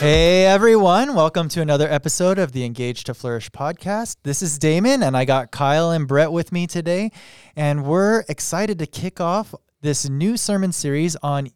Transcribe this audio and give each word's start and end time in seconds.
Hey 0.00 0.46
everyone, 0.46 1.16
welcome 1.16 1.48
to 1.48 1.60
another 1.60 1.90
episode 1.90 2.38
of 2.38 2.52
the 2.52 2.64
Engage 2.64 3.02
to 3.02 3.14
Flourish 3.14 3.50
podcast. 3.50 4.14
This 4.22 4.42
is 4.42 4.56
Damon, 4.56 5.02
and 5.02 5.16
I 5.16 5.24
got 5.24 5.50
Kyle 5.50 5.90
and 5.90 6.06
Brett 6.06 6.30
with 6.30 6.52
me 6.52 6.68
today, 6.68 7.10
and 7.56 7.84
we're 7.84 8.24
excited 8.28 8.78
to 8.78 8.86
kick 8.86 9.20
off 9.20 9.56
this 9.80 10.08
new 10.08 10.36
sermon 10.36 10.70
series 10.70 11.16
on 11.16 11.48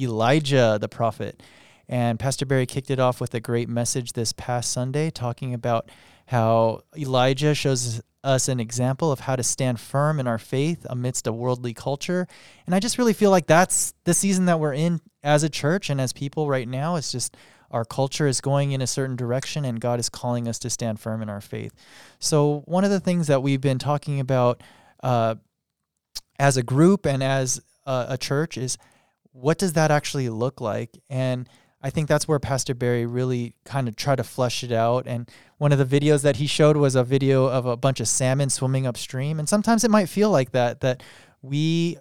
Elijah 0.00 0.78
the 0.80 0.88
prophet. 0.88 1.42
And 1.88 2.20
Pastor 2.20 2.46
Barry 2.46 2.66
kicked 2.66 2.88
it 2.88 3.00
off 3.00 3.20
with 3.20 3.34
a 3.34 3.40
great 3.40 3.68
message 3.68 4.12
this 4.12 4.32
past 4.32 4.70
Sunday, 4.70 5.10
talking 5.10 5.52
about 5.52 5.90
how 6.26 6.82
Elijah 6.96 7.52
shows 7.52 8.00
us 8.22 8.46
an 8.48 8.60
example 8.60 9.10
of 9.10 9.20
how 9.20 9.34
to 9.34 9.42
stand 9.42 9.80
firm 9.80 10.20
in 10.20 10.28
our 10.28 10.38
faith 10.38 10.86
amidst 10.88 11.26
a 11.26 11.32
worldly 11.32 11.74
culture. 11.74 12.28
And 12.64 12.76
I 12.76 12.80
just 12.80 12.96
really 12.96 13.12
feel 13.12 13.32
like 13.32 13.48
that's 13.48 13.92
the 14.04 14.14
season 14.14 14.44
that 14.46 14.60
we're 14.60 14.74
in 14.74 15.00
as 15.24 15.42
a 15.42 15.48
church 15.48 15.90
and 15.90 16.00
as 16.00 16.12
people 16.12 16.48
right 16.48 16.68
now. 16.68 16.94
It's 16.94 17.10
just 17.10 17.36
our 17.70 17.84
culture 17.84 18.26
is 18.26 18.40
going 18.40 18.72
in 18.72 18.80
a 18.80 18.86
certain 18.86 19.16
direction 19.16 19.64
and 19.64 19.80
God 19.80 20.00
is 20.00 20.08
calling 20.08 20.48
us 20.48 20.58
to 20.60 20.70
stand 20.70 21.00
firm 21.00 21.22
in 21.22 21.28
our 21.28 21.40
faith. 21.40 21.74
So, 22.18 22.62
one 22.66 22.84
of 22.84 22.90
the 22.90 23.00
things 23.00 23.26
that 23.26 23.42
we've 23.42 23.60
been 23.60 23.78
talking 23.78 24.20
about 24.20 24.62
uh, 25.02 25.36
as 26.38 26.56
a 26.56 26.62
group 26.62 27.06
and 27.06 27.22
as 27.22 27.60
a, 27.86 28.06
a 28.10 28.18
church 28.18 28.56
is 28.56 28.78
what 29.32 29.58
does 29.58 29.74
that 29.74 29.90
actually 29.90 30.28
look 30.28 30.60
like? 30.60 30.90
And 31.10 31.48
I 31.82 31.90
think 31.90 32.08
that's 32.08 32.26
where 32.26 32.38
Pastor 32.38 32.74
Barry 32.74 33.06
really 33.06 33.54
kind 33.64 33.86
of 33.86 33.96
tried 33.96 34.16
to 34.16 34.24
flesh 34.24 34.64
it 34.64 34.72
out. 34.72 35.06
And 35.06 35.30
one 35.58 35.72
of 35.72 35.78
the 35.78 36.00
videos 36.00 36.22
that 36.22 36.36
he 36.36 36.46
showed 36.46 36.76
was 36.76 36.94
a 36.94 37.04
video 37.04 37.46
of 37.46 37.66
a 37.66 37.76
bunch 37.76 38.00
of 38.00 38.08
salmon 38.08 38.48
swimming 38.48 38.86
upstream. 38.86 39.38
And 39.38 39.48
sometimes 39.48 39.84
it 39.84 39.90
might 39.90 40.08
feel 40.08 40.30
like 40.30 40.52
that, 40.52 40.80
that 40.80 41.02
we 41.42 41.98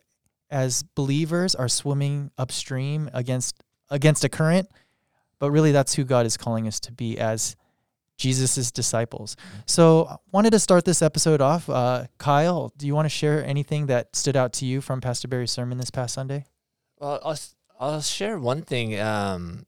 as 0.49 0.83
believers 0.95 1.55
are 1.55 1.67
swimming 1.67 2.31
upstream 2.37 3.09
against 3.13 3.61
against 3.89 4.23
a 4.23 4.29
current 4.29 4.69
but 5.45 5.51
really 5.51 5.71
that's 5.71 5.93
who 5.93 6.03
God 6.03 6.25
is 6.25 6.37
calling 6.37 6.67
us 6.67 6.79
to 6.79 6.91
be 6.91 7.19
as 7.19 7.55
Jesus' 8.17 8.71
disciples. 8.71 9.37
So 9.67 10.07
I 10.07 10.15
wanted 10.31 10.53
to 10.53 10.59
start 10.59 10.85
this 10.85 11.03
episode 11.03 11.39
off. 11.39 11.69
Uh, 11.69 12.07
Kyle, 12.17 12.73
do 12.77 12.87
you 12.87 12.95
want 12.95 13.05
to 13.05 13.09
share 13.09 13.45
anything 13.45 13.85
that 13.85 14.15
stood 14.15 14.35
out 14.35 14.53
to 14.53 14.65
you 14.65 14.81
from 14.81 15.01
Pastor 15.01 15.27
Barry's 15.27 15.51
sermon 15.51 15.77
this 15.77 15.91
past 15.91 16.15
Sunday? 16.15 16.45
Well, 16.97 17.19
I'll, 17.23 17.37
I'll 17.79 18.01
share 18.01 18.39
one 18.39 18.63
thing. 18.63 18.99
Um, 18.99 19.67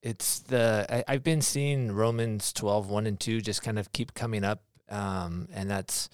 it's 0.00 0.38
the 0.38 1.04
I, 1.08 1.14
have 1.14 1.24
been 1.24 1.42
seeing 1.42 1.90
Romans 1.90 2.52
12, 2.52 2.88
1 2.88 3.06
and 3.08 3.18
2 3.18 3.40
just 3.40 3.62
kind 3.62 3.80
of 3.80 3.92
keep 3.92 4.14
coming 4.14 4.44
up. 4.44 4.62
Um, 4.88 5.48
and 5.52 5.68
that's 5.68 6.08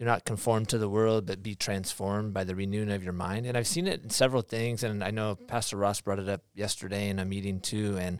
do 0.00 0.06
not 0.06 0.24
conform 0.24 0.64
to 0.64 0.78
the 0.78 0.88
world, 0.88 1.26
but 1.26 1.42
be 1.42 1.54
transformed 1.54 2.32
by 2.32 2.42
the 2.42 2.54
renewing 2.54 2.90
of 2.90 3.04
your 3.04 3.12
mind. 3.12 3.44
And 3.44 3.54
I've 3.54 3.66
seen 3.66 3.86
it 3.86 4.02
in 4.02 4.08
several 4.08 4.40
things, 4.40 4.82
and 4.82 5.04
I 5.04 5.10
know 5.10 5.36
Pastor 5.46 5.76
Ross 5.76 6.00
brought 6.00 6.18
it 6.18 6.26
up 6.26 6.40
yesterday 6.54 7.10
in 7.10 7.18
a 7.18 7.26
meeting 7.26 7.60
too. 7.60 7.98
And 7.98 8.18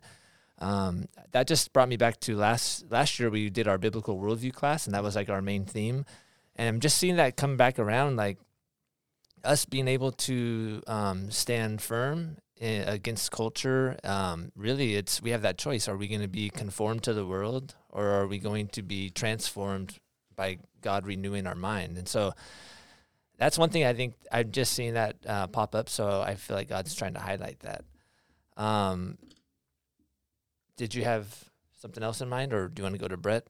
um, 0.58 1.08
that 1.30 1.46
just 1.46 1.72
brought 1.72 1.88
me 1.88 1.96
back 1.96 2.20
to 2.20 2.36
last 2.36 2.84
last 2.90 3.18
year 3.18 3.30
we 3.30 3.48
did 3.48 3.66
our 3.66 3.78
biblical 3.78 4.18
worldview 4.18 4.52
class, 4.52 4.84
and 4.84 4.94
that 4.94 5.02
was 5.02 5.16
like 5.16 5.30
our 5.30 5.40
main 5.40 5.64
theme. 5.64 6.04
And 6.54 6.68
I'm 6.68 6.80
just 6.80 6.98
seeing 6.98 7.16
that 7.16 7.38
come 7.38 7.56
back 7.56 7.78
around, 7.78 8.16
like 8.16 8.36
us 9.42 9.64
being 9.64 9.88
able 9.88 10.12
to 10.12 10.82
um, 10.86 11.30
stand 11.30 11.80
firm 11.80 12.36
in, 12.58 12.86
against 12.86 13.32
culture. 13.32 13.96
Um, 14.04 14.52
really, 14.54 14.96
it's 14.96 15.22
we 15.22 15.30
have 15.30 15.40
that 15.40 15.56
choice: 15.56 15.88
are 15.88 15.96
we 15.96 16.08
going 16.08 16.20
to 16.20 16.28
be 16.28 16.50
conformed 16.50 17.04
to 17.04 17.14
the 17.14 17.24
world, 17.24 17.74
or 17.88 18.08
are 18.08 18.26
we 18.26 18.38
going 18.38 18.68
to 18.68 18.82
be 18.82 19.08
transformed 19.08 19.98
by 20.40 20.56
God 20.80 21.06
renewing 21.06 21.46
our 21.46 21.54
mind. 21.54 21.98
And 21.98 22.08
so 22.08 22.32
that's 23.36 23.58
one 23.58 23.68
thing 23.68 23.84
I 23.84 23.92
think 23.92 24.14
I've 24.32 24.50
just 24.50 24.72
seen 24.72 24.94
that 24.94 25.16
uh, 25.26 25.48
pop 25.48 25.74
up. 25.74 25.90
So 25.90 26.22
I 26.22 26.34
feel 26.36 26.56
like 26.56 26.70
God's 26.70 26.94
trying 26.94 27.12
to 27.12 27.20
highlight 27.20 27.60
that. 27.60 27.84
Um, 28.56 29.18
did 30.78 30.94
you 30.94 31.04
have 31.04 31.26
something 31.78 32.02
else 32.02 32.22
in 32.22 32.30
mind, 32.30 32.54
or 32.54 32.68
do 32.68 32.80
you 32.80 32.84
want 32.84 32.94
to 32.94 32.98
go 32.98 33.08
to 33.08 33.18
Brett? 33.18 33.46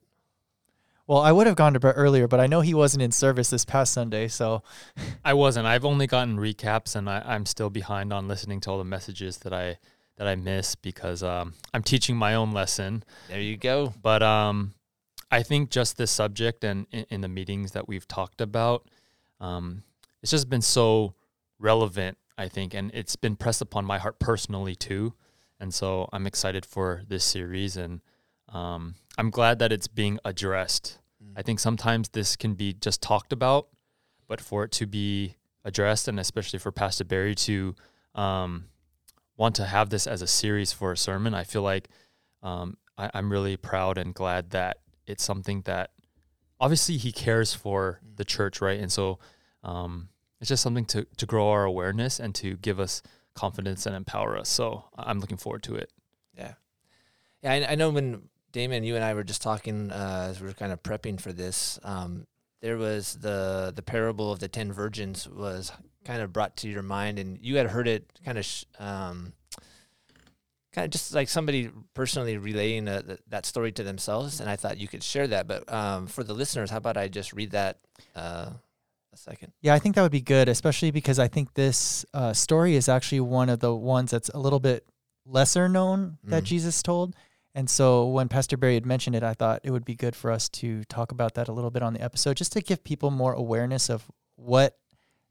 Well, 1.07 1.21
I 1.21 1.31
would 1.31 1.47
have 1.47 1.55
gone 1.55 1.75
to 1.75 1.81
Brett 1.81 1.95
earlier, 1.97 2.27
but 2.27 2.41
I 2.41 2.49
know 2.49 2.61
he 2.61 2.75
wasn't 2.75 3.03
in 3.03 3.13
service 3.13 3.51
this 3.51 3.65
past 3.65 3.93
Sunday, 3.93 4.27
so 4.27 4.65
I 5.25 5.35
wasn't. 5.35 5.67
I've 5.67 5.85
only 5.85 6.09
gotten 6.09 6.39
recaps, 6.39 6.97
and 6.97 7.09
I, 7.09 7.37
am 7.37 7.47
still 7.47 7.71
behind 7.71 8.13
on 8.13 8.27
listening 8.27 8.59
to 8.63 8.71
all 8.71 8.79
the 8.79 8.85
messages 8.85 9.39
that 9.39 9.53
I 9.53 9.79
that 10.17 10.27
I 10.27 10.35
miss 10.35 10.75
because 10.75 11.23
um, 11.23 11.55
I'm 11.73 11.85
teaching 11.85 12.17
my 12.17 12.35
own 12.35 12.51
lesson. 12.51 13.05
There 13.29 13.41
you 13.41 13.57
go. 13.57 13.95
But 14.03 14.25
um, 14.25 14.75
I 15.31 15.43
think 15.43 15.71
just 15.71 15.97
this 15.97 16.11
subject 16.11 16.65
and 16.65 16.87
in, 16.91 17.07
in 17.11 17.21
the 17.21 17.29
meetings 17.29 17.73
that 17.73 17.87
we've 17.87 18.09
talked 18.09 18.41
about, 18.41 18.89
um, 19.41 19.83
it's 20.23 20.31
just 20.31 20.49
been 20.49 20.63
so 20.63 21.15
relevant, 21.59 22.19
I 22.37 22.49
think, 22.49 22.75
and 22.75 22.91
it's 22.93 23.17
been 23.17 23.37
pressed 23.37 23.63
upon 23.63 23.85
my 23.85 23.99
heart 23.99 24.19
personally 24.19 24.75
too. 24.75 25.15
And 25.61 25.73
so 25.73 26.09
I'm 26.13 26.27
excited 26.27 26.65
for 26.65 27.03
this 27.07 27.23
series, 27.23 27.77
and 27.77 28.01
um, 28.49 28.95
I'm 29.19 29.31
glad 29.31 29.59
that 29.59 29.73
it's 29.73 29.89
being 29.89 30.19
addressed. 30.25 30.99
Mm. 31.23 31.33
I 31.37 31.43
think 31.43 31.61
sometimes 31.61 32.09
this 32.09 32.35
can 32.35 32.55
be 32.55 32.73
just 32.73 33.03
talked 33.03 33.33
about, 33.33 33.69
but 34.27 34.41
for 34.41 34.65
it 34.65 34.73
to 34.73 34.87
be 34.87 35.37
addressed, 35.65 36.09
and 36.09 36.19
especially 36.19 36.59
for 36.59 36.73
Pastor 36.73 37.05
Barry 37.05 37.35
to 37.35 37.75
um, 38.15 38.65
want 39.37 39.55
to 39.57 39.67
have 39.67 39.91
this 39.91 40.07
as 40.07 40.23
a 40.23 40.27
series 40.27 40.73
for 40.73 40.93
a 40.93 40.97
sermon, 40.97 41.35
I 41.35 41.45
feel 41.45 41.63
like 41.63 41.89
um, 42.43 42.79
I, 42.97 43.11
I'm 43.13 43.31
really 43.31 43.59
proud 43.59 43.99
and 43.99 44.15
glad 44.15 44.51
that 44.51 44.79
it's 45.11 45.25
something 45.25 45.63
that 45.63 45.91
obviously 46.61 46.97
he 46.97 47.13
cares 47.13 47.55
for 47.55 48.01
the 48.17 48.25
church, 48.25 48.61
right? 48.61 48.79
And 48.79 48.93
so 48.93 49.19
um, 49.65 50.09
it's 50.41 50.49
just 50.49 50.63
something 50.63 50.85
to, 50.87 51.07
to 51.17 51.27
grow 51.27 51.49
our 51.51 51.65
awareness 51.65 52.21
and 52.21 52.35
to 52.37 52.57
give 52.57 52.79
us 52.79 53.03
confidence 53.35 53.87
and 53.87 53.97
empower 53.97 54.37
us. 54.37 54.49
So 54.49 54.85
I'm 54.97 55.21
looking 55.21 55.37
forward 55.37 55.63
to 55.65 55.77
it. 55.77 55.91
Yeah. 56.37 56.55
Yeah. 57.43 57.53
I, 57.53 57.73
I 57.73 57.75
know 57.75 57.91
when 57.91 58.29
Damon, 58.53 58.85
you 58.85 58.97
and 58.97 59.05
I 59.05 59.15
were 59.15 59.25
just 59.25 59.43
talking 59.43 59.91
uh, 59.91 60.29
as 60.31 60.41
we 60.41 60.47
were 60.47 60.55
kind 60.55 60.73
of 60.73 60.83
prepping 60.83 61.21
for 61.21 61.33
this, 61.33 61.79
um, 61.83 62.27
there 62.61 62.77
was 62.77 63.17
the, 63.17 63.73
the 63.75 63.83
parable 63.83 64.33
of 64.33 64.41
the 64.41 64.49
10 64.49 64.73
virgins 64.73 65.29
was 65.29 65.73
kind 66.05 66.21
of 66.21 66.33
brought 66.33 66.57
to 66.59 66.69
your 66.69 66.83
mind 66.83 67.19
and 67.19 67.39
you 67.41 67.57
had 67.57 67.67
heard 67.67 67.89
it 67.89 68.11
kind 68.25 68.39
of, 68.39 68.45
sh- 68.45 68.65
um, 68.79 69.33
kind 70.73 70.85
of 70.85 70.91
just 70.91 71.15
like 71.15 71.29
somebody 71.29 71.71
personally 71.95 72.39
relaying 72.39 72.89
a, 72.89 73.19
that 73.29 73.47
story 73.47 73.73
to 73.73 73.83
themselves, 73.83 74.41
and 74.41 74.49
I 74.49 74.57
thought 74.57 74.79
you 74.79 74.89
could 74.89 75.03
share 75.03 75.27
that. 75.29 75.47
But 75.47 75.71
um, 75.73 76.07
for 76.07 76.23
the 76.23 76.35
listeners, 76.35 76.71
how 76.71 76.77
about 76.77 76.97
I 76.97 77.09
just 77.09 77.33
read 77.33 77.51
that 77.53 77.79
uh, 78.15 78.51
a 79.13 79.17
second? 79.17 79.53
Yeah, 79.61 79.75
I 79.75 79.79
think 79.79 79.97
that 79.97 80.03
would 80.03 80.13
be 80.13 80.21
good, 80.21 80.49
especially 80.49 80.91
because 80.91 81.19
I 81.19 81.29
think 81.29 81.55
this 81.55 82.05
uh, 82.15 82.33
story 82.33 82.77
is 82.77 82.89
actually 82.89 83.21
one 83.21 83.49
of 83.49 83.61
the 83.61 83.75
ones 83.75 84.11
that's 84.11 84.29
a 84.31 84.39
little 84.39 84.61
bit 84.61 84.87
lesser 85.27 85.69
known 85.69 86.19
that 86.25 86.45
mm. 86.45 86.47
Jesus 86.47 86.83
told. 86.83 87.17
And 87.55 87.69
so 87.69 88.07
when 88.07 88.29
Pastor 88.29 88.57
Barry 88.57 88.75
had 88.75 88.87
mentioned 88.87 89.17
it, 89.17 89.25
I 89.25 89.35
thought 89.35 89.63
it 89.65 89.73
would 89.73 89.85
be 89.85 89.97
good 89.97 90.15
for 90.15 90.31
us 90.31 90.49
to 90.51 90.85
talk 90.85 91.11
about 91.11 91.35
that 91.35 91.49
a 91.49 91.53
little 91.53 91.73
bit 91.73 91.83
on 91.83 91.95
the 91.95 92.01
episode, 92.01 92.37
just 92.37 92.53
to 92.53 92.61
give 92.61 92.85
people 92.85 93.11
more 93.11 93.33
awareness 93.33 93.89
of 93.91 94.09
what 94.37 94.79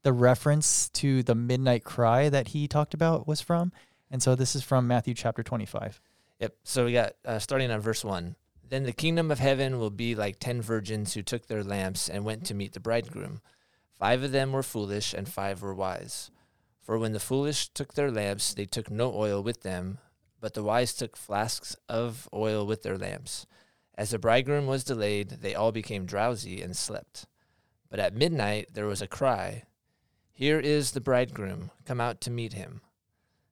the 0.03 0.11
reference 0.11 0.89
to 0.89 1.23
the 1.23 1.35
midnight 1.35 1.83
cry 1.83 2.29
that 2.29 2.49
he 2.49 2.67
talked 2.67 2.93
about 2.93 3.27
was 3.27 3.41
from 3.41 3.71
and 4.11 4.21
so 4.21 4.35
this 4.35 4.55
is 4.55 4.63
from 4.63 4.87
Matthew 4.87 5.13
chapter 5.13 5.43
25. 5.43 6.01
Yep. 6.39 6.55
So 6.63 6.85
we 6.85 6.93
got 6.93 7.13
uh, 7.25 7.39
starting 7.39 7.71
on 7.71 7.81
verse 7.81 8.03
1. 8.03 8.35
Then 8.69 8.83
the 8.83 8.91
kingdom 8.91 9.31
of 9.31 9.39
heaven 9.39 9.79
will 9.79 9.89
be 9.89 10.13
like 10.13 10.39
ten 10.39 10.61
virgins 10.61 11.13
who 11.13 11.23
took 11.23 11.47
their 11.47 11.63
lamps 11.63 12.07
and 12.07 12.23
went 12.23 12.45
to 12.45 12.53
meet 12.53 12.73
the 12.73 12.79
bridegroom. 12.79 13.41
Five 13.97 14.23
of 14.23 14.31
them 14.31 14.51
were 14.51 14.63
foolish, 14.63 15.13
and 15.13 15.27
five 15.27 15.61
were 15.61 15.73
wise. 15.73 16.29
For 16.79 16.97
when 16.97 17.13
the 17.13 17.19
foolish 17.19 17.69
took 17.69 17.95
their 17.95 18.11
lamps, 18.11 18.53
they 18.53 18.65
took 18.65 18.91
no 18.91 19.13
oil 19.13 19.41
with 19.41 19.63
them, 19.63 19.97
but 20.39 20.53
the 20.53 20.63
wise 20.63 20.93
took 20.93 21.17
flasks 21.17 21.75
of 21.89 22.29
oil 22.33 22.65
with 22.65 22.83
their 22.83 22.97
lamps. 22.97 23.45
As 23.95 24.11
the 24.11 24.19
bridegroom 24.19 24.67
was 24.67 24.83
delayed, 24.83 25.29
they 25.41 25.55
all 25.55 25.71
became 25.71 26.05
drowsy 26.05 26.61
and 26.61 26.77
slept. 26.77 27.25
But 27.89 27.99
at 27.99 28.15
midnight 28.15 28.69
there 28.73 28.85
was 28.85 29.01
a 29.01 29.07
cry 29.07 29.63
Here 30.31 30.59
is 30.59 30.91
the 30.91 31.01
bridegroom, 31.01 31.71
come 31.85 31.99
out 31.99 32.21
to 32.21 32.31
meet 32.31 32.53
him. 32.53 32.81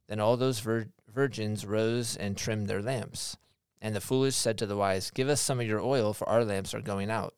Then 0.07 0.19
all 0.19 0.38
those 0.38 0.59
vir- 0.59 0.89
virgins 1.13 1.65
rose 1.65 2.15
and 2.15 2.38
trimmed 2.38 2.68
their 2.68 2.81
lamps. 2.81 3.38
And 3.81 3.95
the 3.95 4.01
foolish 4.01 4.36
said 4.36 4.57
to 4.57 4.65
the 4.65 4.77
wise, 4.77 5.12
Give 5.12 5.30
us 5.30 5.42
some 5.42 5.59
of 5.59 5.68
your 5.68 5.81
oil, 5.81 6.13
for 6.13 6.27
our 6.27 6.44
lamps 6.44 6.74
are 6.74 6.81
going 6.81 7.12
out. 7.12 7.36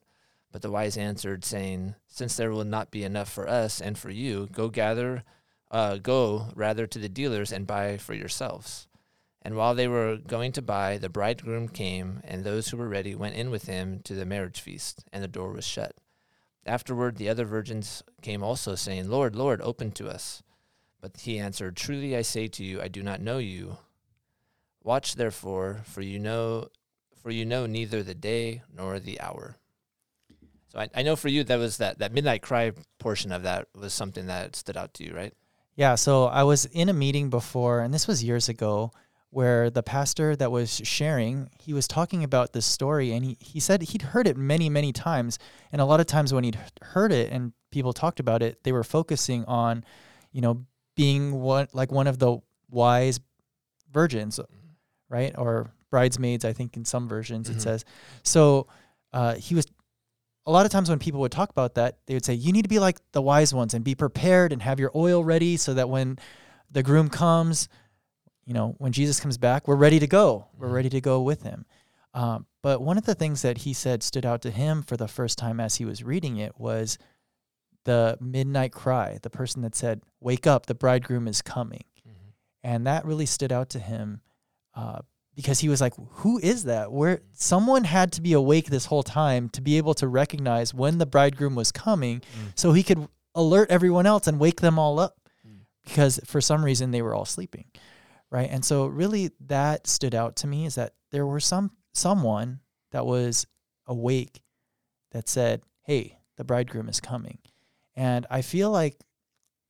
But 0.52 0.62
the 0.62 0.72
wise 0.72 0.98
answered, 0.98 1.46
saying, 1.46 1.96
Since 2.08 2.38
there 2.38 2.52
will 2.52 2.64
not 2.64 2.92
be 2.92 3.04
enough 3.04 3.32
for 3.32 3.48
us 3.48 3.82
and 3.82 3.98
for 3.98 4.10
you, 4.10 4.48
go 4.52 4.70
gather, 4.70 5.24
uh, 5.70 5.98
go 5.98 6.48
rather 6.56 6.88
to 6.88 7.00
the 7.00 7.10
dealers 7.10 7.52
and 7.52 7.68
buy 7.68 7.98
for 7.98 8.14
yourselves. 8.14 8.88
And 9.42 9.56
while 9.56 9.74
they 9.74 9.88
were 9.88 10.18
going 10.18 10.52
to 10.54 10.62
buy, 10.62 10.98
the 10.98 11.10
bridegroom 11.10 11.70
came, 11.70 12.22
and 12.24 12.44
those 12.44 12.70
who 12.70 12.78
were 12.78 12.90
ready 12.90 13.16
went 13.16 13.36
in 13.36 13.50
with 13.50 13.66
him 13.66 14.02
to 14.04 14.14
the 14.14 14.26
marriage 14.26 14.60
feast, 14.60 15.06
and 15.14 15.24
the 15.24 15.28
door 15.28 15.54
was 15.54 15.66
shut. 15.66 15.96
Afterward, 16.66 17.18
the 17.18 17.30
other 17.30 17.46
virgins 17.46 18.04
came 18.22 18.44
also, 18.44 18.76
saying, 18.76 19.10
Lord, 19.10 19.36
Lord, 19.36 19.62
open 19.62 19.92
to 19.94 20.10
us. 20.10 20.44
But 21.02 21.18
he 21.18 21.40
answered, 21.40 21.76
Truly 21.76 22.16
I 22.16 22.22
say 22.22 22.48
to 22.48 22.64
you, 22.64 22.82
I 22.82 22.88
do 22.88 23.02
not 23.02 23.22
know 23.22 23.38
you. 23.38 23.78
Watch 24.84 25.16
therefore, 25.16 25.82
for 25.86 26.02
you 26.02 26.20
know 26.20 26.70
for 27.22 27.32
you 27.32 27.46
know 27.46 27.66
neither 27.66 28.02
the 28.02 28.16
day 28.16 28.62
nor 28.74 29.00
the 29.00 29.20
hour. 29.20 29.58
So 30.70 30.80
I, 30.80 30.90
I 30.96 31.02
know 31.02 31.16
for 31.16 31.28
you 31.28 31.44
that 31.44 31.60
was 31.60 31.78
that, 31.78 32.00
that 32.00 32.14
midnight 32.14 32.42
cry 32.42 32.72
portion 32.98 33.32
of 33.32 33.44
that 33.44 33.68
was 33.76 33.94
something 33.94 34.28
that 34.28 34.56
stood 34.56 34.78
out 34.78 34.94
to 34.96 35.04
you, 35.04 35.14
right? 35.14 35.34
Yeah. 35.76 35.96
So 35.96 36.26
I 36.26 36.44
was 36.44 36.66
in 36.66 36.90
a 36.90 36.94
meeting 36.94 37.30
before, 37.30 37.82
and 37.82 37.94
this 37.94 38.08
was 38.08 38.24
years 38.24 38.50
ago, 38.50 38.92
where 39.32 39.70
the 39.70 39.84
pastor 39.84 40.36
that 40.36 40.52
was 40.52 40.82
sharing, 40.84 41.50
he 41.60 41.74
was 41.74 41.88
talking 41.88 42.24
about 42.24 42.54
this 42.54 42.66
story 42.66 43.12
and 43.12 43.24
he, 43.24 43.38
he 43.40 43.60
said 43.60 43.82
he'd 43.82 44.02
heard 44.02 44.28
it 44.28 44.36
many, 44.36 44.70
many 44.70 44.92
times. 44.92 45.38
And 45.72 45.82
a 45.82 45.86
lot 45.86 46.00
of 46.00 46.08
times 46.08 46.34
when 46.34 46.44
he'd 46.44 46.58
heard 46.82 47.12
it 47.12 47.32
and 47.32 47.54
people 47.72 47.94
talked 47.94 48.20
about 48.20 48.42
it, 48.42 48.64
they 48.64 48.72
were 48.72 48.84
focusing 48.84 49.46
on, 49.46 49.84
you 50.32 50.42
know, 50.42 50.66
being 51.00 51.40
one 51.40 51.68
like 51.72 51.92
one 51.94 52.08
of 52.08 52.20
the 52.20 52.38
wise 52.70 53.22
virgins, 53.92 54.38
right? 55.08 55.34
Or 55.38 55.72
bridesmaids, 55.90 56.44
I 56.44 56.52
think 56.54 56.76
in 56.76 56.84
some 56.84 57.08
versions 57.08 57.50
Mhm. 57.50 57.56
it 57.56 57.62
says. 57.62 57.86
So 58.24 58.68
uh, 59.14 59.36
he 59.36 59.56
was 59.56 59.66
a 60.46 60.52
lot 60.52 60.66
of 60.66 60.72
times 60.72 60.90
when 60.90 61.00
people 61.00 61.22
would 61.22 61.32
talk 61.32 61.50
about 61.52 61.76
that, 61.76 62.00
they 62.06 62.14
would 62.16 62.26
say, 62.26 62.34
You 62.34 62.52
need 62.52 62.64
to 62.64 62.70
be 62.70 62.80
like 62.80 62.98
the 63.14 63.22
wise 63.22 63.54
ones 63.54 63.74
and 63.74 63.84
be 63.84 63.96
prepared 63.96 64.52
and 64.52 64.62
have 64.62 64.80
your 64.80 64.92
oil 64.94 65.24
ready 65.24 65.56
so 65.58 65.74
that 65.74 65.90
when 65.90 66.18
the 66.70 66.84
groom 66.84 67.08
comes, 67.10 67.70
you 68.46 68.54
know, 68.54 68.76
when 68.78 68.92
Jesus 68.92 69.20
comes 69.20 69.38
back, 69.38 69.68
we're 69.68 69.76
ready 69.76 70.00
to 70.00 70.08
go. 70.08 70.48
We're 70.58 70.68
Mhm. 70.68 70.74
ready 70.74 70.90
to 70.90 71.02
go 71.02 71.22
with 71.22 71.44
him. 71.44 71.66
Um, 72.14 72.46
but 72.62 72.82
one 72.82 72.98
of 72.98 73.06
the 73.06 73.16
things 73.16 73.42
that 73.44 73.60
he 73.60 73.74
said 73.74 74.04
stood 74.04 74.26
out 74.26 74.42
to 74.42 74.52
him 74.52 74.82
for 74.84 74.98
the 74.98 75.08
first 75.08 75.38
time 75.38 75.60
as 75.62 75.76
he 75.76 75.86
was 75.86 76.04
reading 76.04 76.38
it 76.38 76.60
was 76.60 76.98
the 77.90 78.18
midnight 78.22 78.72
cry, 78.72 79.18
the 79.22 79.30
person 79.30 79.62
that 79.64 79.76
said, 79.76 80.02
Wake 80.22 80.46
up, 80.48 80.66
the 80.68 80.76
bridegroom 80.76 81.28
is 81.28 81.42
coming. 81.42 81.84
Mhm. 82.08 82.12
And 82.64 82.88
that 82.88 83.06
really 83.06 83.26
stood 83.26 83.52
out 83.52 83.70
to 83.72 83.80
him 83.80 84.22
uh, 84.76 85.00
because 85.36 85.60
he 85.60 85.70
was 85.70 85.82
like, 85.82 85.94
Who 86.22 86.38
is 86.40 86.64
that? 86.66 86.92
Where 86.92 87.22
someone 87.34 87.84
had 87.84 88.12
to 88.14 88.22
be 88.22 88.34
awake 88.34 88.68
this 88.70 88.86
whole 88.86 89.04
time 89.04 89.50
to 89.50 89.62
be 89.62 89.78
able 89.78 89.94
to 89.96 90.08
recognize 90.08 90.74
when 90.74 90.98
the 91.00 91.06
bridegroom 91.06 91.56
was 91.56 91.72
coming 91.72 92.20
Mm. 92.22 92.52
so 92.56 92.72
he 92.74 92.84
could 92.84 93.08
alert 93.36 93.70
everyone 93.72 94.06
else 94.06 94.28
and 94.28 94.40
wake 94.40 94.62
them 94.62 94.78
all 94.80 95.00
up 95.00 95.16
Mm. 95.48 95.62
because 95.84 96.20
for 96.26 96.42
some 96.42 96.64
reason 96.64 96.92
they 96.92 97.02
were 97.02 97.16
all 97.16 97.26
sleeping. 97.26 97.66
Right. 98.32 98.50
And 98.50 98.64
so 98.64 98.86
really 98.86 99.32
that 99.48 99.88
stood 99.88 100.14
out 100.14 100.36
to 100.38 100.48
me 100.48 100.66
is 100.66 100.76
that 100.76 100.94
there 101.12 101.26
were 101.26 101.40
some 101.40 101.72
someone 101.94 102.60
that 102.92 103.06
was 103.06 103.48
awake 103.88 104.42
that 105.12 105.28
said, 105.28 105.64
Hey, 105.84 106.20
the 106.38 106.44
bridegroom 106.44 106.88
is 106.90 107.00
coming. 107.00 107.40
And 108.00 108.26
I 108.30 108.42
feel 108.42 108.72
like 108.72 108.98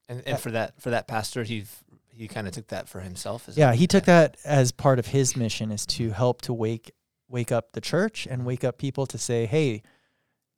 And, 0.08 0.22
and 0.28 0.40
for 0.40 0.52
that 0.52 0.80
for 0.80 0.92
that 0.92 1.08
pastor, 1.08 1.44
he 1.44 1.66
he 2.12 2.28
kind 2.28 2.48
of 2.48 2.54
took 2.54 2.68
that 2.68 2.88
for 2.88 3.00
himself. 3.00 3.50
Yeah, 3.56 3.74
he 3.74 3.88
took 3.88 4.06
that 4.06 4.38
as 4.46 4.72
part 4.72 5.00
of 5.00 5.08
his 5.08 5.36
mission 5.36 5.72
is 5.72 5.86
to 5.88 6.12
help 6.12 6.44
to 6.44 6.54
wake 6.54 6.92
wake 7.28 7.52
up 7.52 7.72
the 7.74 7.82
church 7.82 8.28
and 8.30 8.46
wake 8.46 8.64
up 8.64 8.78
people 8.78 9.08
to 9.08 9.18
say, 9.18 9.48
"Hey, 9.48 9.82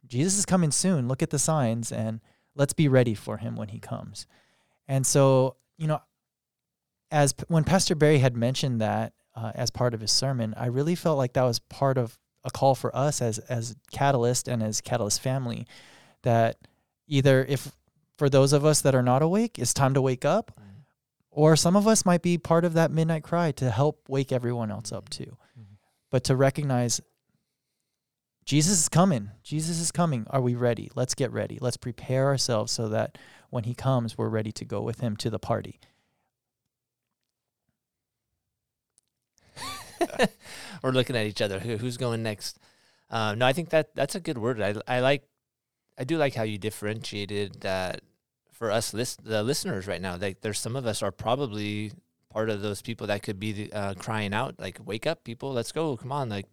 Jesus 0.06 0.38
is 0.38 0.46
coming 0.46 0.72
soon. 0.72 1.08
Look 1.08 1.24
at 1.24 1.30
the 1.30 1.40
signs 1.40 1.94
and 1.94 2.20
let's 2.56 2.74
be 2.74 2.90
ready 2.90 3.14
for 3.14 3.38
him 3.38 3.56
when 3.56 3.70
he 3.70 3.80
comes." 3.80 4.28
And 4.86 5.08
so, 5.08 5.56
you 5.78 5.88
know, 5.88 6.02
as 7.10 7.34
when 7.48 7.64
Pastor 7.64 7.96
Barry 7.96 8.20
had 8.20 8.36
mentioned 8.36 8.82
that 8.82 9.14
uh, 9.34 9.54
as 9.56 9.72
part 9.72 9.94
of 9.94 10.02
his 10.02 10.12
sermon, 10.12 10.54
I 10.58 10.66
really 10.66 10.96
felt 10.96 11.18
like 11.18 11.34
that 11.34 11.44
was 11.44 11.60
part 11.60 11.98
of 11.98 12.20
a 12.44 12.52
call 12.52 12.76
for 12.76 12.94
us 12.94 13.22
as 13.22 13.40
as 13.40 13.78
Catalyst 13.92 14.50
and 14.50 14.62
as 14.62 14.82
Catalyst 14.82 15.22
family 15.22 15.68
that 16.24 16.58
either 17.12 17.46
if 17.48 17.72
for 18.18 18.30
those 18.30 18.54
of 18.54 18.64
us 18.66 18.82
that 18.82 18.96
are 18.96 19.04
not 19.04 19.22
awake, 19.22 19.60
it's 19.60 19.74
time 19.74 19.94
to 19.94 20.02
wake 20.02 20.26
up 20.26 20.52
Mm. 20.60 20.84
or 21.30 21.56
some 21.56 21.76
of 21.76 21.88
us 21.88 22.06
might 22.06 22.22
be 22.22 22.38
part 22.38 22.66
of 22.66 22.74
that 22.74 22.92
midnight 22.92 23.24
cry 23.24 23.52
to 23.54 23.70
help 23.70 24.08
wake 24.10 24.32
everyone 24.32 24.72
else 24.72 24.92
up 24.92 25.10
too. 25.10 25.38
Mhm. 25.60 25.78
But 26.10 26.24
to 26.26 26.36
recognize 26.36 27.02
Jesus 28.46 28.80
is 28.80 28.90
coming. 28.90 29.30
Jesus 29.44 29.80
is 29.80 29.92
coming. 29.92 30.26
Are 30.30 30.42
we 30.42 30.56
ready? 30.56 30.90
Let's 30.96 31.14
get 31.16 31.32
ready. 31.32 31.58
Let's 31.62 31.78
prepare 31.78 32.26
ourselves 32.28 32.72
so 32.72 32.90
that 32.90 33.18
when 33.50 33.66
he 33.66 33.74
comes, 33.76 34.18
we're 34.18 34.30
ready 34.30 34.52
to 34.54 34.66
go 34.66 34.82
with 34.82 35.00
him 35.02 35.16
to 35.18 35.30
the 35.30 35.40
party. 35.40 35.80
We're 40.84 40.92
looking 40.92 41.16
at 41.16 41.28
each 41.28 41.42
other. 41.42 41.60
Who, 41.60 41.78
who's 41.78 41.98
going 41.98 42.24
next? 42.24 42.58
Um, 43.10 43.38
no, 43.40 43.46
I 43.46 43.54
think 43.54 43.70
that 43.70 43.94
that's 43.96 44.16
a 44.16 44.20
good 44.20 44.38
word. 44.38 44.60
I 44.62 44.74
I 44.88 45.00
like, 45.02 45.24
I 45.98 46.04
do 46.04 46.18
like 46.18 46.34
how 46.36 46.44
you 46.44 46.58
differentiated 46.58 47.62
that 47.62 48.02
for 48.52 48.72
us 48.72 48.94
list 48.94 49.24
the 49.24 49.44
listeners 49.44 49.88
right 49.88 50.02
now. 50.02 50.16
Like, 50.16 50.42
there's 50.42 50.60
some 50.60 50.76
of 50.76 50.86
us 50.86 51.02
are 51.04 51.12
probably 51.12 51.92
part 52.30 52.50
of 52.50 52.62
those 52.62 52.82
people 52.82 53.08
that 53.08 53.24
could 53.24 53.40
be 53.40 53.52
the, 53.52 53.74
uh, 53.74 53.94
crying 53.96 54.34
out, 54.34 54.56
like, 54.60 54.80
"Wake 54.86 55.06
up, 55.06 55.24
people! 55.24 55.52
Let's 55.52 55.72
go! 55.72 55.98
Come 55.98 56.12
on! 56.12 56.30
Like, 56.30 56.46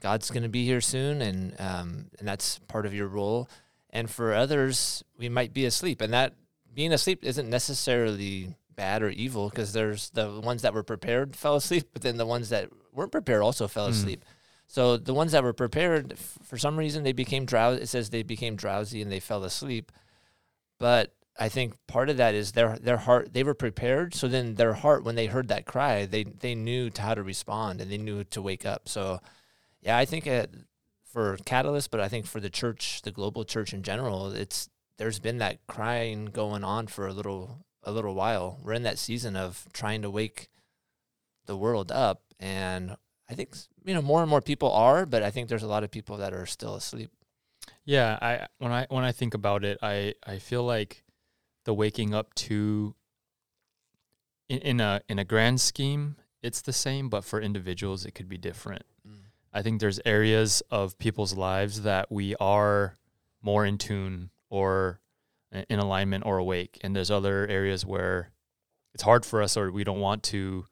God's 0.00 0.30
gonna 0.30 0.48
be 0.48 0.64
here 0.64 0.80
soon," 0.80 1.22
and 1.22 1.54
um, 1.60 2.06
and 2.18 2.26
that's 2.28 2.58
part 2.68 2.86
of 2.86 2.92
your 2.94 3.08
role. 3.08 3.48
And 3.90 4.08
for 4.10 4.34
others, 4.34 5.02
we 5.18 5.28
might 5.28 5.52
be 5.52 5.64
asleep, 5.64 6.00
and 6.00 6.12
that 6.12 6.34
being 6.74 6.92
asleep 6.92 7.24
isn't 7.24 7.48
necessarily 7.50 8.54
bad 8.76 9.02
or 9.02 9.10
evil 9.10 9.48
because 9.50 9.72
there's 9.72 10.10
the 10.10 10.40
ones 10.40 10.62
that 10.62 10.72
were 10.74 10.82
prepared 10.84 11.34
fell 11.36 11.56
asleep, 11.56 11.88
but 11.92 12.02
then 12.02 12.16
the 12.16 12.26
ones 12.26 12.48
that 12.50 12.70
weren't 12.92 13.12
prepared 13.12 13.42
also 13.42 13.66
fell 13.68 13.88
Mm. 13.88 13.92
asleep. 13.92 14.24
So 14.70 14.96
the 14.96 15.12
ones 15.14 15.32
that 15.32 15.42
were 15.42 15.52
prepared, 15.52 16.16
for 16.16 16.56
some 16.56 16.78
reason, 16.78 17.02
they 17.02 17.10
became 17.10 17.44
drowsy. 17.44 17.82
It 17.82 17.88
says 17.88 18.10
they 18.10 18.22
became 18.22 18.54
drowsy 18.54 19.02
and 19.02 19.10
they 19.10 19.18
fell 19.18 19.42
asleep. 19.42 19.90
But 20.78 21.12
I 21.36 21.48
think 21.48 21.74
part 21.88 22.08
of 22.08 22.18
that 22.18 22.36
is 22.36 22.52
their 22.52 22.78
their 22.78 22.98
heart. 22.98 23.32
They 23.32 23.42
were 23.42 23.54
prepared, 23.54 24.14
so 24.14 24.28
then 24.28 24.54
their 24.54 24.74
heart, 24.74 25.02
when 25.02 25.16
they 25.16 25.26
heard 25.26 25.48
that 25.48 25.66
cry, 25.66 26.06
they 26.06 26.22
they 26.22 26.54
knew 26.54 26.88
how 26.96 27.14
to 27.14 27.22
respond 27.24 27.80
and 27.80 27.90
they 27.90 27.98
knew 27.98 28.22
to 28.22 28.40
wake 28.40 28.64
up. 28.64 28.88
So, 28.88 29.18
yeah, 29.82 29.98
I 29.98 30.04
think 30.04 30.28
uh 30.28 30.46
for 31.04 31.36
Catalyst, 31.44 31.90
but 31.90 31.98
I 31.98 32.06
think 32.08 32.26
for 32.26 32.38
the 32.38 32.48
church, 32.48 33.02
the 33.02 33.10
global 33.10 33.44
church 33.44 33.74
in 33.74 33.82
general, 33.82 34.30
it's 34.30 34.68
there's 34.98 35.18
been 35.18 35.38
that 35.38 35.66
crying 35.66 36.26
going 36.26 36.62
on 36.62 36.86
for 36.86 37.08
a 37.08 37.12
little 37.12 37.66
a 37.82 37.90
little 37.90 38.14
while. 38.14 38.60
We're 38.62 38.74
in 38.74 38.84
that 38.84 38.98
season 39.00 39.34
of 39.34 39.66
trying 39.72 40.02
to 40.02 40.10
wake 40.10 40.48
the 41.46 41.56
world 41.56 41.90
up, 41.90 42.22
and 42.38 42.96
I 43.30 43.34
think 43.34 43.54
you 43.84 43.94
know 43.94 44.02
more 44.02 44.20
and 44.22 44.28
more 44.28 44.40
people 44.40 44.72
are, 44.72 45.06
but 45.06 45.22
I 45.22 45.30
think 45.30 45.48
there's 45.48 45.62
a 45.62 45.68
lot 45.68 45.84
of 45.84 45.90
people 45.90 46.16
that 46.16 46.34
are 46.34 46.46
still 46.46 46.74
asleep. 46.74 47.10
Yeah, 47.84 48.18
I 48.20 48.46
when 48.58 48.72
I 48.72 48.86
when 48.90 49.04
I 49.04 49.12
think 49.12 49.34
about 49.34 49.64
it, 49.64 49.78
I 49.82 50.14
I 50.26 50.38
feel 50.38 50.64
like 50.64 51.04
the 51.64 51.72
waking 51.72 52.12
up 52.12 52.34
to 52.34 52.94
in, 54.48 54.58
in 54.58 54.80
a 54.80 55.00
in 55.08 55.18
a 55.18 55.24
grand 55.24 55.60
scheme, 55.60 56.16
it's 56.42 56.60
the 56.60 56.72
same, 56.72 57.08
but 57.08 57.24
for 57.24 57.40
individuals 57.40 58.04
it 58.04 58.12
could 58.12 58.28
be 58.28 58.38
different. 58.38 58.82
I 59.52 59.62
think 59.62 59.80
there's 59.80 59.98
areas 60.04 60.62
of 60.70 60.96
people's 60.98 61.34
lives 61.36 61.82
that 61.82 62.10
we 62.10 62.36
are 62.36 62.96
more 63.42 63.66
in 63.66 63.78
tune 63.78 64.30
or 64.48 65.00
in 65.68 65.78
alignment 65.78 66.24
or 66.24 66.38
awake, 66.38 66.78
and 66.82 66.94
there's 66.94 67.10
other 67.10 67.46
areas 67.48 67.84
where 67.84 68.30
it's 68.94 69.02
hard 69.02 69.24
for 69.24 69.42
us 69.42 69.56
or 69.56 69.70
we 69.70 69.84
don't 69.84 70.00
want 70.00 70.22
to 70.24 70.66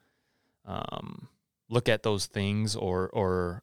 um, 0.64 1.28
look 1.68 1.88
at 1.88 2.02
those 2.02 2.26
things 2.26 2.75
or 2.76 3.08
or 3.10 3.62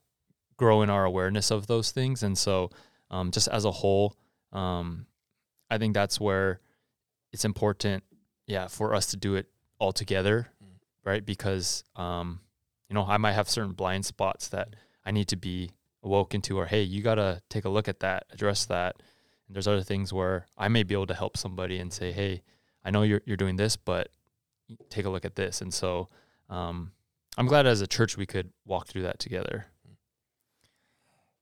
grow 0.57 0.81
in 0.81 0.89
our 0.89 1.03
awareness 1.05 1.51
of 1.51 1.67
those 1.67 1.91
things. 1.91 2.23
And 2.23 2.37
so, 2.37 2.69
um, 3.11 3.31
just 3.31 3.47
as 3.49 3.65
a 3.65 3.71
whole, 3.71 4.15
um, 4.53 5.05
I 5.69 5.77
think 5.77 5.93
that's 5.93 6.19
where 6.19 6.61
it's 7.33 7.43
important, 7.45 8.03
yeah, 8.47 8.67
for 8.67 8.93
us 8.95 9.07
to 9.07 9.17
do 9.17 9.35
it 9.35 9.47
all 9.79 9.91
together, 9.91 10.47
Mm. 10.63 10.67
right? 11.03 11.25
Because 11.25 11.83
um, 11.95 12.39
you 12.89 12.93
know, 12.93 13.05
I 13.05 13.17
might 13.17 13.33
have 13.33 13.49
certain 13.49 13.73
blind 13.73 14.05
spots 14.05 14.47
that 14.49 14.75
I 15.05 15.11
need 15.11 15.27
to 15.29 15.35
be 15.35 15.71
awoken 16.03 16.41
to, 16.43 16.57
or 16.59 16.67
hey, 16.67 16.83
you 16.83 17.01
gotta 17.01 17.41
take 17.49 17.65
a 17.65 17.69
look 17.69 17.87
at 17.87 17.99
that, 18.01 18.25
address 18.31 18.65
that. 18.67 18.95
And 19.47 19.55
there's 19.55 19.67
other 19.67 19.83
things 19.83 20.13
where 20.13 20.45
I 20.57 20.67
may 20.69 20.83
be 20.83 20.93
able 20.95 21.07
to 21.07 21.13
help 21.15 21.35
somebody 21.37 21.79
and 21.79 21.91
say, 21.91 22.11
hey, 22.11 22.43
I 22.83 22.91
know 22.91 23.01
you're 23.03 23.21
you're 23.25 23.37
doing 23.37 23.57
this, 23.57 23.75
but 23.75 24.09
take 24.89 25.05
a 25.05 25.09
look 25.09 25.25
at 25.25 25.35
this. 25.35 25.61
And 25.61 25.73
so, 25.73 26.09
um, 26.49 26.91
I'm 27.37 27.47
glad 27.47 27.65
as 27.65 27.81
a 27.81 27.87
church 27.87 28.17
we 28.17 28.25
could 28.25 28.51
walk 28.65 28.87
through 28.87 29.03
that 29.03 29.19
together. 29.19 29.67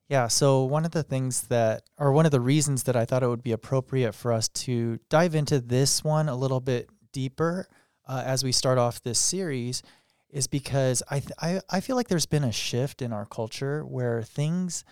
Yeah, 0.09 0.27
so 0.27 0.63
one 0.63 0.85
of 0.85 0.91
the 0.91 1.03
things 1.03 1.43
that, 1.47 1.83
or 1.97 2.11
one 2.11 2.25
of 2.25 2.31
the 2.31 2.41
reasons 2.41 2.83
that 2.83 2.95
I 2.95 3.05
thought 3.05 3.23
it 3.23 3.27
would 3.27 3.43
be 3.43 3.51
appropriate 3.51 4.13
for 4.13 4.31
us 4.31 4.47
to 4.49 4.99
dive 5.09 5.33
into 5.33 5.59
this 5.59 6.03
one 6.03 6.29
a 6.29 6.35
little 6.35 6.59
bit 6.59 6.89
deeper 7.11 7.67
uh, 8.07 8.21
as 8.25 8.43
we 8.43 8.51
start 8.51 8.77
off 8.77 9.01
this 9.01 9.19
series 9.19 9.81
is 10.29 10.47
because 10.47 11.03
I, 11.09 11.19
th- 11.19 11.31
I 11.39 11.61
I 11.69 11.79
feel 11.79 11.95
like 11.95 12.07
there's 12.07 12.25
been 12.25 12.43
a 12.43 12.51
shift 12.51 13.01
in 13.01 13.13
our 13.13 13.25
culture 13.25 13.85
where 13.85 14.23
things 14.23 14.83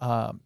um, 0.00 0.40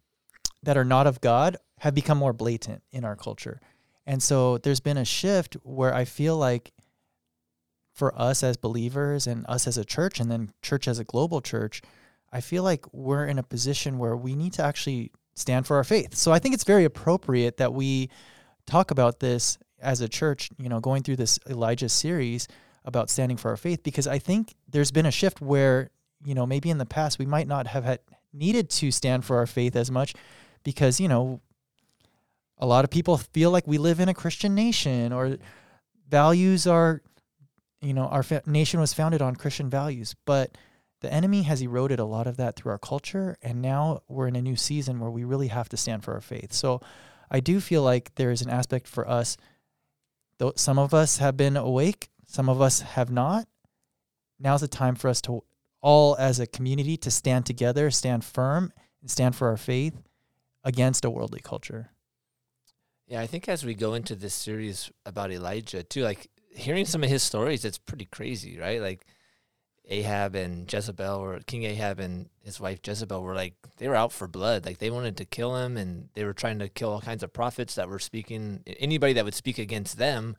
that 0.63 0.77
are 0.77 0.85
not 0.85 1.07
of 1.07 1.19
God 1.19 1.57
have 1.79 1.95
become 1.95 2.17
more 2.17 2.31
blatant 2.31 2.83
in 2.91 3.03
our 3.03 3.15
culture, 3.15 3.59
and 4.05 4.21
so 4.21 4.59
there's 4.59 4.79
been 4.79 4.97
a 4.97 5.05
shift 5.05 5.55
where 5.63 5.93
I 5.93 6.05
feel 6.05 6.37
like 6.37 6.71
for 7.95 8.13
us 8.19 8.43
as 8.43 8.57
believers 8.57 9.25
and 9.25 9.45
us 9.47 9.67
as 9.67 9.77
a 9.77 9.85
church, 9.85 10.19
and 10.19 10.29
then 10.29 10.51
church 10.61 10.87
as 10.87 10.99
a 10.99 11.05
global 11.05 11.41
church, 11.41 11.81
I 12.31 12.41
feel 12.41 12.61
like 12.61 12.85
we're 12.93 13.25
in 13.25 13.39
a 13.39 13.43
position 13.43 13.97
where 13.97 14.17
we 14.17 14.35
need 14.35 14.51
to 14.53 14.63
actually 14.63 15.11
stand 15.33 15.65
for 15.65 15.77
our 15.77 15.83
faith. 15.85 16.13
So 16.13 16.33
I 16.33 16.39
think 16.39 16.53
it's 16.53 16.65
very 16.65 16.83
appropriate 16.83 17.57
that 17.57 17.73
we 17.73 18.09
talk 18.65 18.91
about 18.91 19.21
this 19.21 19.57
as 19.79 20.01
a 20.01 20.09
church, 20.09 20.49
you 20.57 20.67
know, 20.67 20.81
going 20.81 21.03
through 21.03 21.15
this 21.15 21.39
Elijah 21.49 21.87
series 21.87 22.49
about 22.83 23.09
standing 23.09 23.37
for 23.37 23.49
our 23.49 23.57
faith 23.57 23.81
because 23.81 24.07
I 24.07 24.19
think 24.19 24.55
there's 24.67 24.91
been 24.91 25.05
a 25.05 25.11
shift 25.11 25.39
where, 25.39 25.89
you 26.25 26.35
know, 26.35 26.45
maybe 26.45 26.69
in 26.69 26.77
the 26.77 26.85
past 26.85 27.17
we 27.17 27.25
might 27.25 27.47
not 27.47 27.67
have 27.67 27.85
had 27.85 27.99
needed 28.33 28.69
to 28.69 28.91
stand 28.91 29.23
for 29.23 29.37
our 29.37 29.47
faith 29.47 29.75
as 29.75 29.89
much 29.89 30.13
because, 30.63 30.99
you 30.99 31.07
know, 31.07 31.39
a 32.57 32.65
lot 32.65 32.83
of 32.83 32.91
people 32.91 33.17
feel 33.17 33.51
like 33.51 33.67
we 33.67 33.77
live 33.77 33.99
in 33.99 34.09
a 34.09 34.13
Christian 34.13 34.53
nation 34.55 35.13
or 35.13 35.37
values 36.09 36.67
are 36.67 37.01
you 37.85 37.93
know, 37.93 38.07
our 38.07 38.23
fa- 38.23 38.43
nation 38.45 38.79
was 38.79 38.93
founded 38.93 39.21
on 39.21 39.35
Christian 39.35 39.69
values, 39.69 40.15
but 40.25 40.57
the 41.01 41.13
enemy 41.13 41.43
has 41.43 41.61
eroded 41.61 41.99
a 41.99 42.05
lot 42.05 42.27
of 42.27 42.37
that 42.37 42.55
through 42.55 42.71
our 42.71 42.79
culture. 42.79 43.37
And 43.41 43.61
now 43.61 44.01
we're 44.07 44.27
in 44.27 44.35
a 44.35 44.41
new 44.41 44.55
season 44.55 44.99
where 44.99 45.11
we 45.11 45.23
really 45.23 45.49
have 45.49 45.69
to 45.69 45.77
stand 45.77 46.03
for 46.03 46.13
our 46.13 46.21
faith. 46.21 46.51
So 46.51 46.81
I 47.29 47.39
do 47.39 47.59
feel 47.59 47.83
like 47.83 48.15
there 48.15 48.31
is 48.31 48.41
an 48.41 48.49
aspect 48.49 48.87
for 48.87 49.07
us, 49.07 49.37
though 50.37 50.53
some 50.55 50.79
of 50.79 50.93
us 50.93 51.17
have 51.17 51.37
been 51.37 51.57
awake, 51.57 52.09
some 52.25 52.49
of 52.49 52.61
us 52.61 52.81
have 52.81 53.11
not. 53.11 53.47
Now's 54.39 54.61
the 54.61 54.67
time 54.67 54.95
for 54.95 55.07
us 55.07 55.21
to 55.21 55.43
all 55.81 56.15
as 56.17 56.39
a 56.39 56.47
community 56.47 56.97
to 56.97 57.11
stand 57.11 57.45
together, 57.45 57.91
stand 57.91 58.23
firm, 58.23 58.73
and 59.01 59.11
stand 59.11 59.35
for 59.35 59.49
our 59.49 59.57
faith 59.57 60.01
against 60.63 61.05
a 61.05 61.09
worldly 61.09 61.39
culture. 61.39 61.91
Yeah, 63.07 63.21
I 63.21 63.27
think 63.27 63.47
as 63.47 63.63
we 63.63 63.75
go 63.75 63.93
into 63.93 64.15
this 64.15 64.33
series 64.33 64.91
about 65.05 65.31
Elijah 65.31 65.83
too, 65.83 66.01
like 66.01 66.27
hearing 66.55 66.85
some 66.85 67.03
of 67.03 67.09
his 67.09 67.23
stories, 67.23 67.65
it's 67.65 67.77
pretty 67.77 68.05
crazy, 68.05 68.57
right? 68.57 68.81
Like 68.81 69.05
Ahab 69.87 70.35
and 70.35 70.71
Jezebel, 70.71 71.19
or 71.19 71.39
King 71.45 71.63
Ahab 71.63 71.99
and 71.99 72.29
his 72.41 72.59
wife 72.59 72.79
Jezebel, 72.85 73.21
were 73.21 73.35
like 73.35 73.53
they 73.77 73.87
were 73.87 73.95
out 73.95 74.11
for 74.11 74.27
blood. 74.27 74.65
Like 74.65 74.79
they 74.79 74.89
wanted 74.89 75.17
to 75.17 75.25
kill 75.25 75.55
him, 75.55 75.77
and 75.77 76.09
they 76.13 76.23
were 76.23 76.33
trying 76.33 76.59
to 76.59 76.69
kill 76.69 76.91
all 76.91 77.01
kinds 77.01 77.23
of 77.23 77.33
prophets 77.33 77.75
that 77.75 77.89
were 77.89 77.99
speaking 77.99 78.63
anybody 78.65 79.13
that 79.13 79.25
would 79.25 79.35
speak 79.35 79.59
against 79.59 79.97
them. 79.97 80.35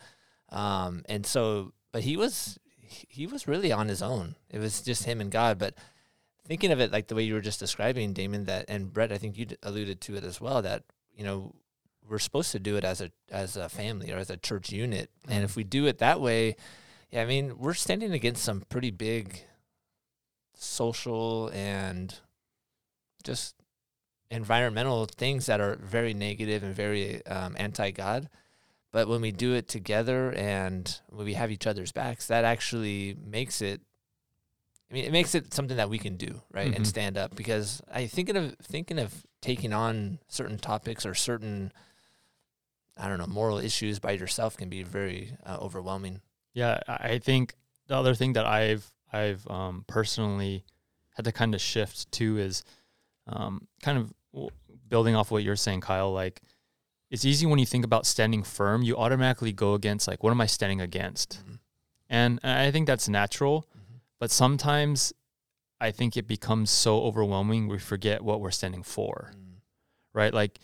Um, 0.50 1.02
and 1.08 1.26
so, 1.26 1.72
but 1.92 2.02
he 2.02 2.16
was 2.16 2.58
he 2.78 3.26
was 3.26 3.48
really 3.48 3.72
on 3.72 3.88
his 3.88 4.02
own. 4.02 4.36
It 4.50 4.58
was 4.58 4.82
just 4.82 5.04
him 5.04 5.20
and 5.20 5.30
God. 5.30 5.58
But 5.58 5.74
thinking 6.46 6.72
of 6.72 6.80
it 6.80 6.92
like 6.92 7.08
the 7.08 7.14
way 7.14 7.22
you 7.22 7.34
were 7.34 7.40
just 7.40 7.60
describing, 7.60 8.12
Damon, 8.12 8.44
that 8.44 8.66
and 8.68 8.92
Brett, 8.92 9.12
I 9.12 9.18
think 9.18 9.36
you 9.36 9.46
alluded 9.62 10.00
to 10.02 10.16
it 10.16 10.24
as 10.24 10.40
well. 10.40 10.62
That 10.62 10.84
you 11.14 11.24
know 11.24 11.54
we're 12.08 12.18
supposed 12.18 12.52
to 12.52 12.58
do 12.58 12.76
it 12.76 12.84
as 12.84 13.00
a 13.00 13.10
as 13.30 13.56
a 13.56 13.68
family 13.68 14.12
or 14.12 14.18
as 14.18 14.30
a 14.30 14.36
church 14.36 14.70
unit, 14.70 15.10
and 15.28 15.44
if 15.44 15.56
we 15.56 15.64
do 15.64 15.86
it 15.86 15.98
that 15.98 16.20
way, 16.20 16.56
yeah, 17.10 17.22
I 17.22 17.26
mean 17.26 17.58
we're 17.58 17.74
standing 17.74 18.12
against 18.12 18.42
some 18.44 18.62
pretty 18.68 18.90
big 18.90 19.42
social 20.54 21.48
and 21.52 22.18
just 23.24 23.54
environmental 24.30 25.06
things 25.06 25.46
that 25.46 25.60
are 25.60 25.76
very 25.76 26.14
negative 26.14 26.62
and 26.62 26.74
very 26.74 27.24
um, 27.26 27.54
anti 27.58 27.90
God. 27.90 28.28
But 28.92 29.08
when 29.08 29.20
we 29.20 29.30
do 29.32 29.52
it 29.52 29.68
together 29.68 30.32
and 30.32 31.00
when 31.08 31.26
we 31.26 31.34
have 31.34 31.50
each 31.50 31.66
other's 31.66 31.92
backs, 31.92 32.26
that 32.28 32.44
actually 32.44 33.16
makes 33.22 33.60
it. 33.60 33.80
I 34.90 34.94
mean, 34.94 35.04
it 35.04 35.12
makes 35.12 35.34
it 35.34 35.52
something 35.52 35.76
that 35.76 35.90
we 35.90 35.98
can 35.98 36.16
do, 36.16 36.42
right, 36.52 36.70
Mhm. 36.70 36.76
and 36.76 36.86
stand 36.86 37.18
up. 37.18 37.34
Because 37.34 37.82
I 37.92 38.06
thinking 38.06 38.36
of 38.36 38.54
thinking 38.62 38.98
of 38.98 39.26
taking 39.42 39.72
on 39.72 40.20
certain 40.28 40.58
topics 40.58 41.04
or 41.04 41.14
certain, 41.14 41.72
I 42.96 43.08
don't 43.08 43.18
know, 43.18 43.26
moral 43.26 43.58
issues 43.58 43.98
by 43.98 44.12
yourself 44.12 44.56
can 44.56 44.68
be 44.68 44.82
very 44.82 45.36
uh, 45.44 45.58
overwhelming. 45.60 46.20
Yeah, 46.54 46.80
I 46.88 47.18
think 47.18 47.54
the 47.88 47.96
other 47.96 48.14
thing 48.14 48.32
that 48.34 48.46
I've 48.46 48.90
I've 49.12 49.46
um, 49.48 49.84
personally 49.86 50.64
had 51.14 51.24
to 51.26 51.32
kind 51.32 51.54
of 51.54 51.60
shift 51.60 52.10
to 52.12 52.38
is 52.38 52.64
um, 53.26 53.68
kind 53.82 53.98
of 53.98 54.12
w- 54.32 54.50
building 54.88 55.14
off 55.14 55.30
what 55.30 55.42
you're 55.42 55.56
saying, 55.56 55.80
Kyle. 55.82 56.12
Like, 56.12 56.40
it's 57.10 57.24
easy 57.24 57.46
when 57.46 57.58
you 57.58 57.66
think 57.66 57.84
about 57.84 58.04
standing 58.06 58.42
firm, 58.42 58.82
you 58.82 58.96
automatically 58.96 59.52
go 59.52 59.74
against 59.74 60.08
like, 60.08 60.22
what 60.22 60.30
am 60.30 60.40
I 60.40 60.46
standing 60.46 60.80
against? 60.80 61.40
Mhm. 61.46 61.58
And 62.08 62.40
I 62.42 62.70
think 62.70 62.86
that's 62.86 63.08
natural, 63.08 63.66
Mhm. 63.76 64.00
but 64.18 64.30
sometimes 64.30 65.12
I 65.80 65.90
think 65.90 66.16
it 66.16 66.26
becomes 66.26 66.70
so 66.70 67.02
overwhelming 67.02 67.68
we 67.68 67.78
forget 67.78 68.22
what 68.22 68.40
we're 68.40 68.50
standing 68.50 68.82
for, 68.82 69.32
Mm. 69.34 69.60
right? 70.14 70.32
Like, 70.34 70.58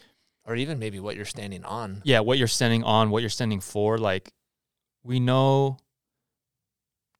Or 0.45 0.57
even 0.57 0.79
maybe 0.79 0.99
what 0.99 1.15
you're 1.17 1.25
standing 1.25 1.65
on. 1.65 2.03
yeah, 2.05 2.21
what 2.21 2.37
you're 2.39 2.49
standing 2.49 2.83
on, 2.83 3.11
what 3.11 3.23
you're 3.23 3.31
standing 3.31 3.61
for. 3.61 3.97
Like, 3.99 4.33
we 5.05 5.21
know 5.21 5.79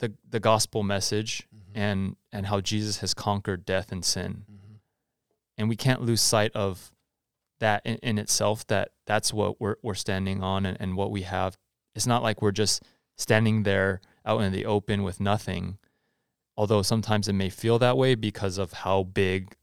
the 0.01 0.13
the 0.29 0.41
gospel 0.41 0.83
message 0.83 1.47
Mhm. 1.55 1.71
and 1.75 2.17
and 2.33 2.47
how 2.47 2.61
Jesus 2.61 2.99
has 2.99 3.15
conquered 3.15 3.65
death 3.65 3.93
and 3.93 4.05
sin, 4.05 4.45
Mhm. 4.51 4.79
and 5.59 5.69
we 5.69 5.77
can't 5.77 6.03
lose 6.03 6.21
sight 6.21 6.51
of 6.53 6.91
that 7.61 7.83
in, 7.87 7.97
in 7.99 8.19
itself. 8.19 8.67
That 8.67 8.93
that's 9.07 9.33
what 9.33 9.61
we're 9.61 9.77
we're 9.83 9.95
standing 9.95 10.43
on 10.43 10.67
and, 10.67 10.77
and 10.81 10.97
what 10.97 11.11
we 11.13 11.23
have. 11.23 11.57
It's 11.95 12.07
not 12.07 12.23
like 12.23 12.43
we're 12.43 12.51
just 12.51 12.83
standing 13.17 13.63
there 13.63 14.01
out 14.25 14.41
in 14.41 14.53
the 14.53 14.67
open 14.67 15.03
with 15.05 15.21
nothing. 15.21 15.79
Although 16.57 16.83
sometimes 16.83 17.29
it 17.29 17.33
may 17.35 17.51
feel 17.51 17.79
that 17.79 17.97
way 17.97 18.15
because 18.15 18.59
of 18.59 18.73
how 18.73 19.05
big 19.05 19.57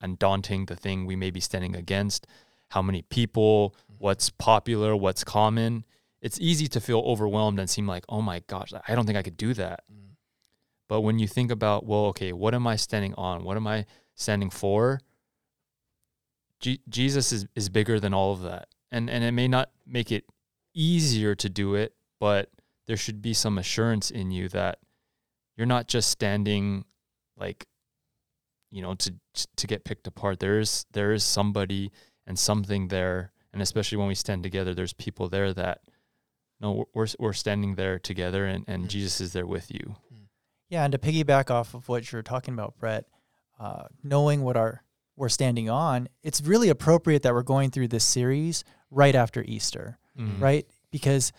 and 0.00 0.18
daunting 0.18 0.66
the 0.66 0.76
thing 0.76 1.06
we 1.06 1.16
may 1.16 1.30
be 1.30 1.40
standing 1.40 1.74
against, 1.76 2.26
how 2.74 2.82
many 2.82 3.02
people, 3.02 3.76
what's 3.98 4.30
popular, 4.30 4.96
what's 4.96 5.22
common. 5.22 5.84
It's 6.20 6.40
easy 6.40 6.66
to 6.68 6.80
feel 6.80 6.98
overwhelmed 6.98 7.60
and 7.60 7.70
seem 7.70 7.86
like, 7.86 8.04
oh 8.08 8.20
my 8.20 8.42
gosh, 8.48 8.72
I 8.88 8.96
don't 8.96 9.06
think 9.06 9.16
I 9.16 9.22
could 9.22 9.36
do 9.36 9.54
that. 9.54 9.84
Mm. 9.92 10.16
But 10.88 11.02
when 11.02 11.20
you 11.20 11.28
think 11.28 11.52
about, 11.52 11.86
well, 11.86 12.06
okay, 12.06 12.32
what 12.32 12.52
am 12.52 12.66
I 12.66 12.74
standing 12.74 13.14
on? 13.14 13.44
What 13.44 13.56
am 13.56 13.68
I 13.68 13.86
standing 14.16 14.50
for? 14.50 15.00
Je- 16.58 16.80
Jesus 16.88 17.30
is, 17.30 17.46
is 17.54 17.68
bigger 17.68 18.00
than 18.00 18.12
all 18.12 18.32
of 18.32 18.42
that. 18.42 18.66
And 18.90 19.08
and 19.08 19.22
it 19.22 19.32
may 19.32 19.48
not 19.48 19.70
make 19.86 20.10
it 20.10 20.24
easier 20.74 21.34
to 21.36 21.48
do 21.48 21.76
it, 21.76 21.94
but 22.18 22.50
there 22.86 22.96
should 22.96 23.22
be 23.22 23.34
some 23.34 23.56
assurance 23.56 24.10
in 24.10 24.30
you 24.32 24.48
that 24.48 24.78
you're 25.56 25.66
not 25.66 25.86
just 25.86 26.10
standing 26.10 26.84
like 27.36 27.66
you 28.70 28.82
know 28.82 28.94
to 28.94 29.14
to 29.56 29.66
get 29.66 29.84
picked 29.84 30.06
apart. 30.06 30.40
There 30.40 30.58
is 30.58 30.86
there 30.92 31.12
is 31.12 31.24
somebody 31.24 31.92
and 32.26 32.38
something 32.38 32.88
there, 32.88 33.32
and 33.52 33.60
especially 33.62 33.98
when 33.98 34.08
we 34.08 34.14
stand 34.14 34.42
together, 34.42 34.74
there's 34.74 34.92
people 34.92 35.28
there 35.28 35.52
that 35.52 35.80
no, 36.60 36.86
we're 36.94 37.08
we're 37.18 37.32
standing 37.32 37.74
there 37.74 37.98
together, 37.98 38.46
and 38.46 38.64
and 38.66 38.84
Mm. 38.84 38.88
Jesus 38.88 39.20
is 39.20 39.32
there 39.32 39.46
with 39.46 39.70
you. 39.70 39.96
Yeah, 40.68 40.84
and 40.84 40.92
to 40.92 40.98
piggyback 40.98 41.50
off 41.50 41.74
of 41.74 41.88
what 41.88 42.10
you're 42.10 42.22
talking 42.22 42.54
about, 42.54 42.78
Brett, 42.78 43.04
uh, 43.60 43.84
knowing 44.02 44.42
what 44.42 44.56
our 44.56 44.82
we're 45.16 45.28
standing 45.28 45.70
on, 45.70 46.08
it's 46.22 46.40
really 46.40 46.68
appropriate 46.68 47.22
that 47.22 47.32
we're 47.34 47.42
going 47.42 47.70
through 47.70 47.86
this 47.88 48.02
series 48.04 48.64
right 48.90 49.14
after 49.14 49.44
Easter, 49.44 49.98
Mm. 50.18 50.40
right? 50.40 50.66
Because 50.90 51.32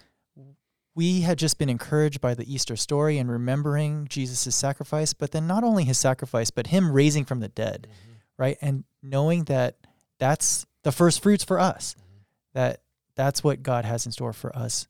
we 0.94 1.22
had 1.22 1.38
just 1.38 1.58
been 1.58 1.70
encouraged 1.70 2.22
by 2.22 2.34
the 2.34 2.50
Easter 2.54 2.78
story 2.78 3.18
and 3.18 3.30
remembering 3.30 4.08
Jesus' 4.10 4.56
sacrifice, 4.56 5.12
but 5.14 5.32
then 5.32 5.46
not 5.46 5.64
only 5.66 5.84
his 5.84 5.98
sacrifice, 5.98 6.52
but 6.52 6.68
him 6.68 6.90
raising 6.94 7.26
from 7.26 7.42
the 7.42 7.50
dead, 7.50 7.88
Mhm. 7.90 8.14
right? 8.38 8.58
And 8.62 8.86
knowing 9.04 9.44
that 9.46 9.76
that's 10.20 10.66
the 10.86 10.92
first 10.92 11.22
fruits 11.24 11.44
for 11.44 11.60
us, 11.60 11.96
Mhm. 11.98 12.24
that 12.54 12.82
that's 13.16 13.44
what 13.44 13.64
God 13.64 13.86
has 13.86 14.06
in 14.06 14.12
store 14.12 14.34
for 14.34 14.56
us. 14.56 14.88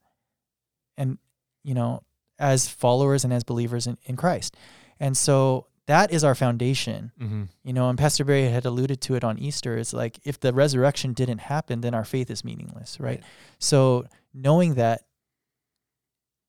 And, 0.98 1.20
you 1.64 1.74
know, 1.74 2.04
as 2.38 2.68
followers 2.68 3.24
and 3.24 3.32
as 3.32 3.44
believers 3.46 3.88
in, 3.88 3.98
in 4.04 4.18
Christ. 4.18 4.58
And 5.00 5.16
so 5.16 5.68
that 5.88 6.12
is 6.12 6.24
our 6.24 6.36
foundation. 6.36 7.12
Mm-hmm. 7.20 7.44
You 7.64 7.72
know, 7.74 7.88
and 7.88 7.98
Pastor 7.98 8.26
Barry 8.26 8.50
had 8.50 8.66
alluded 8.66 9.00
to 9.02 9.16
it 9.16 9.24
on 9.24 9.38
Easter. 9.40 9.78
It's 9.78 9.94
like 9.94 10.20
if 10.26 10.40
the 10.40 10.52
resurrection 10.52 11.14
didn't 11.14 11.38
happen, 11.40 11.80
then 11.80 11.94
our 11.94 12.04
faith 12.04 12.30
is 12.30 12.44
meaningless, 12.44 13.00
right? 13.00 13.22
Right. 13.22 13.24
So 13.60 14.06
knowing 14.34 14.74
that, 14.74 15.04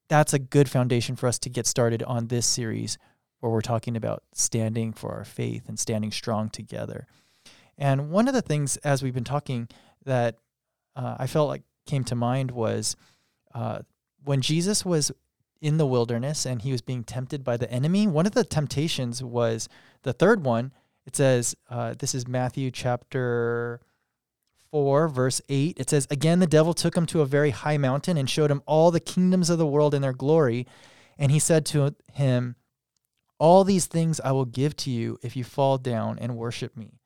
that's 0.09 0.33
a 0.33 0.39
good 0.39 0.69
foundation 0.69 1.15
for 1.17 1.27
us 1.29 1.39
to 1.41 1.51
get 1.51 1.67
started 1.67 2.03
on 2.03 2.29
this 2.29 2.47
series 2.47 2.97
where 3.41 3.53
we're 3.53 3.61
talking 3.61 3.97
about 3.97 4.23
standing 4.33 4.93
for 4.93 5.13
our 5.13 5.25
faith 5.25 5.69
and 5.69 5.79
standing 5.79 6.11
strong 6.11 6.49
together. 6.49 7.07
And 7.79 8.11
one 8.11 8.29
of 8.29 8.35
the 8.35 8.43
things, 8.43 8.77
as 8.79 9.03
we've 9.03 9.15
been 9.15 9.25
talking, 9.25 9.69
that 10.05 10.37
uh, 10.95 11.17
I 11.19 11.27
felt 11.27 11.49
like 11.49 11.63
came 11.87 12.05
to 12.05 12.15
mind 12.15 12.51
was 12.51 12.97
uh, 13.55 13.81
when 14.25 14.41
Jesus 14.41 14.85
was 14.85 15.13
in 15.61 15.79
the 15.79 15.87
wilderness 15.87 16.45
and 16.45 16.63
he 16.63 16.73
was 16.73 16.83
being 16.83 17.05
tempted 17.05 17.43
by 17.45 17.57
the 17.57 17.71
enemy. 17.71 18.07
One 18.07 18.27
of 18.27 18.33
the 18.33 18.45
temptations 18.45 19.23
was 19.23 19.69
the 20.03 20.13
third 20.13 20.45
one. 20.45 20.73
It 21.07 21.17
says, 21.17 21.55
uh, 21.71 21.95
this 21.99 22.15
is 22.15 22.27
Matthew 22.27 22.71
chapter 22.71 23.81
4, 24.73 25.09
verse 25.09 25.41
8. 25.49 25.79
It 25.79 25.89
says, 25.89 26.07
Again, 26.11 26.41
the 26.41 26.47
devil 26.47 26.75
took 26.75 26.97
him 26.97 27.07
to 27.07 27.21
a 27.21 27.27
very 27.27 27.51
high 27.51 27.79
mountain 27.79 28.17
and 28.17 28.29
showed 28.29 28.51
him 28.51 28.63
all 28.67 28.91
the 28.91 29.01
kingdoms 29.01 29.49
of 29.49 29.59
the 29.59 29.67
world 29.67 29.95
and 29.95 30.03
their 30.03 30.13
glory. 30.13 30.67
And 31.17 31.31
he 31.31 31.39
said 31.39 31.65
to 31.67 31.95
him, 32.13 32.57
All 33.39 33.65
these 33.65 33.87
things 33.87 34.21
I 34.21 34.33
will 34.33 34.45
give 34.45 34.77
to 34.79 34.91
you 34.91 35.19
if 35.23 35.37
you 35.37 35.45
fall 35.45 35.79
down 35.79 36.19
and 36.19 36.37
worship 36.37 36.77
me. 36.77 36.99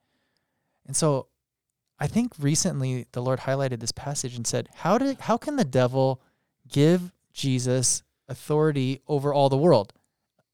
And 0.85 0.95
so 0.95 1.27
I 1.99 2.07
think 2.07 2.33
recently 2.39 3.05
the 3.11 3.21
Lord 3.21 3.41
highlighted 3.41 3.79
this 3.79 3.91
passage 3.91 4.35
and 4.35 4.45
said, 4.47 4.69
How 4.75 4.97
did 4.97 5.19
how 5.21 5.37
can 5.37 5.55
the 5.55 5.65
devil 5.65 6.21
give 6.67 7.11
Jesus 7.33 8.03
authority 8.27 9.01
over 9.07 9.33
all 9.33 9.49
the 9.49 9.57
world 9.57 9.93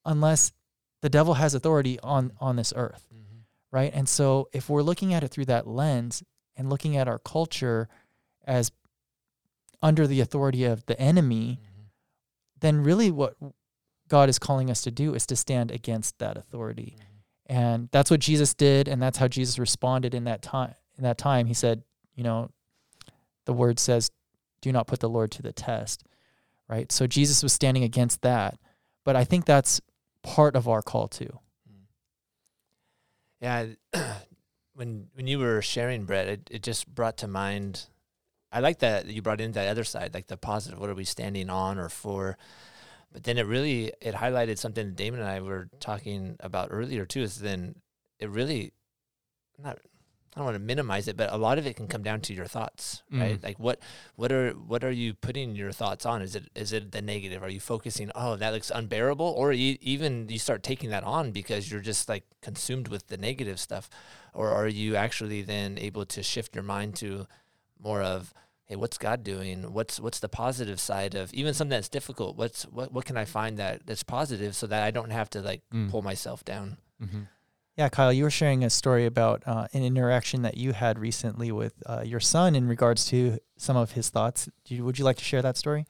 unless 0.06 0.52
the 1.02 1.10
devil 1.10 1.36
has 1.36 1.54
authority 1.54 2.00
on 2.02 2.34
on 2.40 2.56
this 2.58 2.74
earth? 2.76 3.08
Mhm. 3.14 3.44
right? 3.72 3.92
And 3.94 4.08
so 4.08 4.48
if 4.54 4.70
we're 4.70 4.82
looking 4.82 5.14
at 5.14 5.24
it 5.24 5.28
through 5.30 5.46
that 5.46 5.68
lens 5.68 6.24
and 6.56 6.70
looking 6.70 6.96
at 6.96 7.08
our 7.08 7.20
culture 7.20 7.90
as 8.46 8.72
under 9.82 10.08
the 10.08 10.22
authority 10.22 10.64
of 10.64 10.86
the 10.86 11.00
enemy, 11.00 11.60
Mhm. 11.62 11.90
then 12.60 12.82
really 12.82 13.12
what 13.12 13.36
God 14.08 14.30
is 14.30 14.40
calling 14.40 14.72
us 14.72 14.82
to 14.84 14.92
do 14.92 15.14
is 15.14 15.26
to 15.28 15.36
stand 15.36 15.70
against 15.70 16.18
that 16.20 16.38
authority. 16.38 16.98
Mhm. 16.98 17.17
And 17.48 17.90
that's 17.92 18.12
what 18.12 18.20
Jesus 18.20 18.54
did 18.54 18.88
and 18.88 19.02
that's 19.02 19.18
how 19.18 19.28
Jesus 19.28 19.58
responded 19.58 20.14
in 20.14 20.26
that 20.26 20.42
time. 20.42 20.76
In 20.98 21.04
that 21.04 21.18
time 21.18 21.48
he 21.48 21.54
said, 21.54 21.84
you 22.16 22.24
know, 22.24 22.52
the 23.46 23.54
word 23.54 23.80
says 23.80 24.12
do 24.62 24.72
not 24.72 24.88
put 24.88 25.00
the 25.00 25.10
Lord 25.10 25.32
to 25.32 25.42
the 25.42 25.54
test, 25.54 26.04
right? 26.68 26.92
So 26.92 27.08
Jesus 27.08 27.44
was 27.44 27.54
standing 27.54 27.84
against 27.84 28.22
that. 28.22 28.60
but 29.06 29.16
I 29.16 29.24
think 29.24 29.46
that's 29.46 29.80
part 30.24 30.58
of 30.58 30.68
our 30.68 30.82
call 30.82 31.08
too. 31.08 31.40
Mm. 31.72 31.86
Yeah, 33.40 33.66
when 34.74 35.08
when 35.14 35.28
you 35.28 35.40
were 35.40 35.62
sharing, 35.62 36.04
Brett, 36.04 36.28
it, 36.28 36.50
it 36.52 36.64
just 36.64 36.88
brought 36.94 37.18
to 37.18 37.28
mind. 37.28 37.86
I 38.52 38.60
like 38.60 38.80
that 38.80 39.06
you 39.06 39.22
brought 39.22 39.40
in 39.40 39.54
that 39.54 39.70
other 39.70 39.86
side, 39.86 40.14
like 40.14 40.28
the 40.28 40.38
positive. 40.38 40.80
What 40.80 40.90
are 40.90 40.96
we 40.96 41.06
standing 41.06 41.50
on 41.50 41.80
or 41.80 41.90
for? 41.90 42.38
But 43.12 43.24
then 43.24 43.38
it 43.38 43.46
really 43.46 43.92
it 44.02 44.16
highlighted 44.16 44.58
something 44.58 44.94
Damon 44.94 45.22
and 45.22 45.30
I 45.30 45.42
were 45.42 45.70
talking 45.80 46.36
about 46.40 46.70
earlier 46.72 47.06
too. 47.06 47.22
Is 47.22 47.40
then 47.40 47.76
it 48.20 48.30
really 48.30 48.74
not 49.58 49.80
I 50.38 50.42
don't 50.42 50.46
want 50.46 50.56
to 50.56 50.64
minimize 50.64 51.08
it, 51.08 51.18
but 51.18 51.34
a 51.34 51.38
lot 51.38 51.58
of 51.58 51.66
it 51.66 51.76
can 51.76 51.88
come 51.88 52.04
down 52.04 52.22
to 52.22 52.34
your 52.34 52.46
thoughts, 52.46 53.02
right? 53.12 53.42
Mm. 53.42 53.44
Like 53.44 53.58
what 53.58 53.80
what 54.16 54.32
are 54.32 54.52
what 54.52 54.84
are 54.84 54.92
you 54.92 55.16
putting 55.16 55.56
your 55.56 55.72
thoughts 55.72 56.06
on? 56.06 56.22
Is 56.22 56.36
it 56.36 56.52
is 56.54 56.74
it 56.74 56.92
the 56.92 57.02
negative? 57.02 57.42
Are 57.42 57.50
you 57.50 57.60
focusing, 57.60 58.12
oh, 58.14 58.36
that 58.36 58.54
looks 58.54 58.70
unbearable, 58.70 59.26
or 59.26 59.52
you, 59.52 59.78
even 59.82 60.28
you 60.30 60.38
start 60.38 60.62
taking 60.62 60.92
that 60.92 61.04
on 61.04 61.32
because 61.32 61.72
you're 61.72 61.82
just 61.82 62.08
like 62.08 62.24
consumed 62.42 62.88
with 62.88 63.08
the 63.08 63.18
negative 63.18 63.60
stuff, 63.60 63.90
or 64.32 64.50
are 64.50 64.68
you 64.68 64.96
actually 64.96 65.42
then 65.42 65.80
able 65.80 66.06
to 66.06 66.22
shift 66.22 66.54
your 66.54 66.64
mind 66.64 66.96
to 66.98 67.26
more 67.82 68.04
of 68.04 68.32
hey 68.68 68.76
what's 68.76 68.98
god 68.98 69.24
doing 69.24 69.74
what's 69.74 70.00
what's 70.00 70.20
the 70.20 70.30
positive 70.30 70.80
side 70.80 71.16
of 71.16 71.34
even 71.34 71.54
something 71.54 71.76
that's 71.78 71.90
difficult 71.90 72.36
what's 72.38 72.64
what 72.64 72.92
what 72.94 73.06
can 73.06 73.18
i 73.18 73.26
find 73.26 73.58
that 73.58 73.86
that's 73.86 74.04
positive 74.04 74.56
so 74.56 74.68
that 74.68 74.84
i 74.84 74.92
don't 74.92 75.12
have 75.12 75.30
to 75.30 75.42
like 75.42 75.62
Mm. 75.74 75.90
pull 75.92 76.02
myself 76.02 76.44
down 76.46 76.78
Mm-hmm. 77.02 77.22
Yeah, 77.78 77.90
Kyle, 77.90 78.12
you 78.12 78.24
were 78.24 78.32
sharing 78.32 78.64
a 78.64 78.72
story 78.72 79.06
about 79.06 79.44
uh, 79.46 79.68
an 79.72 79.84
interaction 79.84 80.42
that 80.42 80.58
you 80.58 80.74
had 80.74 80.98
recently 80.98 81.52
with 81.52 81.76
uh, 81.86 82.02
your 82.04 82.20
son 82.20 82.56
in 82.56 82.68
regards 82.68 83.06
to 83.10 83.38
some 83.56 83.78
of 83.78 83.92
his 83.92 84.10
thoughts. 84.10 84.50
Do 84.66 84.74
you, 84.74 84.84
would 84.84 84.98
you 84.98 85.06
like 85.06 85.18
to 85.18 85.24
share 85.24 85.44
that 85.44 85.58
story? 85.58 85.86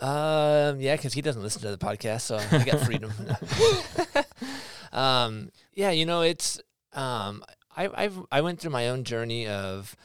Um, 0.00 0.82
yeah, 0.82 0.96
because 0.96 1.14
he 1.14 1.22
doesn't 1.22 1.40
listen 1.42 1.62
to 1.62 1.70
the 1.70 1.78
podcast, 1.78 2.20
so 2.28 2.36
I 2.36 2.62
got 2.64 2.80
freedom. 2.80 3.10
um, 4.92 5.50
yeah, 5.72 5.90
you 5.90 6.06
know, 6.06 6.20
it's 6.20 6.60
um, 6.92 7.42
I 7.76 7.88
I've 7.94 8.18
I 8.30 8.40
went 8.40 8.60
through 8.60 8.72
my 8.72 8.88
own 8.88 9.04
journey 9.04 9.46
of 9.46 9.96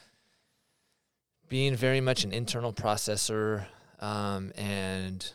being 1.50 1.76
very 1.76 2.00
much 2.00 2.24
an 2.24 2.32
internal 2.32 2.72
processor, 2.72 3.66
um, 4.00 4.52
and 4.56 5.34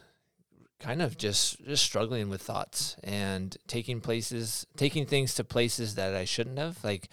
kind 0.80 1.02
of 1.02 1.16
just 1.16 1.64
just 1.64 1.85
struggling 1.85 2.28
with 2.28 2.42
thoughts 2.42 2.97
and 3.02 3.56
taking 3.66 4.00
places, 4.00 4.66
taking 4.76 5.06
things 5.06 5.35
to 5.35 5.44
places 5.44 5.94
that 5.97 6.14
I 6.14 6.25
shouldn't 6.25 6.59
have, 6.59 6.83
like 6.85 7.09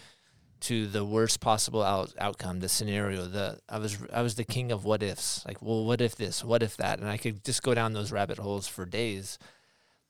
to 0.62 0.86
the 0.86 1.04
worst 1.04 1.40
possible 1.40 1.82
out, 1.82 2.14
outcome, 2.20 2.60
the 2.60 2.70
scenario. 2.70 3.26
The 3.26 3.60
I 3.68 3.80
was 3.80 3.98
I 4.14 4.22
was 4.22 4.36
the 4.36 4.44
king 4.44 4.72
of 4.72 4.86
what 4.86 5.04
ifs. 5.04 5.46
Like, 5.46 5.62
well, 5.62 5.86
what 5.86 6.02
if 6.02 6.16
this? 6.16 6.44
What 6.44 6.64
if 6.64 6.78
that? 6.78 7.00
And 7.00 7.10
I 7.10 7.18
could 7.18 7.44
just 7.44 7.64
go 7.64 7.74
down 7.74 7.94
those 7.94 8.12
rabbit 8.12 8.38
holes 8.38 8.68
for 8.68 8.86
days. 8.86 9.40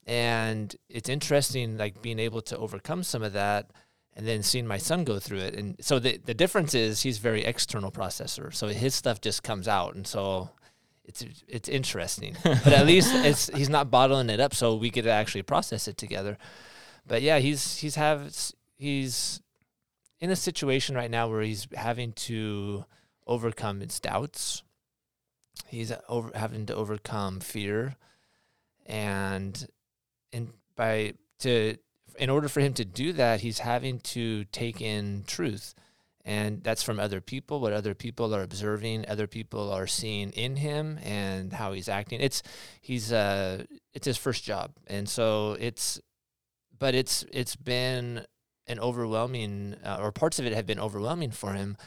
And 0.05 0.75
it's 0.89 1.10
interesting, 1.10 1.77
like 1.77 2.01
being 2.01 2.19
able 2.19 2.41
to 2.41 2.57
overcome 2.57 3.03
some 3.03 3.24
of 3.24 3.33
that, 3.33 3.71
and 4.15 4.27
then 4.27 4.44
seeing 4.44 4.68
my 4.68 4.77
son 4.77 5.03
go 5.03 5.20
through 5.20 5.39
it. 5.39 5.56
And 5.56 5.75
so 5.84 6.00
the 6.00 6.18
the 6.18 6.34
difference 6.34 6.74
is 6.74 7.01
he's 7.01 7.18
very 7.18 7.44
external 7.44 7.91
processor, 7.91 8.53
so 8.53 8.68
his 8.68 8.96
stuff 8.96 9.22
just 9.22 9.44
comes 9.44 9.68
out, 9.68 9.96
and 9.96 10.06
so 10.06 10.50
it's 11.06 11.25
it's 11.48 11.70
interesting. 11.70 12.36
but 12.44 12.74
at 12.74 12.86
least 12.86 13.13
it's 13.13 13.50
he's 13.50 13.70
not 13.70 13.91
bottling 13.91 14.30
it 14.30 14.39
up, 14.39 14.53
so 14.53 14.75
we 14.75 14.89
get 14.89 15.03
to 15.03 15.12
actually 15.12 15.44
process 15.44 15.88
it 15.88 15.98
together. 15.98 16.38
But 17.08 17.22
yeah, 17.22 17.39
he's 17.39 17.77
he's 17.77 17.96
have 17.96 18.36
he's 18.77 19.41
in 20.20 20.30
a 20.30 20.36
situation 20.36 20.96
right 20.96 21.12
now 21.12 21.27
where 21.30 21.41
he's 21.41 21.68
having 21.75 22.13
to 22.13 22.86
overcome 23.25 23.80
his 23.80 24.00
doubts. 24.00 24.63
He's 25.67 25.91
over 26.10 26.32
having 26.36 26.65
to 26.67 26.76
overcome 26.76 27.39
fear, 27.39 27.95
and 28.86 29.67
in 30.32 30.54
by 30.76 31.13
to 31.39 31.78
in 32.17 32.30
order 32.30 32.47
for 32.47 32.60
him 32.60 32.74
to 32.74 32.86
do 32.86 33.13
that, 33.13 33.41
he's 33.41 33.60
having 33.60 34.00
to 34.00 34.45
take 34.45 34.82
in 34.82 35.24
truth, 35.28 35.74
and 36.24 36.63
that's 36.63 36.84
from 36.84 37.00
other 37.00 37.21
people. 37.21 37.60
What 37.60 37.74
other 37.74 37.93
people 37.95 38.36
are 38.36 38.43
observing, 38.43 39.06
other 39.08 39.28
people 39.28 39.71
are 39.71 39.88
seeing 39.88 40.32
in 40.32 40.58
him, 40.58 41.00
and 41.04 41.54
how 41.54 41.74
he's 41.74 41.89
acting. 41.89 42.21
It's 42.21 42.43
he's 42.82 43.12
uh 43.12 43.65
it's 43.93 44.06
his 44.06 44.17
first 44.17 44.43
job, 44.43 44.71
and 44.88 45.08
so 45.08 45.58
it's, 45.60 46.00
but 46.78 46.95
it's 46.95 47.26
it's 47.32 47.56
been 47.56 48.26
an 48.67 48.80
overwhelming, 48.80 49.76
uh, 49.84 49.97
or 50.00 50.12
parts 50.12 50.39
of 50.39 50.45
it 50.45 50.54
have 50.54 50.65
been 50.65 50.80
overwhelming 50.80 51.32
for 51.32 51.54
him. 51.54 51.78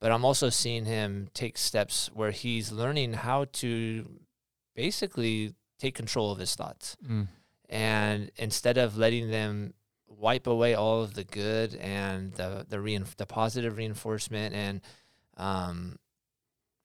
But 0.00 0.10
I'm 0.10 0.24
also 0.24 0.48
seeing 0.48 0.84
him 0.84 1.28
take 1.32 1.56
steps 1.56 2.10
where 2.12 2.32
he's 2.32 2.72
learning 2.72 3.12
how 3.12 3.44
to 3.52 4.08
basically 4.74 5.54
take 5.78 5.94
control 5.94 6.32
of 6.32 6.38
his 6.38 6.56
thoughts. 6.56 6.96
Mm. 7.08 7.28
And 7.72 8.30
instead 8.36 8.76
of 8.76 8.98
letting 8.98 9.30
them 9.30 9.72
wipe 10.06 10.46
away 10.46 10.74
all 10.74 11.02
of 11.02 11.14
the 11.14 11.24
good 11.24 11.74
and 11.76 12.32
the 12.34 12.66
the 12.68 12.78
rein- 12.78 13.06
the 13.16 13.26
positive 13.26 13.76
reinforcement 13.78 14.54
and 14.54 14.80
um 15.38 15.96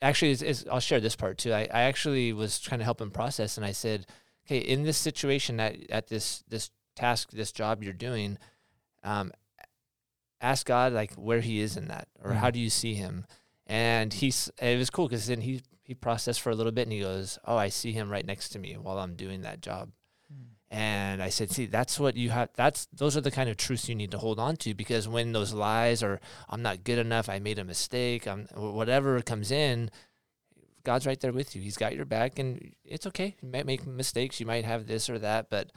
actually 0.01 0.31
it's, 0.31 0.41
it's, 0.41 0.65
I'll 0.71 0.79
share 0.79 1.01
this 1.01 1.15
part 1.17 1.37
too. 1.37 1.51
I, 1.51 1.63
I 1.71 1.81
actually 1.81 2.31
was 2.31 2.57
trying 2.59 2.79
to 2.79 2.85
help 2.85 3.01
him 3.01 3.11
process 3.11 3.57
and 3.57 3.65
I 3.65 3.73
said, 3.73 4.05
okay, 4.45 4.59
in 4.59 4.83
this 4.83 4.97
situation 4.97 5.59
at, 5.59 5.75
at 5.91 6.07
this 6.07 6.43
this 6.47 6.71
task, 6.95 7.31
this 7.31 7.51
job 7.51 7.83
you're 7.83 7.93
doing, 7.93 8.37
um, 9.03 9.31
ask 10.39 10.65
God 10.65 10.93
like 10.93 11.13
where 11.15 11.41
he 11.41 11.59
is 11.59 11.75
in 11.77 11.89
that 11.89 12.07
or 12.23 12.33
how 12.33 12.49
Mhm. 12.49 12.53
do 12.53 12.59
you 12.59 12.69
see 12.69 12.93
him? 12.93 13.25
And 13.67 14.13
he's 14.13 14.49
it 14.61 14.77
was 14.77 14.89
cool 14.89 15.07
because 15.09 15.27
then 15.27 15.41
he 15.41 15.61
he 15.83 15.93
processed 15.93 16.41
for 16.41 16.49
a 16.49 16.55
little 16.55 16.71
bit 16.71 16.83
and 16.83 16.93
he 16.93 17.01
goes, 17.01 17.37
oh, 17.45 17.57
I 17.57 17.67
see 17.69 17.91
him 17.91 18.09
right 18.09 18.25
next 18.25 18.49
to 18.49 18.59
me 18.59 18.75
while 18.75 18.99
I'm 18.99 19.15
doing 19.15 19.41
that 19.41 19.61
job. 19.61 19.91
And 20.69 21.23
I 21.23 21.29
said, 21.29 21.51
see, 21.51 21.65
that's 21.65 21.97
what 21.97 22.17
you 22.17 22.29
have. 22.31 22.49
That's 22.55 22.87
those 22.91 23.15
are 23.15 23.21
the 23.21 23.31
kind 23.31 23.49
of 23.49 23.55
truths 23.55 23.87
you 23.87 23.95
need 23.95 24.11
to 24.11 24.17
hold 24.17 24.37
on 24.37 24.57
to 24.57 24.73
because 24.73 25.07
when 25.07 25.31
those 25.31 25.53
lies 25.53 26.03
or 26.03 26.19
I'm 26.49 26.61
not 26.61 26.83
good 26.83 26.99
enough, 26.99 27.29
I 27.29 27.39
made 27.39 27.57
a 27.57 27.63
mistake, 27.63 28.27
I'm 28.27 28.47
whatever 28.53 29.21
comes 29.21 29.49
in, 29.49 29.89
God's 30.87 31.05
right 31.05 31.19
there 31.19 31.33
with 31.33 31.53
you. 31.53 31.61
He's 31.61 31.75
got 31.75 31.95
your 31.95 32.05
back, 32.05 32.39
and 32.39 32.73
it's 32.85 33.05
okay. 33.07 33.35
You 33.41 33.49
might 33.49 33.65
make 33.65 33.85
mistakes, 33.85 34.39
you 34.39 34.45
might 34.45 34.63
have 34.63 34.87
this 34.87 35.09
or 35.09 35.19
that, 35.19 35.49
but 35.49 35.71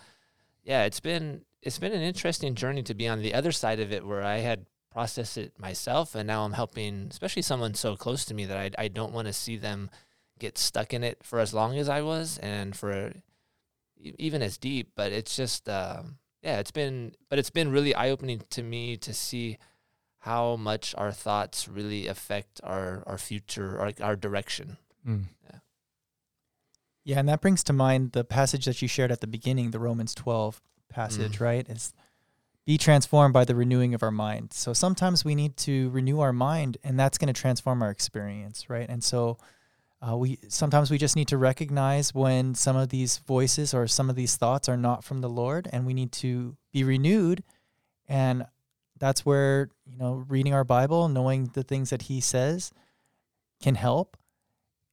yeah, 0.62 0.84
it's 0.84 1.00
been 1.00 1.42
it's 1.62 1.78
been 1.78 1.92
an 1.92 2.00
interesting 2.02 2.54
journey 2.54 2.82
to 2.84 2.94
be 2.94 3.08
on 3.08 3.20
the 3.20 3.34
other 3.34 3.50
side 3.50 3.80
of 3.80 3.92
it, 3.92 4.06
where 4.06 4.22
I 4.22 4.38
had 4.38 4.66
processed 4.92 5.36
it 5.36 5.58
myself, 5.58 6.14
and 6.14 6.28
now 6.28 6.44
I'm 6.44 6.52
helping, 6.52 7.08
especially 7.10 7.42
someone 7.42 7.74
so 7.74 7.96
close 7.96 8.24
to 8.26 8.34
me 8.34 8.44
that 8.46 8.56
I 8.56 8.70
I 8.84 8.86
don't 8.86 9.12
want 9.12 9.26
to 9.26 9.32
see 9.32 9.56
them 9.56 9.90
get 10.38 10.56
stuck 10.58 10.94
in 10.94 11.02
it 11.02 11.24
for 11.24 11.40
as 11.40 11.52
long 11.52 11.76
as 11.76 11.88
I 11.88 12.02
was, 12.02 12.38
and 12.38 12.76
for 12.76 13.12
even 14.18 14.42
as 14.42 14.58
deep. 14.58 14.92
But 14.96 15.12
it's 15.12 15.36
just, 15.36 15.68
um, 15.68 16.18
yeah, 16.42 16.58
it's 16.58 16.70
been, 16.70 17.14
but 17.28 17.38
it's 17.38 17.50
been 17.50 17.70
really 17.70 17.94
eye 17.94 18.10
opening 18.10 18.42
to 18.50 18.62
me 18.62 18.96
to 18.98 19.12
see 19.12 19.58
how 20.20 20.56
much 20.56 20.94
our 20.98 21.12
thoughts 21.12 21.66
really 21.68 22.06
affect 22.06 22.60
our 22.62 23.02
our 23.06 23.18
future, 23.18 23.78
our 23.80 23.92
our 24.02 24.16
direction. 24.16 24.76
Mm. 25.06 25.24
Yeah, 27.04 27.18
and 27.18 27.28
that 27.28 27.40
brings 27.40 27.64
to 27.64 27.72
mind 27.72 28.12
the 28.12 28.24
passage 28.24 28.66
that 28.66 28.82
you 28.82 28.88
shared 28.88 29.10
at 29.10 29.20
the 29.20 29.26
beginning, 29.26 29.70
the 29.70 29.78
Romans 29.78 30.14
12 30.14 30.60
passage, 30.90 31.38
Mm. 31.38 31.40
right? 31.40 31.68
Is 31.68 31.92
be 32.66 32.76
transformed 32.76 33.32
by 33.32 33.44
the 33.46 33.54
renewing 33.54 33.94
of 33.94 34.02
our 34.02 34.10
mind. 34.10 34.52
So 34.52 34.72
sometimes 34.74 35.24
we 35.24 35.34
need 35.34 35.56
to 35.58 35.88
renew 35.90 36.20
our 36.20 36.32
mind, 36.32 36.76
and 36.84 37.00
that's 37.00 37.16
going 37.16 37.32
to 37.32 37.40
transform 37.40 37.82
our 37.82 37.90
experience, 37.90 38.68
right? 38.68 38.88
And 38.88 39.02
so 39.02 39.38
uh, 40.06 40.16
we 40.16 40.38
sometimes 40.48 40.90
we 40.90 40.96
just 40.96 41.16
need 41.16 41.28
to 41.28 41.36
recognize 41.36 42.14
when 42.14 42.54
some 42.54 42.76
of 42.76 42.88
these 42.88 43.18
voices 43.18 43.74
or 43.74 43.86
some 43.86 44.08
of 44.08 44.16
these 44.16 44.36
thoughts 44.36 44.68
are 44.68 44.76
not 44.76 45.04
from 45.04 45.20
the 45.20 45.28
Lord, 45.28 45.68
and 45.72 45.86
we 45.86 45.92
need 45.92 46.12
to 46.12 46.56
be 46.72 46.84
renewed. 46.84 47.42
And 48.08 48.46
that's 48.98 49.26
where 49.26 49.68
you 49.84 49.98
know 49.98 50.24
reading 50.28 50.54
our 50.54 50.64
Bible, 50.64 51.08
knowing 51.08 51.50
the 51.52 51.62
things 51.62 51.90
that 51.90 52.02
He 52.02 52.20
says, 52.20 52.72
can 53.62 53.74
help, 53.74 54.16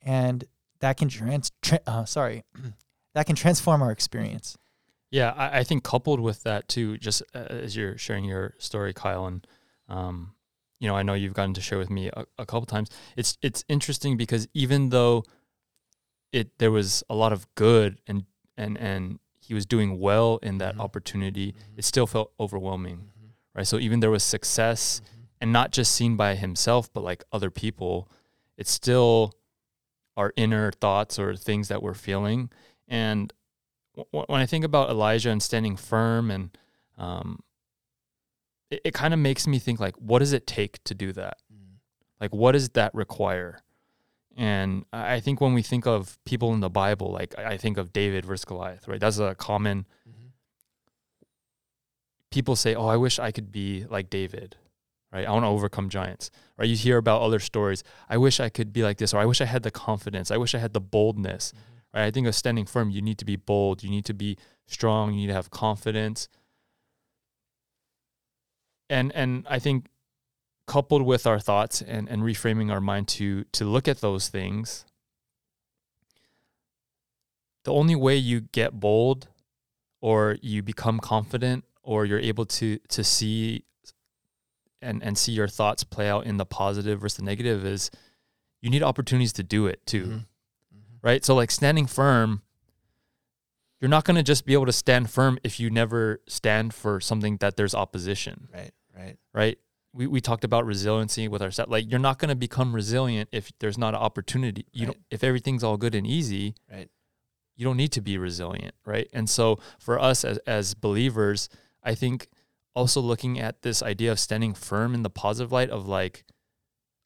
and 0.01 0.43
that 0.79 0.97
can 0.97 1.07
trans. 1.07 1.51
Tra- 1.61 1.79
uh, 1.87 2.03
sorry, 2.03 2.43
that 3.13 3.25
can 3.25 3.35
transform 3.35 3.81
our 3.81 3.91
experience. 3.91 4.57
Yeah, 5.09 5.31
I, 5.31 5.59
I 5.59 5.63
think 5.63 5.85
coupled 5.85 6.19
with 6.19 6.43
that 6.43 6.67
too, 6.67 6.97
just 6.97 7.23
uh, 7.33 7.45
as 7.49 7.77
you're 7.77 7.97
sharing 7.97 8.25
your 8.25 8.55
story, 8.57 8.93
Kyle, 8.93 9.25
and 9.25 9.47
um, 9.87 10.33
you 10.79 10.87
know, 10.87 10.95
I 10.95 11.03
know 11.03 11.13
you've 11.13 11.33
gotten 11.33 11.53
to 11.55 11.61
share 11.61 11.77
with 11.79 11.89
me 11.89 12.09
a, 12.13 12.25
a 12.37 12.45
couple 12.45 12.65
times. 12.65 12.89
It's 13.15 13.37
it's 13.41 13.63
interesting 13.67 14.17
because 14.17 14.47
even 14.53 14.89
though 14.89 15.23
it 16.31 16.57
there 16.59 16.71
was 16.71 17.03
a 17.09 17.15
lot 17.15 17.33
of 17.33 17.47
good 17.55 17.99
and 18.07 18.25
and 18.57 18.77
and 18.77 19.19
he 19.39 19.53
was 19.53 19.65
doing 19.65 19.99
well 19.99 20.39
in 20.43 20.57
that 20.57 20.75
Mhm. 20.75 20.81
opportunity, 20.81 21.53
Mhm. 21.53 21.77
it 21.77 21.85
still 21.85 22.05
felt 22.07 22.33
overwhelming, 22.39 22.97
Mhm. 22.97 23.29
right? 23.55 23.65
So 23.67 23.79
even 23.79 24.01
there 24.01 24.11
was 24.11 24.23
success 24.23 24.99
Mhm. 25.01 25.27
and 25.41 25.53
not 25.53 25.71
just 25.71 25.93
seen 25.93 26.17
by 26.17 26.35
himself, 26.35 26.91
but 26.91 27.01
like 27.03 27.23
other 27.31 27.49
people, 27.49 28.09
it's 28.57 28.71
still 28.71 29.33
our 30.17 30.33
inner 30.35 30.71
thoughts 30.71 31.17
or 31.17 31.35
things 31.35 31.67
that 31.69 31.81
we're 31.81 31.93
feeling. 31.93 32.49
And 32.87 33.31
w- 33.95 34.25
when 34.27 34.41
I 34.41 34.45
think 34.45 34.65
about 34.65 34.89
Elijah 34.89 35.29
and 35.29 35.41
standing 35.41 35.77
firm, 35.77 36.29
and 36.31 36.57
um, 36.97 37.41
it, 38.69 38.81
it 38.85 38.93
kind 38.93 39.13
of 39.13 39.19
makes 39.19 39.47
me 39.47 39.59
think 39.59 39.79
like, 39.79 39.95
what 39.95 40.19
does 40.19 40.33
it 40.33 40.45
take 40.47 40.83
to 40.85 40.93
do 40.93 41.11
that? 41.13 41.37
Mm. 41.53 41.77
Like, 42.19 42.33
what 42.33 42.53
does 42.53 42.69
that 42.69 42.93
require? 42.95 43.59
And 44.35 44.85
I 44.93 45.19
think 45.19 45.41
when 45.41 45.53
we 45.53 45.63
think 45.63 45.87
of 45.87 46.19
people 46.23 46.53
in 46.53 46.59
the 46.59 46.69
Bible, 46.69 47.11
like 47.11 47.37
I 47.39 47.57
think 47.57 47.77
of 47.77 47.91
David 47.91 48.23
versus 48.25 48.45
Goliath, 48.45 48.87
right? 48.87 48.99
That's 48.99 49.17
a 49.17 49.33
common 49.33 49.87
Mhm. 50.07 50.31
people 52.31 52.55
say, 52.55 52.75
"Oh, 52.75 52.87
I 52.87 52.97
wish 52.97 53.19
I 53.19 53.31
could 53.31 53.51
be 53.51 53.85
like 53.89 54.09
David." 54.09 54.57
Right? 55.11 55.25
I 55.25 55.31
want 55.31 55.43
to 55.43 55.47
overcome 55.47 55.89
giants. 55.89 56.29
Right? 56.57 56.67
You 56.67 56.75
hear 56.75 56.97
about 56.97 57.21
other 57.21 57.39
stories. 57.39 57.81
I 58.09 58.17
wish 58.17 58.39
I 58.39 58.49
could 58.49 58.73
be 58.73 58.83
like 58.83 58.97
this 58.97 59.13
or 59.13 59.19
I 59.19 59.25
wish 59.25 59.39
I 59.39 59.45
had 59.45 59.63
the 59.63 59.71
confidence. 59.71 60.29
I 60.31 60.37
wish 60.37 60.53
I 60.53 60.59
had 60.59 60.73
the 60.73 60.81
boldness. 60.81 61.53
Right? 61.93 62.05
I 62.05 62.11
think 62.11 62.27
of 62.27 62.35
standing 62.35 62.65
firm, 62.65 62.89
you 62.89 63.01
need 63.01 63.17
to 63.19 63.25
be 63.25 63.37
bold, 63.37 63.83
you 63.83 63.89
need 63.89 64.05
to 64.05 64.13
be 64.13 64.37
strong, 64.67 65.13
you 65.13 65.21
need 65.21 65.27
to 65.27 65.33
have 65.33 65.49
confidence. 65.49 66.27
And 68.89 69.11
and 69.13 69.45
I 69.49 69.59
think 69.59 69.87
coupled 70.65 71.01
with 71.03 71.25
our 71.25 71.39
thoughts 71.39 71.81
and, 71.81 72.09
and 72.09 72.21
reframing 72.23 72.71
our 72.71 72.81
mind 72.81 73.07
to 73.09 73.43
to 73.53 73.65
look 73.65 73.87
at 73.87 74.01
those 74.01 74.27
things, 74.29 74.85
the 77.63 77.73
only 77.73 77.95
way 77.95 78.15
you 78.15 78.41
get 78.41 78.79
bold 78.79 79.27
or 80.01 80.37
you 80.41 80.61
become 80.63 80.99
confident 80.99 81.65
or 81.83 82.05
you're 82.05 82.19
able 82.19 82.45
to 82.45 82.77
to 82.89 83.03
see 83.03 83.63
and 84.81 85.03
and 85.03 85.17
see 85.17 85.31
your 85.31 85.47
thoughts 85.47 85.83
play 85.83 86.09
out 86.09 86.25
in 86.25 86.37
the 86.37 86.45
positive 86.45 86.99
versus 87.01 87.17
the 87.17 87.23
negative 87.23 87.65
is 87.65 87.89
you 88.61 88.69
need 88.69 88.83
opportunities 88.83 89.33
to 89.33 89.43
do 89.43 89.65
it 89.67 89.85
too 89.85 90.05
Mhm. 90.05 90.25
Mhm. 90.75 90.99
right 91.01 91.25
so 91.25 91.35
like 91.35 91.51
standing 91.51 91.87
firm 91.87 92.41
you're 93.79 93.89
not 93.89 94.05
going 94.05 94.15
to 94.17 94.23
just 94.23 94.45
be 94.45 94.53
able 94.53 94.65
to 94.65 94.71
stand 94.73 95.09
firm 95.09 95.37
if 95.43 95.59
you 95.59 95.69
never 95.69 96.21
stand 96.27 96.73
for 96.73 96.99
something 96.99 97.37
that 97.37 97.57
there's 97.57 97.75
opposition 97.75 98.47
Right. 98.53 98.71
Right. 98.95 99.17
right 99.33 99.57
we, 99.93 100.05
we 100.07 100.21
talked 100.21 100.43
about 100.43 100.65
resiliency 100.65 101.27
with 101.27 101.41
our 101.41 101.51
set 101.51 101.69
like 101.69 101.89
you're 101.89 101.99
not 101.99 102.19
going 102.19 102.29
to 102.29 102.35
become 102.35 102.73
resilient 102.75 103.29
if 103.31 103.51
there's 103.59 103.77
not 103.77 103.93
an 103.93 103.99
opportunity 104.01 104.65
you 104.71 104.85
Right. 104.87 104.93
don't 104.93 105.03
if 105.11 105.23
everything's 105.23 105.63
all 105.63 105.77
good 105.77 105.95
and 105.95 106.05
easy 106.07 106.55
Right. 106.71 106.89
you 107.55 107.65
don't 107.65 107.77
need 107.77 107.91
to 107.93 108.01
be 108.01 108.17
resilient, 108.17 108.75
right? 108.85 109.07
And 109.13 109.27
so 109.29 109.57
for 109.79 109.99
us 109.99 110.23
as 110.23 110.37
as 110.45 110.73
believers, 110.75 111.49
I 111.83 111.95
think 111.95 112.27
also 112.75 113.01
looking 113.01 113.39
at 113.39 113.63
this 113.63 113.81
idea 113.81 114.11
of 114.11 114.19
standing 114.19 114.53
firm 114.53 114.93
in 114.93 115.01
the 115.01 115.09
positive 115.09 115.51
light 115.51 115.71
of 115.71 115.87
like, 115.87 116.23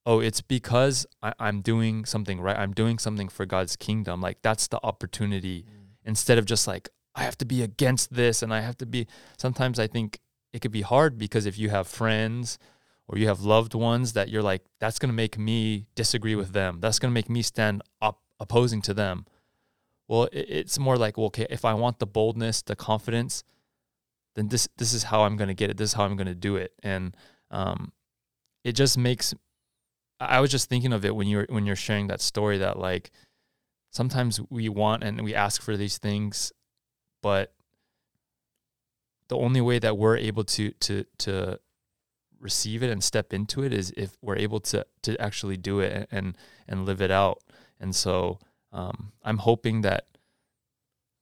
oh, 0.06 0.20
it's 0.20 0.42
because 0.42 1.06
I, 1.24 1.32
I'm 1.40 1.62
doing 1.62 2.04
something 2.04 2.42
right. 2.42 2.58
I'm 2.58 2.74
doing 2.74 3.00
something 3.00 3.30
for 3.30 3.46
God's 3.46 3.78
kingdom. 3.78 4.20
Like 4.20 4.42
that's 4.42 4.68
the 4.68 4.80
opportunity 4.84 5.64
mm. 5.70 5.81
Instead 6.06 6.38
of 6.38 6.46
just 6.46 6.68
like 6.68 6.90
I 7.16 7.24
have 7.24 7.38
to 7.40 7.46
be 7.46 7.62
against 7.62 8.14
this 8.14 8.42
and 8.42 8.54
I 8.54 8.62
have 8.62 8.78
to 8.78 8.86
be. 8.86 9.08
Sometimes 9.38 9.80
I 9.80 9.88
think 9.88 10.20
it 10.54 10.62
could 10.62 10.72
be 10.72 10.82
hard 10.82 11.18
because 11.18 11.46
if 11.46 11.58
you 11.58 11.70
have 11.70 11.88
friends 11.88 12.58
or 13.08 13.18
you 13.18 13.28
have 13.28 13.42
loved 13.42 13.74
ones 13.74 14.14
that 14.14 14.30
you're 14.30 14.42
like, 14.42 14.64
that's 14.80 15.00
going 15.00 15.10
to 15.10 15.16
make 15.16 15.38
me 15.38 15.88
disagree 15.96 16.36
with 16.36 16.54
them. 16.54 16.80
That's 16.80 17.00
going 17.00 17.12
to 17.12 17.14
make 17.14 17.30
me 17.30 17.42
stand 17.42 17.82
up 18.02 18.22
opposing 18.40 18.82
to 18.84 18.94
them. 18.94 19.26
Well, 20.08 20.24
it, 20.32 20.46
it's 20.50 20.80
more 20.80 20.98
like, 20.98 21.18
well, 21.18 21.28
okay, 21.28 21.48
if 21.50 21.66
I 21.66 21.74
want 21.74 22.00
the 22.00 22.08
boldness, 22.08 22.62
the 22.62 22.76
confidence, 22.76 23.44
then 24.36 24.48
this 24.48 24.68
this 24.78 24.94
is 24.94 25.04
how 25.04 25.24
I'm 25.24 25.36
going 25.36 25.50
to 25.50 25.54
get 25.54 25.70
it. 25.70 25.78
This 25.78 25.90
is 25.90 25.94
how 25.94 26.06
I'm 26.06 26.16
going 26.16 26.28
to 26.28 26.36
do 26.36 26.56
it, 26.56 26.72
and 26.84 27.16
um, 27.50 27.92
it 28.64 28.74
just 28.74 28.98
makes. 28.98 29.34
I 30.20 30.38
I 30.38 30.40
was 30.40 30.52
just 30.52 30.70
thinking 30.70 30.94
of 30.94 31.04
it 31.04 31.16
when 31.16 31.28
you're 31.28 31.46
when 31.50 31.66
you're 31.66 31.76
sharing 31.76 32.08
that 32.08 32.22
story 32.22 32.58
that 32.60 32.80
like 32.80 33.12
sometimes 33.92 34.40
we 34.50 34.70
want 34.70 35.04
and 35.04 35.22
we 35.22 35.36
ask 35.36 35.62
for 35.62 35.78
these 35.78 35.98
things, 35.98 36.52
but 37.22 37.54
the 39.28 39.38
only 39.38 39.62
way 39.62 39.80
that 39.80 39.98
we're 39.98 40.18
able 40.18 40.44
to 40.44 40.72
to 40.72 41.06
to 41.20 41.60
receive 42.40 42.82
it 42.82 42.90
and 42.90 43.04
step 43.04 43.34
into 43.34 43.64
it 43.64 43.72
is 43.72 43.94
if 43.96 44.18
we're 44.22 44.38
able 44.38 44.60
to 44.60 44.86
to 45.04 45.22
actually 45.22 45.58
do 45.58 45.80
it 45.80 46.08
and 46.12 46.36
and, 46.68 46.86
live 46.86 47.02
it 47.02 47.12
out. 47.12 47.44
And 47.80 47.96
so 47.96 48.40
um, 48.72 49.12
I'm 49.24 49.40
hoping 49.40 49.82
that 49.82 50.08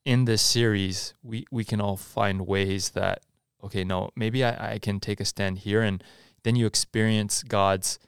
in 0.05 0.25
this 0.25 0.41
series 0.41 1.13
we 1.21 1.45
we 1.51 1.63
can 1.63 1.81
all 1.81 1.97
find 1.97 2.47
ways 2.47 2.91
that 2.91 3.21
okay 3.63 3.83
no 3.83 4.09
maybe 4.15 4.43
I, 4.43 4.73
I 4.73 4.79
can 4.79 4.99
take 4.99 5.19
a 5.19 5.25
stand 5.25 5.59
here 5.59 5.81
and 5.81 6.03
then 6.43 6.55
you 6.55 6.65
experience 6.65 7.43
God's 7.43 7.99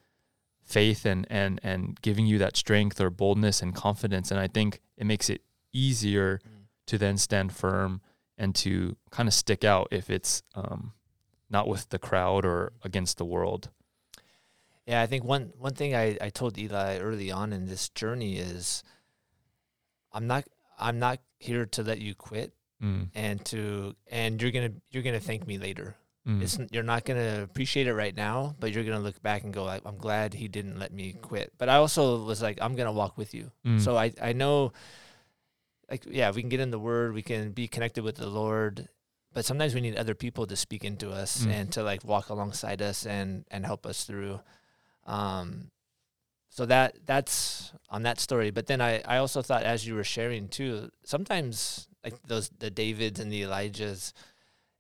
faith 0.72 1.06
and 1.06 1.26
and 1.30 1.60
and 1.64 2.00
giving 2.02 2.26
you 2.26 2.38
that 2.40 2.56
strength 2.58 3.00
or 3.02 3.10
boldness 3.10 3.62
and 3.62 3.76
confidence 3.76 4.32
and 4.32 4.40
I 4.40 4.48
think 4.48 4.80
it 4.98 5.06
makes 5.06 5.30
it 5.30 5.42
easier 5.74 6.40
Mm. 6.44 6.66
to 6.88 6.98
then 6.98 7.18
stand 7.18 7.54
firm 7.54 8.02
and 8.38 8.56
to 8.56 8.96
kind 9.12 9.28
of 9.30 9.34
stick 9.34 9.64
out 9.64 9.88
if 9.92 10.10
it's 10.10 10.44
um, 10.56 10.94
not 11.50 11.68
with 11.68 11.90
the 11.90 12.00
crowd 12.00 12.46
or 12.46 12.72
against 12.84 13.18
the 13.18 13.26
world. 13.26 13.70
Yeah, 14.88 15.02
I 15.02 15.08
think 15.08 15.24
one 15.24 15.54
one 15.58 15.74
thing 15.76 15.96
I, 15.96 16.18
I 16.20 16.30
told 16.30 16.58
Eli 16.58 16.98
early 17.00 17.32
on 17.32 17.54
in 17.54 17.66
this 17.68 17.90
journey 17.90 18.38
is 18.38 18.84
I'm 20.12 20.28
not 20.28 20.44
I'm 20.80 21.00
not 21.00 21.20
here 21.40 21.66
to 21.66 21.84
let 21.84 22.00
you 22.00 22.16
quit 22.16 22.54
Mm, 22.82 23.10
and 23.14 23.46
to 23.46 23.96
and 24.10 24.42
you're 24.42 24.50
gonna 24.52 24.74
you're 24.90 25.04
gonna 25.04 25.20
thank 25.20 25.46
me 25.46 25.60
later. 25.60 25.96
Mm, 26.28 26.42
It's 26.42 26.58
you're 26.72 26.84
not 26.84 27.04
gonna 27.06 27.42
appreciate 27.44 27.88
it 27.88 27.94
right 27.94 28.16
now, 28.16 28.56
but 28.60 28.72
you're 28.72 28.84
gonna 28.84 29.00
look 29.00 29.22
back 29.22 29.44
and 29.44 29.54
go 29.54 29.64
like 29.64 29.82
I'm 29.86 29.98
glad 29.98 30.34
he 30.34 30.48
didn't 30.48 30.78
let 30.80 30.92
me 30.94 31.14
quit. 31.14 31.52
But 31.58 31.70
I 31.70 31.76
also 31.78 32.24
was 32.24 32.42
like 32.42 32.58
I'm 32.62 32.76
gonna 32.76 32.92
walk 32.94 33.18
with 33.18 33.34
you. 33.34 33.52
mm, 33.66 33.80
So 33.82 33.98
I 33.98 34.14
I 34.22 34.34
know 34.34 34.74
like 35.90 36.06
yeah, 36.10 36.32
we 36.32 36.42
can 36.42 36.50
get 36.50 36.60
in 36.60 36.72
the 36.72 36.80
word, 36.80 37.14
we 37.14 37.22
can 37.22 37.52
be 37.52 37.68
connected 37.68 38.04
with 38.04 38.16
the 38.16 38.30
Lord, 38.30 38.88
but 39.34 39.46
sometimes 39.46 39.74
we 39.76 39.82
need 39.82 39.98
other 39.98 40.16
people 40.16 40.46
to 40.48 40.56
speak 40.56 40.84
into 40.84 41.12
us 41.12 41.46
Mm. 41.46 41.52
and 41.52 41.72
to 41.74 41.84
like 41.84 42.04
walk 42.04 42.30
alongside 42.30 42.82
us 42.82 43.06
and 43.06 43.46
and 43.52 43.66
help 43.66 43.86
us 43.86 44.06
through. 44.06 44.40
Um 45.06 45.72
so 46.50 46.66
that 46.66 46.98
that's 47.06 47.72
on 47.90 48.04
that 48.04 48.20
story. 48.20 48.52
But 48.52 48.68
then 48.68 48.82
I 48.82 49.02
I 49.06 49.18
also 49.18 49.42
thought 49.42 49.64
as 49.64 49.88
you 49.88 49.96
were 49.96 50.04
sharing 50.04 50.48
too, 50.50 50.92
sometimes 51.04 51.88
like 52.04 52.22
those 52.28 52.50
the 52.60 52.70
Davids 52.72 53.20
and 53.20 53.32
the 53.32 53.42
Elijahs, 53.42 54.14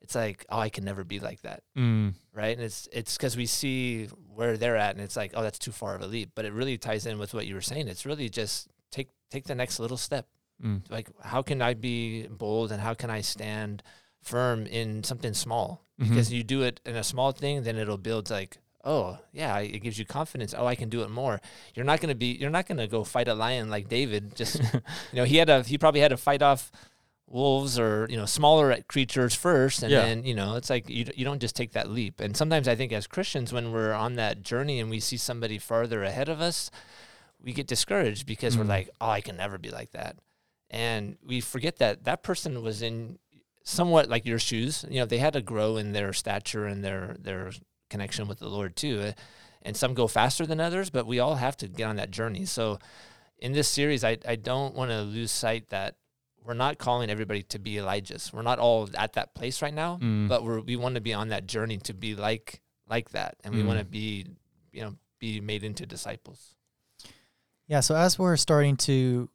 it's 0.01 0.15
like, 0.15 0.45
oh, 0.49 0.59
I 0.59 0.69
can 0.69 0.83
never 0.83 1.03
be 1.03 1.19
like 1.19 1.41
that 1.41 1.61
mm, 1.77 2.13
right? 2.33 2.55
And 2.57 2.65
it's 2.65 2.87
it's 2.91 3.17
because 3.17 3.37
we 3.37 3.45
see 3.45 4.07
where 4.35 4.57
they're 4.57 4.77
at, 4.77 4.95
and 4.95 5.03
it's 5.03 5.15
like, 5.15 5.31
oh, 5.35 5.43
that's 5.43 5.59
too 5.59 5.71
far 5.71 5.95
of 5.95 6.01
a 6.01 6.07
leap. 6.07 6.31
But 6.35 6.45
it 6.45 6.53
really 6.53 6.77
ties 6.77 7.05
in 7.05 7.19
with 7.19 7.33
what 7.33 7.45
you 7.47 7.55
were 7.55 7.61
saying. 7.61 7.87
It's 7.87 8.05
really 8.05 8.29
just 8.29 8.67
take 8.91 9.09
take 9.29 9.45
the 9.45 9.55
next 9.55 9.79
little 9.79 9.97
step. 9.97 10.25
mm, 10.63 10.81
Like, 10.89 11.09
how 11.23 11.41
can 11.41 11.61
I 11.61 11.73
be 11.75 12.27
bold, 12.27 12.71
and 12.71 12.81
how 12.81 12.93
can 12.93 13.09
I 13.09 13.21
stand 13.21 13.83
firm 14.21 14.65
in 14.67 15.03
something 15.03 15.33
small? 15.33 15.83
mhm, 15.99 16.09
Because 16.09 16.31
you 16.33 16.43
do 16.43 16.63
it 16.63 16.79
in 16.85 16.95
a 16.95 17.03
small 17.03 17.31
thing, 17.31 17.63
then 17.63 17.77
it'll 17.77 17.97
build 17.97 18.29
like, 18.29 18.57
oh 18.83 19.17
yeah, 19.31 19.59
it 19.59 19.79
gives 19.83 19.99
you 19.99 20.05
confidence. 20.05 20.55
Oh, 20.57 20.65
I 20.65 20.75
can 20.75 20.89
do 20.89 21.03
it 21.03 21.09
more. 21.09 21.39
You're 21.75 21.85
not 21.85 22.01
gonna 22.01 22.15
be, 22.15 22.31
you're 22.39 22.49
not 22.49 22.65
gonna 22.67 22.87
go 22.87 23.03
fight 23.03 23.27
a 23.27 23.35
lion 23.35 23.69
like 23.69 23.87
David. 23.89 24.35
Just 24.35 24.59
you 25.11 25.17
know, 25.19 25.23
he 25.25 25.37
had 25.37 25.49
a 25.49 25.61
he 25.63 25.77
probably 25.77 26.01
had 26.01 26.09
to 26.09 26.17
fight 26.17 26.41
off 26.41 26.71
wolves 27.31 27.79
or 27.79 28.07
you 28.09 28.17
know 28.17 28.25
smaller 28.25 28.75
creatures 28.87 29.33
first, 29.35 29.83
and 29.83 29.91
Yeah. 29.91 30.01
then 30.05 30.23
you 30.23 30.33
know 30.33 30.55
it's 30.55 30.69
like 30.69 30.89
you 30.89 31.05
you 31.15 31.25
don't 31.25 31.41
just 31.41 31.55
take 31.55 31.71
that 31.73 31.89
leap. 31.89 32.19
And 32.19 32.35
sometimes 32.35 32.67
I 32.67 32.75
think 32.75 32.91
as 32.91 33.07
Christians, 33.07 33.51
when 33.53 33.71
we're 33.71 33.93
on 33.93 34.15
that 34.15 34.41
journey 34.43 34.79
and 34.79 34.89
we 34.89 34.99
see 34.99 35.17
somebody 35.17 35.57
farther 35.57 36.03
ahead 36.03 36.29
of 36.29 36.41
us, 36.41 36.69
we 37.41 37.53
get 37.53 37.67
discouraged 37.67 38.25
because 38.25 38.57
we're 38.57 38.65
Mm. 38.65 38.69
like, 38.77 38.89
oh, 38.99 39.09
I 39.09 39.21
can 39.21 39.37
never 39.37 39.57
be 39.57 39.69
like 39.71 39.91
that, 39.91 40.17
and 40.69 41.17
we 41.25 41.41
forget 41.41 41.77
that 41.77 42.03
that 42.03 42.23
person 42.23 42.61
was 42.61 42.81
in 42.81 43.17
somewhat 43.63 44.09
like 44.09 44.25
your 44.25 44.39
shoes. 44.39 44.85
You 44.89 44.99
know, 45.01 45.05
they 45.05 45.19
had 45.19 45.33
to 45.33 45.41
grow 45.41 45.77
in 45.77 45.91
their 45.93 46.13
stature 46.13 46.65
and 46.65 46.83
their 46.83 47.15
their 47.19 47.51
connection 47.89 48.27
with 48.27 48.39
the 48.39 48.49
Lord 48.49 48.75
too. 48.75 48.99
Uh, 49.01 49.11
And 49.63 49.77
some 49.77 49.93
go 49.93 50.07
faster 50.07 50.47
than 50.47 50.59
others, 50.59 50.89
but 50.89 51.05
we 51.05 51.19
all 51.19 51.35
have 51.35 51.55
to 51.57 51.67
get 51.67 51.85
on 51.85 51.97
that 51.97 52.09
journey. 52.09 52.45
So 52.47 52.79
in 53.37 53.51
this 53.51 53.67
series, 53.67 54.03
I, 54.03 54.17
I 54.27 54.35
don't 54.35 54.73
want 54.73 54.89
to 54.89 55.01
lose 55.03 55.29
sight 55.29 55.69
that 55.69 55.97
we're 56.43 56.53
not 56.53 56.77
calling 56.77 57.09
everybody 57.09 57.43
to 57.43 57.59
be 57.59 57.75
Elijahs. 57.75 58.33
We're 58.33 58.41
not 58.41 58.59
all 58.59 58.89
at 58.95 59.13
that 59.13 59.35
place 59.35 59.61
right 59.61 59.73
now, 59.73 59.99
mm. 60.01 60.27
but 60.27 60.43
we're, 60.43 60.59
we 60.61 60.75
want 60.75 60.95
to 60.95 61.01
be 61.01 61.13
on 61.13 61.29
that 61.29 61.45
journey 61.47 61.77
to 61.79 61.93
be 61.93 62.15
like 62.15 62.61
like 62.89 63.11
that, 63.11 63.35
and 63.43 63.55
we 63.55 63.63
want 63.63 63.79
to 63.79 63.85
Mm. 63.85 63.91
be 63.91 64.25
you 64.73 64.81
know 64.81 64.95
be 65.19 65.39
made 65.39 65.63
into 65.63 65.85
disciples. 65.85 66.55
Yeah, 67.67 67.79
so 67.79 67.95
as 67.95 68.19
we're 68.19 68.35
starting 68.37 68.75
to 68.77 69.29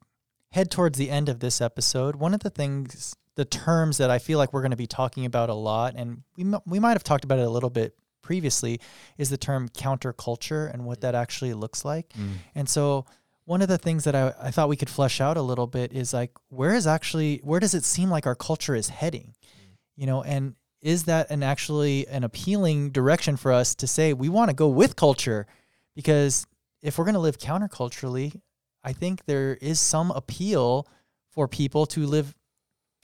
head 0.52 0.70
towards 0.70 0.98
the 0.98 1.10
end 1.10 1.28
of 1.28 1.40
this 1.40 1.60
episode, 1.60 2.16
one 2.16 2.34
of 2.34 2.40
the 2.40 2.50
things, 2.50 3.14
the 3.34 3.44
terms 3.44 3.98
that 3.98 4.10
I 4.10 4.18
feel 4.18 4.38
like 4.38 4.52
we're 4.52 4.60
going 4.62 4.70
to 4.72 4.76
be 4.76 4.86
talking 4.86 5.24
about 5.24 5.48
a 5.48 5.54
lot, 5.54 5.94
and 5.96 6.22
we 6.36 6.44
m- 6.44 6.60
we 6.66 6.78
might 6.80 6.92
have 6.92 7.04
talked 7.04 7.24
about 7.24 7.38
it 7.38 7.46
a 7.46 7.50
little 7.50 7.70
bit 7.70 7.94
previously, 8.22 8.80
is 9.16 9.30
the 9.30 9.38
term 9.38 9.68
counterculture 9.68 10.70
and 10.72 10.84
what 10.84 11.00
that 11.02 11.14
actually 11.14 11.54
looks 11.54 11.84
like. 11.84 12.08
Mm. 12.14 12.30
And 12.56 12.68
so 12.68 13.06
one 13.46 13.62
of 13.62 13.68
the 13.68 13.78
things 13.78 14.04
that 14.04 14.14
I, 14.14 14.34
I 14.40 14.50
thought 14.50 14.68
we 14.68 14.76
could 14.76 14.90
flesh 14.90 15.20
out 15.20 15.36
a 15.36 15.42
little 15.42 15.68
bit 15.68 15.92
is 15.92 16.12
like 16.12 16.32
where 16.48 16.74
is 16.74 16.86
actually 16.86 17.40
where 17.42 17.60
does 17.60 17.74
it 17.74 17.84
seem 17.84 18.10
like 18.10 18.26
our 18.26 18.34
culture 18.34 18.74
is 18.74 18.90
heading? 18.90 19.34
Mm. 19.44 19.76
You 19.96 20.06
know, 20.06 20.22
and 20.22 20.56
is 20.82 21.04
that 21.04 21.30
an 21.30 21.42
actually 21.42 22.06
an 22.08 22.24
appealing 22.24 22.90
direction 22.90 23.36
for 23.36 23.52
us 23.52 23.74
to 23.76 23.86
say 23.86 24.12
we 24.12 24.28
want 24.28 24.50
to 24.50 24.54
go 24.54 24.68
with 24.68 24.96
culture? 24.96 25.46
Because 25.94 26.46
if 26.82 26.98
we're 26.98 27.04
going 27.04 27.14
to 27.14 27.20
live 27.20 27.38
counterculturally, 27.38 28.38
I 28.84 28.92
think 28.92 29.24
there 29.24 29.54
is 29.54 29.80
some 29.80 30.10
appeal 30.10 30.86
for 31.30 31.48
people 31.48 31.86
to 31.86 32.04
live 32.06 32.34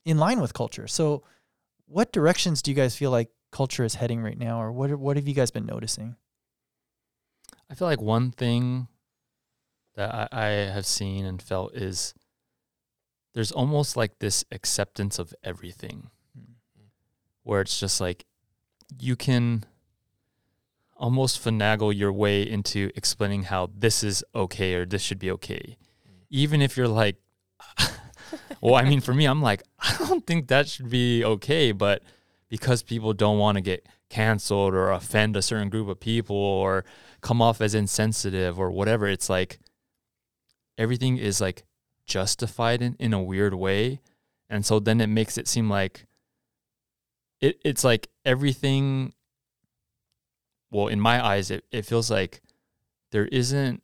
in 0.04 0.18
line 0.18 0.40
with 0.40 0.54
culture. 0.54 0.86
So 0.88 1.22
what 1.86 2.12
directions 2.12 2.62
do 2.62 2.70
you 2.70 2.74
guys 2.74 2.96
feel 2.96 3.10
like 3.10 3.30
culture 3.52 3.84
is 3.84 3.94
heading 3.94 4.22
right 4.22 4.38
now 4.38 4.60
or 4.60 4.72
what 4.72 4.90
what 4.98 5.16
have 5.16 5.28
you 5.28 5.34
guys 5.34 5.52
been 5.52 5.66
noticing? 5.66 6.16
I 7.70 7.74
feel 7.74 7.86
like 7.86 8.02
one 8.02 8.32
thing 8.32 8.88
that 9.94 10.28
I, 10.32 10.46
I 10.46 10.48
have 10.72 10.86
seen 10.86 11.24
and 11.24 11.40
felt 11.42 11.74
is 11.74 12.14
there's 13.34 13.52
almost 13.52 13.96
like 13.96 14.18
this 14.18 14.44
acceptance 14.52 15.18
of 15.18 15.34
everything 15.42 16.10
Mm. 16.38 16.54
where 17.42 17.60
it's 17.60 17.78
just 17.78 18.00
like 18.00 18.24
you 18.98 19.16
can 19.16 19.64
almost 20.96 21.42
finagle 21.44 21.94
your 21.96 22.12
way 22.12 22.42
into 22.42 22.90
explaining 22.94 23.44
how 23.44 23.68
this 23.76 24.04
is 24.04 24.22
okay 24.34 24.74
or 24.74 24.86
this 24.86 25.02
should 25.02 25.18
be 25.18 25.30
okay. 25.32 25.76
Even 26.30 26.62
if 26.62 26.76
you're 26.76 26.88
like, 26.88 27.16
well, 28.60 28.76
I 28.76 28.84
mean, 28.84 29.00
for 29.00 29.12
me, 29.12 29.24
I'm 29.26 29.42
like, 29.42 29.62
I 29.78 29.96
don't 29.98 30.26
think 30.26 30.48
that 30.48 30.68
should 30.68 30.90
be 30.90 31.24
okay. 31.24 31.72
But 31.72 32.02
because 32.48 32.82
people 32.82 33.12
don't 33.12 33.38
want 33.38 33.56
to 33.56 33.62
get 33.62 33.86
canceled 34.08 34.74
or 34.74 34.90
offend 34.90 35.36
a 35.36 35.42
certain 35.42 35.68
group 35.70 35.88
of 35.88 35.98
people 35.98 36.36
or 36.36 36.84
come 37.20 37.42
off 37.42 37.60
as 37.60 37.74
insensitive 37.74 38.58
or 38.60 38.70
whatever, 38.70 39.06
it's 39.08 39.28
like 39.28 39.58
everything 40.78 41.18
is 41.18 41.40
like 41.40 41.64
justified 42.06 42.82
in, 42.82 42.96
in 42.98 43.12
a 43.12 43.22
weird 43.22 43.54
way. 43.54 44.00
And 44.48 44.66
so 44.66 44.78
then 44.78 45.00
it 45.00 45.06
makes 45.06 45.38
it 45.38 45.48
seem 45.48 45.70
like 45.70 46.06
it, 47.40 47.58
it's 47.64 47.84
like 47.84 48.08
everything 48.24 49.12
well 50.70 50.86
in 50.86 51.00
my 51.00 51.22
eyes 51.22 51.50
it, 51.50 51.64
it 51.70 51.84
feels 51.84 52.10
like 52.10 52.40
there 53.10 53.26
isn't 53.26 53.82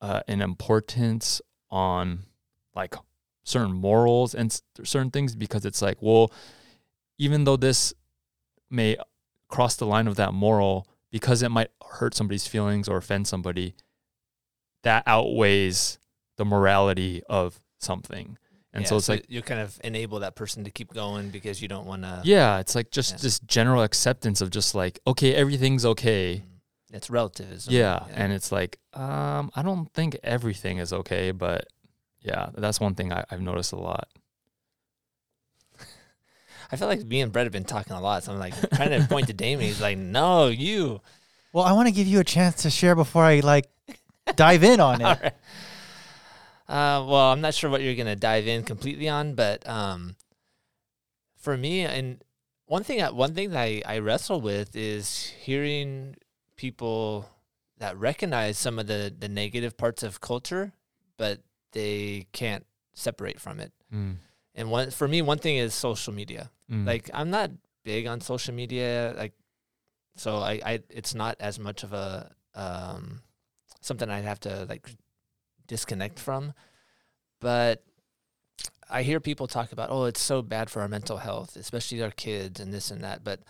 uh, 0.00 0.20
an 0.28 0.40
importance 0.40 1.40
on 1.70 2.20
like 2.76 2.94
certain 3.44 3.72
morals 3.72 4.34
and 4.34 4.52
s- 4.52 4.62
certain 4.84 5.10
things 5.10 5.34
because 5.34 5.64
it's 5.64 5.82
like 5.82 5.96
well 6.00 6.30
even 7.18 7.44
though 7.44 7.56
this 7.56 7.92
may 8.70 8.96
cross 9.48 9.74
the 9.76 9.86
line 9.86 10.06
of 10.06 10.16
that 10.16 10.32
moral 10.32 10.86
because 11.10 11.42
it 11.42 11.50
might 11.50 11.70
hurt 11.92 12.14
somebody's 12.14 12.46
feelings 12.46 12.88
or 12.88 12.98
offend 12.98 13.26
somebody 13.26 13.74
that 14.82 15.02
outweighs 15.06 15.98
the 16.38 16.44
morality 16.46 17.22
of 17.28 17.60
something 17.78 18.38
and 18.72 18.86
so 18.86 18.94
Yeah, 18.94 18.98
it's 18.98 19.08
like 19.08 19.24
you 19.28 19.42
kind 19.42 19.60
of 19.60 19.78
enable 19.84 20.20
that 20.20 20.34
person 20.34 20.64
to 20.64 20.70
keep 20.70 20.92
going 20.92 21.28
because 21.30 21.60
you 21.62 21.68
don't 21.68 21.86
want 21.86 22.02
to. 22.02 22.22
yeah 22.24 22.58
it's 22.58 22.74
like 22.74 22.90
just 22.90 23.12
Yeah. 23.12 23.18
this 23.22 23.38
general 23.40 23.82
acceptance 23.82 24.40
of 24.40 24.50
just 24.50 24.74
like 24.74 24.98
okay 25.06 25.34
everything's 25.34 25.84
okay 25.84 26.42
It's 26.92 27.10
relativism. 27.10 27.72
yeah, 27.74 28.04
and 28.14 28.32
it's 28.32 28.50
like 28.50 28.78
um 28.94 29.50
i 29.54 29.62
don't 29.62 29.92
think 29.94 30.16
everything 30.22 30.78
is 30.78 30.92
okay 30.92 31.30
but 31.32 31.66
yeah 32.22 32.48
that's 32.56 32.80
one 32.80 32.94
thing 32.94 33.12
I, 33.12 33.24
i've 33.30 33.42
noticed 33.42 33.72
a 33.72 33.76
lot 33.78 34.08
I 36.70 36.76
feel 36.76 36.88
like 36.88 37.02
me 37.04 37.20
and 37.22 37.32
Brett 37.32 37.46
have 37.46 37.52
been 37.52 37.64
talking 37.64 37.94
a 37.94 38.00
lot, 38.00 38.24
so 38.24 38.32
I'm 38.32 38.38
like 38.38 38.54
trying 38.72 38.90
to 38.90 39.06
point 39.08 39.28
to 39.28 39.32
Damon. 39.32 39.64
He's 39.64 39.80
like, 39.80 39.96
"No, 39.96 40.48
you." 40.48 41.00
Well, 41.52 41.64
I 41.64 41.72
want 41.72 41.88
to 41.88 41.92
give 41.92 42.06
you 42.06 42.20
a 42.20 42.24
chance 42.24 42.62
to 42.62 42.70
share 42.70 42.94
before 42.94 43.24
I 43.24 43.40
like 43.40 43.64
dive 44.36 44.62
in 44.64 44.78
on 44.80 45.00
it. 45.00 45.04
right. 45.04 45.32
Uh, 46.68 47.02
well, 47.08 47.32
I'm 47.32 47.40
not 47.40 47.54
sure 47.54 47.70
what 47.70 47.80
you're 47.82 47.94
gonna 47.94 48.16
dive 48.16 48.46
in 48.46 48.62
completely 48.62 49.08
on, 49.08 49.34
but 49.34 49.66
um, 49.68 50.16
for 51.36 51.56
me, 51.56 51.80
and 51.82 52.22
one 52.66 52.84
thing, 52.84 53.00
I- 53.02 53.10
one 53.10 53.34
thing 53.34 53.50
that 53.50 53.58
I, 53.58 53.82
I 53.86 53.98
wrestle 54.00 54.40
with 54.40 54.76
is 54.76 55.26
hearing 55.40 56.16
people 56.56 57.28
that 57.78 57.96
recognize 57.96 58.58
some 58.58 58.78
of 58.78 58.86
the 58.86 59.14
the 59.16 59.28
negative 59.28 59.76
parts 59.76 60.02
of 60.02 60.20
culture, 60.20 60.72
but 61.16 61.40
they 61.72 62.26
can't 62.32 62.66
separate 62.92 63.40
from 63.40 63.60
it. 63.60 63.72
mm. 63.94 64.16
And 64.54 64.70
one 64.70 64.90
for 64.90 65.06
me, 65.06 65.22
one 65.22 65.38
thing 65.38 65.56
is 65.56 65.72
social 65.72 66.12
media. 66.12 66.50
Mm. 66.70 66.84
Like 66.86 67.08
I'm 67.14 67.30
not 67.30 67.50
big 67.84 68.06
on 68.06 68.20
social 68.20 68.52
media, 68.54 69.14
like 69.16 69.32
so 70.16 70.38
I, 70.38 70.60
I 70.66 70.80
it's 70.90 71.14
not 71.14 71.36
as 71.40 71.58
much 71.58 71.84
of 71.84 71.92
a 71.92 72.34
um 72.54 73.22
something 73.80 74.10
I'd 74.10 74.24
have 74.24 74.40
to 74.40 74.66
like 74.68 74.90
disconnect 75.68 76.18
from. 76.18 76.52
But 77.40 77.84
I 78.90 79.02
hear 79.04 79.20
people 79.20 79.46
talk 79.46 79.70
about, 79.70 79.90
oh, 79.90 80.04
it's 80.04 80.20
so 80.20 80.42
bad 80.42 80.68
for 80.70 80.80
our 80.82 80.88
mental 80.88 81.18
health, 81.18 81.54
especially 81.56 82.02
our 82.02 82.10
kids 82.10 82.58
and 82.58 82.72
this 82.74 82.90
and 82.90 83.04
that. 83.04 83.22
But 83.22 83.40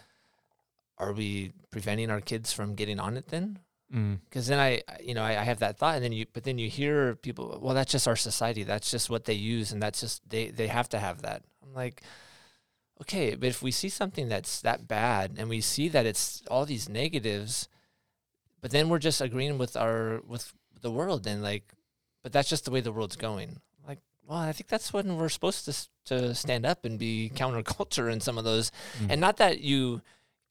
are 0.99 1.13
we 1.13 1.53
preventing 1.71 2.11
our 2.11 2.21
kids 2.21 2.53
from 2.53 2.75
getting 2.75 3.01
on 3.01 3.17
it 3.17 3.29
then? 3.29 3.61
Mm. 3.95 4.19
because 4.29 4.47
then 4.49 4.59
I, 4.59 4.83
I- 4.87 4.99
you 5.03 5.15
know, 5.15 5.23
I, 5.23 5.31
I 5.41 5.45
have 5.45 5.61
that 5.61 5.79
thought, 5.79 5.95
and 5.95 6.05
then 6.05 6.13
you, 6.13 6.27
but 6.35 6.45
then 6.45 6.59
you 6.59 6.69
hear 6.69 7.15
people, 7.17 7.59
well, 7.63 7.73
that's 7.75 7.91
just 7.91 8.07
our 8.07 8.17
society. 8.17 8.63
That's 8.63 8.91
just 8.91 9.09
what 9.09 9.25
they 9.25 9.33
use, 9.33 9.73
and 9.73 9.83
that's 9.83 10.01
just 10.03 10.29
they 10.29 10.49
they 10.51 10.67
have 10.67 10.91
to 10.91 10.99
have 10.99 11.23
that. 11.23 11.43
I'm 11.63 11.73
like, 11.73 12.03
okay, 13.01 13.35
but 13.35 13.49
if 13.49 13.63
we 13.63 13.71
see 13.71 13.89
something 13.89 14.29
that's 14.29 14.61
that 14.61 14.87
bad, 14.89 15.37
and 15.39 15.49
we 15.49 15.63
see 15.63 15.89
that 15.89 16.05
it's 16.05 16.43
all 16.51 16.67
these 16.67 16.87
negatives, 16.91 17.67
but 18.61 18.73
then 18.73 18.91
we're 18.91 18.99
just 18.99 19.23
agreeing 19.23 19.57
with 19.57 19.75
our 19.75 20.21
with 20.27 20.53
the 20.83 20.91
world, 20.91 21.27
and 21.27 21.43
like, 21.43 21.73
but 22.23 22.33
that's 22.33 22.49
just 22.49 22.65
the 22.65 22.71
way 22.71 22.81
the 22.81 22.93
world's 22.93 23.17
going. 23.17 23.61
Like, 23.87 23.99
well, 24.27 24.39
I 24.39 24.53
think 24.53 24.69
that's 24.69 24.93
when 24.93 25.17
we're 25.17 25.29
supposed 25.29 25.65
to 25.67 25.89
to 26.07 26.35
stand 26.35 26.65
up 26.67 26.85
and 26.85 26.99
be 26.99 27.31
counterculture 27.35 28.11
in 28.13 28.21
some 28.21 28.39
of 28.39 28.45
those, 28.45 28.71
Mm. 29.01 29.07
and 29.11 29.21
not 29.21 29.37
that 29.39 29.61
you 29.61 30.03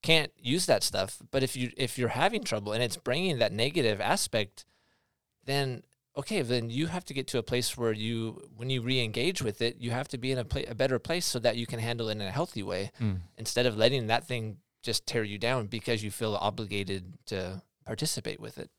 can't 0.03 0.31
use 0.37 0.67
that 0.67 0.83
stuff 0.83 1.17
but 1.31 1.41
if 1.41 1.55
you 1.55 1.71
if 1.75 1.97
you're 1.97 2.09
having 2.09 2.43
trouble 2.43 2.71
and 2.71 2.83
it's 2.83 2.95
bringing 2.95 3.39
that 3.39 3.51
negative 3.51 3.99
aspect 3.99 4.63
then 5.45 5.81
okay 6.15 6.43
then 6.43 6.69
you 6.69 6.85
have 6.87 7.03
to 7.03 7.13
get 7.15 7.25
to 7.27 7.39
a 7.39 7.43
place 7.43 7.75
where 7.75 7.91
you 7.91 8.39
when 8.55 8.69
you 8.69 8.81
re-engage 8.81 9.41
with 9.41 9.59
it 9.59 9.75
you 9.79 9.89
have 9.89 10.07
to 10.07 10.17
be 10.17 10.31
in 10.31 10.37
a, 10.37 10.45
pla- 10.45 10.61
a 10.69 10.75
better 10.75 10.99
place 10.99 11.25
so 11.25 11.39
that 11.39 11.57
you 11.57 11.65
can 11.65 11.79
handle 11.79 12.09
it 12.09 12.13
in 12.13 12.21
a 12.21 12.31
healthy 12.31 12.61
way 12.63 12.91
Mm. 13.01 13.21
instead 13.37 13.65
of 13.65 13.75
letting 13.75 14.05
that 14.07 14.25
thing 14.27 14.57
just 14.83 15.07
tear 15.07 15.23
you 15.23 15.39
down 15.39 15.65
because 15.65 16.03
you 16.03 16.11
feel 16.11 16.35
obligated 16.35 17.13
to 17.25 17.61
participate 17.83 18.39
with 18.39 18.59
it 18.59 18.69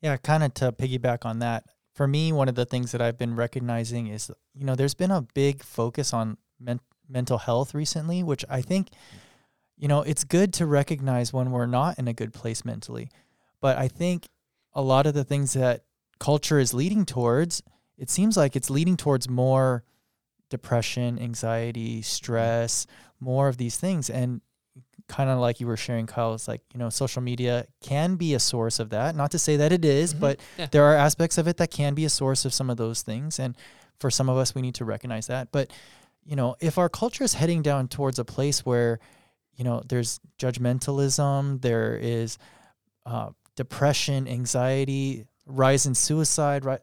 Yeah, 0.00 0.16
kind 0.16 0.42
of 0.42 0.54
to 0.54 0.72
piggyback 0.72 1.24
on 1.24 1.40
that. 1.40 1.64
For 1.94 2.06
me, 2.06 2.32
one 2.32 2.48
of 2.48 2.54
the 2.54 2.64
things 2.64 2.92
that 2.92 3.02
I've 3.02 3.18
been 3.18 3.36
recognizing 3.36 4.06
is, 4.06 4.30
you 4.54 4.64
know, 4.64 4.74
there's 4.74 4.94
been 4.94 5.10
a 5.10 5.26
big 5.34 5.62
focus 5.62 6.14
on 6.14 6.38
men- 6.58 6.80
mental 7.08 7.38
health 7.38 7.74
recently, 7.74 8.22
which 8.22 8.44
I 8.48 8.62
think, 8.62 8.88
you 9.76 9.88
know, 9.88 10.02
it's 10.02 10.24
good 10.24 10.52
to 10.54 10.66
recognize 10.66 11.32
when 11.32 11.50
we're 11.50 11.66
not 11.66 11.98
in 11.98 12.08
a 12.08 12.14
good 12.14 12.32
place 12.32 12.64
mentally. 12.64 13.10
But 13.60 13.76
I 13.76 13.88
think 13.88 14.28
a 14.72 14.82
lot 14.82 15.06
of 15.06 15.14
the 15.14 15.24
things 15.24 15.52
that 15.52 15.84
culture 16.18 16.58
is 16.58 16.72
leading 16.72 17.04
towards, 17.04 17.62
it 17.98 18.08
seems 18.08 18.36
like 18.36 18.56
it's 18.56 18.70
leading 18.70 18.96
towards 18.96 19.28
more 19.28 19.84
depression, 20.48 21.18
anxiety, 21.18 22.00
mm. 22.00 22.04
stress, 22.04 22.86
more 23.20 23.48
of 23.48 23.56
these 23.56 23.76
things. 23.76 24.08
And 24.10 24.40
kind 25.10 25.28
of 25.28 25.38
like 25.40 25.58
you 25.60 25.66
were 25.66 25.76
sharing, 25.76 26.06
Kyle, 26.06 26.32
it's 26.34 26.46
like, 26.46 26.62
you 26.72 26.78
know, 26.78 26.88
social 26.88 27.20
media 27.20 27.66
can 27.82 28.14
be 28.16 28.32
a 28.34 28.38
source 28.40 28.78
of 28.78 28.90
that. 28.90 29.16
Not 29.16 29.30
to 29.32 29.38
say 29.38 29.56
that 29.56 29.72
it 29.72 29.84
is, 29.84 30.14
Mhm. 30.14 30.20
but 30.20 30.40
Yeah. 30.56 30.66
there 30.70 30.84
are 30.84 30.94
aspects 30.94 31.36
of 31.36 31.48
it 31.48 31.56
that 31.58 31.70
can 31.70 31.94
be 31.94 32.04
a 32.04 32.10
source 32.10 32.44
of 32.44 32.54
some 32.54 32.70
of 32.70 32.76
those 32.76 33.02
things. 33.02 33.38
And 33.38 33.56
for 33.98 34.10
some 34.10 34.28
of 34.30 34.36
us, 34.36 34.54
we 34.54 34.62
need 34.62 34.76
to 34.76 34.84
recognize 34.84 35.26
that. 35.26 35.50
But, 35.52 35.70
you 36.24 36.36
know, 36.36 36.54
if 36.60 36.78
our 36.78 36.88
culture 36.88 37.24
is 37.24 37.34
heading 37.34 37.60
down 37.62 37.88
towards 37.88 38.18
a 38.18 38.24
place 38.24 38.64
where, 38.64 39.00
you 39.56 39.64
know, 39.64 39.82
there's 39.88 40.20
judgmentalism, 40.38 41.60
there 41.62 41.96
is 41.96 42.38
uh, 43.06 43.30
depression, 43.56 44.28
anxiety, 44.28 45.26
rise 45.46 45.86
in 45.86 45.94
suicide, 45.94 46.64
right? 46.64 46.80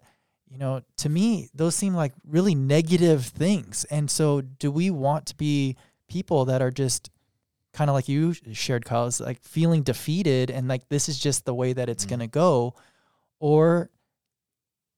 You 0.49 0.57
know, 0.57 0.81
to 0.97 1.09
me, 1.09 1.49
those 1.53 1.75
seem 1.75 1.93
like 1.93 2.13
really 2.27 2.55
negative 2.55 3.25
things. 3.25 3.85
And 3.89 4.09
so, 4.09 4.41
do 4.41 4.71
we 4.71 4.89
want 4.89 5.25
to 5.27 5.35
be 5.35 5.75
people 6.09 6.45
that 6.45 6.61
are 6.61 6.71
just 6.71 7.09
kind 7.77 7.91
of 7.91 7.93
like 7.93 8.09
you 8.09 8.33
shared, 8.53 8.85
Kyle, 8.85 9.05
is 9.05 9.19
like 9.21 9.39
feeling 9.43 9.83
defeated 9.83 10.49
and 10.49 10.67
like 10.67 10.89
this 10.89 11.07
is 11.07 11.19
just 11.19 11.45
the 11.45 11.53
way 11.53 11.73
that 11.73 11.89
it's 11.89 12.05
Mm. 12.05 12.09
going 12.09 12.19
to 12.21 12.27
go? 12.27 12.73
Or 13.39 13.91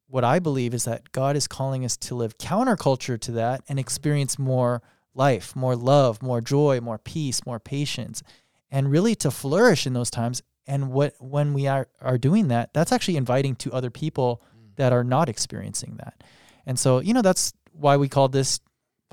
what 0.07 0.23
I 0.23 0.39
believe 0.39 0.73
is 0.73 0.85
that 0.85 1.11
God 1.11 1.35
is 1.35 1.45
calling 1.45 1.83
us 1.83 1.97
to 1.97 2.15
live 2.15 2.37
counterculture 2.37 3.19
to 3.19 3.31
that 3.33 3.63
and 3.67 3.77
experience 3.77 4.39
more 4.39 4.81
life, 5.13 5.55
more 5.57 5.75
love, 5.75 6.23
more 6.23 6.39
joy, 6.39 6.79
more 6.79 6.97
peace, 6.97 7.45
more 7.45 7.59
patience, 7.59 8.23
and 8.71 8.89
really 8.89 9.13
to 9.15 9.29
flourish 9.29 9.85
in 9.85 9.91
those 9.93 10.09
times. 10.09 10.41
And 10.65 10.91
what 10.91 11.15
when 11.19 11.53
we 11.53 11.67
are, 11.67 11.89
are 11.99 12.17
doing 12.17 12.47
that, 12.47 12.73
that's 12.73 12.91
actually 12.93 13.17
inviting 13.17 13.55
to 13.57 13.73
other 13.73 13.89
people 13.89 14.41
that 14.77 14.93
are 14.93 15.03
not 15.03 15.27
experiencing 15.27 15.97
that. 15.97 16.23
And 16.65 16.79
so, 16.79 16.99
you 17.01 17.13
know, 17.13 17.21
that's 17.21 17.51
why 17.73 17.97
we 17.97 18.07
called 18.07 18.31
this 18.31 18.61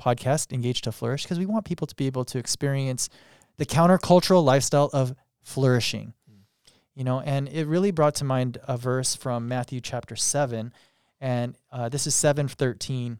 podcast 0.01 0.53
Engage 0.53 0.81
to 0.83 0.91
Flourish, 0.91 1.23
because 1.23 1.37
we 1.39 1.45
want 1.45 1.65
people 1.65 1.87
to 1.87 1.95
be 1.95 2.05
able 2.07 2.23
to 2.25 2.37
experience 2.37 3.09
the 3.57 3.65
countercultural 3.65 4.43
lifestyle 4.43 4.89
of 4.93 5.13
flourishing. 5.43 6.13
You 6.93 7.03
know, 7.03 7.19
and 7.21 7.47
it 7.49 7.67
really 7.67 7.91
brought 7.91 8.15
to 8.15 8.23
mind 8.23 8.57
a 8.67 8.75
verse 8.75 9.15
from 9.15 9.47
Matthew 9.47 9.79
chapter 9.81 10.15
7. 10.15 10.73
And 11.21 11.55
uh, 11.71 11.89
this 11.89 12.07
is 12.07 12.15
7 12.15 12.47
13 12.47 13.19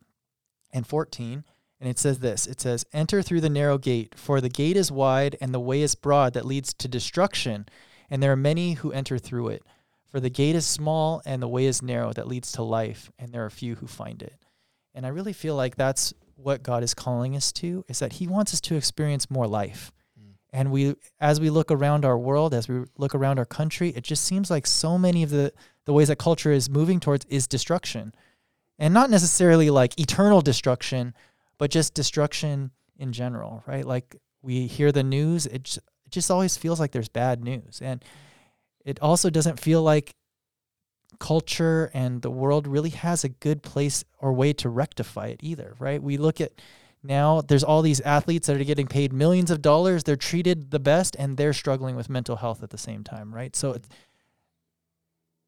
and 0.73 0.87
14. 0.87 1.43
And 1.79 1.89
it 1.89 1.99
says 1.99 2.19
this 2.19 2.47
it 2.47 2.59
says, 2.59 2.85
Enter 2.91 3.21
through 3.21 3.41
the 3.41 3.49
narrow 3.49 3.77
gate, 3.77 4.15
for 4.15 4.41
the 4.41 4.49
gate 4.49 4.77
is 4.77 4.91
wide 4.91 5.37
and 5.39 5.53
the 5.53 5.59
way 5.59 5.81
is 5.81 5.93
broad 5.93 6.33
that 6.33 6.45
leads 6.45 6.73
to 6.73 6.87
destruction, 6.87 7.67
and 8.09 8.21
there 8.21 8.31
are 8.31 8.37
many 8.37 8.73
who 8.73 8.91
enter 8.91 9.19
through 9.19 9.49
it. 9.49 9.63
For 10.07 10.19
the 10.19 10.29
gate 10.29 10.55
is 10.55 10.65
small 10.65 11.21
and 11.25 11.41
the 11.41 11.47
way 11.47 11.65
is 11.65 11.81
narrow 11.81 12.13
that 12.13 12.27
leads 12.27 12.51
to 12.53 12.63
life, 12.63 13.11
and 13.19 13.31
there 13.31 13.45
are 13.45 13.49
few 13.51 13.75
who 13.75 13.85
find 13.87 14.23
it. 14.23 14.33
And 14.95 15.05
I 15.05 15.09
really 15.09 15.33
feel 15.33 15.55
like 15.55 15.75
that's 15.75 16.13
what 16.35 16.63
God 16.63 16.81
is 16.81 16.95
calling 16.95 17.35
us 17.35 17.51
to, 17.53 17.85
is 17.87 17.99
that 17.99 18.13
He 18.13 18.27
wants 18.27 18.53
us 18.53 18.61
to 18.61 18.75
experience 18.75 19.29
more 19.29 19.47
life. 19.47 19.91
And 20.53 20.71
we, 20.71 20.95
as 21.19 21.39
we 21.41 21.49
look 21.49 21.71
around 21.71 22.05
our 22.05 22.17
world, 22.17 22.53
as 22.53 22.67
we 22.67 22.85
look 22.97 23.13
around 23.13 23.37
our 23.37 23.45
country, 23.45 23.89
it 23.89 24.03
just 24.03 24.23
seems 24.23 24.49
like 24.49 24.65
so 24.65 24.97
many 24.97 25.23
of 25.23 25.29
the 25.29 25.53
the 25.85 25.93
ways 25.93 26.09
that 26.09 26.17
culture 26.17 26.51
is 26.51 26.69
moving 26.69 26.99
towards 26.99 27.25
is 27.25 27.47
destruction. 27.47 28.13
And 28.77 28.93
not 28.93 29.09
necessarily 29.09 29.69
like 29.69 29.97
eternal 29.99 30.41
destruction, 30.41 31.13
but 31.57 31.71
just 31.71 31.93
destruction 31.93 32.71
in 32.99 33.13
general, 33.13 33.63
right? 33.65 33.85
Like 33.85 34.17
we 34.41 34.67
hear 34.67 34.91
the 34.91 35.03
news, 35.03 35.45
it 35.45 35.63
just, 35.63 35.77
it 35.77 36.11
just 36.11 36.29
always 36.29 36.57
feels 36.57 36.79
like 36.79 36.91
there's 36.91 37.09
bad 37.09 37.41
news. 37.41 37.79
And 37.81 38.03
it 38.85 38.99
also 39.01 39.29
doesn't 39.29 39.59
feel 39.59 39.81
like 39.81 40.13
culture 41.19 41.89
and 41.93 42.21
the 42.21 42.29
world 42.29 42.67
really 42.67 42.89
has 42.91 43.23
a 43.23 43.29
good 43.29 43.63
place 43.63 44.03
or 44.19 44.33
way 44.33 44.53
to 44.53 44.69
rectify 44.69 45.27
it 45.27 45.39
either, 45.41 45.75
right? 45.79 46.03
We 46.03 46.17
look 46.17 46.41
at 46.41 46.51
now 47.03 47.41
there's 47.41 47.63
all 47.63 47.81
these 47.81 48.01
athletes 48.01 48.47
that 48.47 48.59
are 48.59 48.63
getting 48.63 48.87
paid 48.87 49.13
millions 49.13 49.51
of 49.51 49.61
dollars, 49.61 50.03
they're 50.03 50.15
treated 50.15 50.71
the 50.71 50.79
best 50.79 51.15
and 51.17 51.37
they're 51.37 51.53
struggling 51.53 51.95
with 51.95 52.09
mental 52.09 52.37
health 52.37 52.63
at 52.63 52.69
the 52.69 52.77
same 52.77 53.03
time, 53.03 53.33
right? 53.33 53.55
So 53.55 53.73
it's, 53.73 53.87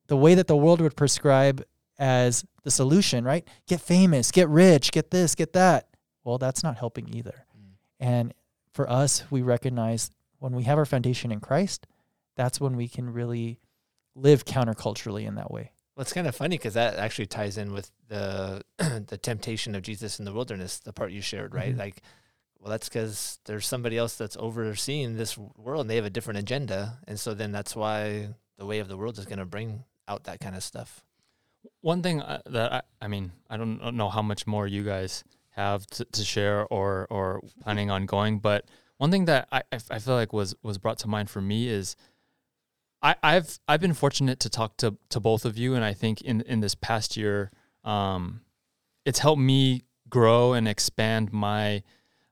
the 0.09 0.17
way 0.17 0.35
that 0.35 0.47
the 0.47 0.57
world 0.57 0.81
would 0.81 0.97
prescribe 0.97 1.63
as 1.97 2.43
the 2.63 2.71
solution, 2.71 3.23
right? 3.23 3.47
Get 3.67 3.79
famous, 3.79 4.31
get 4.31 4.49
rich, 4.49 4.91
get 4.91 5.11
this, 5.11 5.35
get 5.35 5.53
that. 5.53 5.87
Well, 6.23 6.37
that's 6.37 6.63
not 6.63 6.77
helping 6.77 7.15
either. 7.15 7.45
Mm. 7.55 7.71
And 7.99 8.33
for 8.73 8.89
us, 8.89 9.23
we 9.29 9.41
recognize 9.41 10.09
when 10.39 10.53
we 10.53 10.63
have 10.63 10.77
our 10.77 10.85
foundation 10.85 11.31
in 11.31 11.39
Christ, 11.39 11.87
that's 12.35 12.59
when 12.59 12.75
we 12.75 12.87
can 12.87 13.13
really 13.13 13.59
live 14.15 14.45
counterculturally 14.45 15.25
in 15.25 15.35
that 15.35 15.51
way. 15.51 15.71
Well, 15.99 16.03
it's 16.03 16.13
kind 16.13 16.27
of 16.27 16.35
funny 16.35 16.55
because 16.55 16.75
that 16.75 16.95
actually 16.95 17.25
ties 17.25 17.57
in 17.57 17.73
with 17.73 17.91
the 18.07 18.63
the 18.77 19.19
temptation 19.21 19.75
of 19.75 19.81
Jesus 19.81 20.17
in 20.17 20.23
the 20.23 20.31
wilderness, 20.31 20.79
the 20.79 20.93
part 20.93 21.11
you 21.11 21.19
shared, 21.19 21.53
right? 21.53 21.71
Mm-hmm. 21.71 21.79
Like, 21.79 22.01
well, 22.57 22.71
that's 22.71 22.87
because 22.87 23.37
there's 23.43 23.67
somebody 23.67 23.97
else 23.97 24.15
that's 24.15 24.37
overseeing 24.39 25.17
this 25.17 25.37
world, 25.37 25.81
and 25.81 25.89
they 25.89 25.97
have 25.97 26.05
a 26.05 26.09
different 26.09 26.39
agenda, 26.39 26.99
and 27.05 27.19
so 27.19 27.33
then 27.33 27.51
that's 27.51 27.75
why 27.75 28.29
the 28.57 28.65
way 28.65 28.79
of 28.79 28.87
the 28.87 28.95
world 28.95 29.19
is 29.19 29.25
going 29.25 29.39
to 29.39 29.45
bring 29.45 29.83
out 30.07 30.23
that 30.23 30.39
kind 30.39 30.55
of 30.55 30.63
stuff. 30.63 31.03
One 31.81 32.01
thing 32.01 32.21
uh, 32.21 32.43
that 32.45 32.71
I, 32.71 32.81
I 33.01 33.09
mean, 33.09 33.33
I 33.49 33.57
don't 33.57 33.95
know 33.95 34.07
how 34.07 34.21
much 34.21 34.47
more 34.47 34.67
you 34.67 34.85
guys 34.85 35.25
have 35.49 35.85
to, 35.87 36.05
to 36.05 36.23
share 36.23 36.65
or 36.67 37.07
or 37.09 37.41
planning 37.61 37.91
on 37.91 38.05
going, 38.05 38.39
but 38.39 38.63
one 38.99 39.11
thing 39.11 39.25
that 39.25 39.49
I 39.51 39.63
I 39.73 39.99
feel 39.99 40.15
like 40.15 40.31
was 40.31 40.55
was 40.63 40.77
brought 40.77 40.99
to 40.99 41.09
mind 41.09 41.29
for 41.29 41.41
me 41.41 41.67
is 41.67 41.97
I, 43.01 43.15
I've 43.23 43.59
I've 43.67 43.79
been 43.79 43.93
fortunate 43.93 44.39
to 44.41 44.49
talk 44.49 44.77
to 44.77 44.97
to 45.09 45.19
both 45.19 45.45
of 45.45 45.57
you, 45.57 45.75
and 45.75 45.83
I 45.83 45.93
think 45.93 46.21
in 46.21 46.41
in 46.41 46.59
this 46.59 46.75
past 46.75 47.15
year, 47.15 47.51
um, 47.83 48.41
it's 49.05 49.19
helped 49.19 49.41
me 49.41 49.83
grow 50.09 50.53
and 50.53 50.67
expand 50.67 51.31
my 51.31 51.83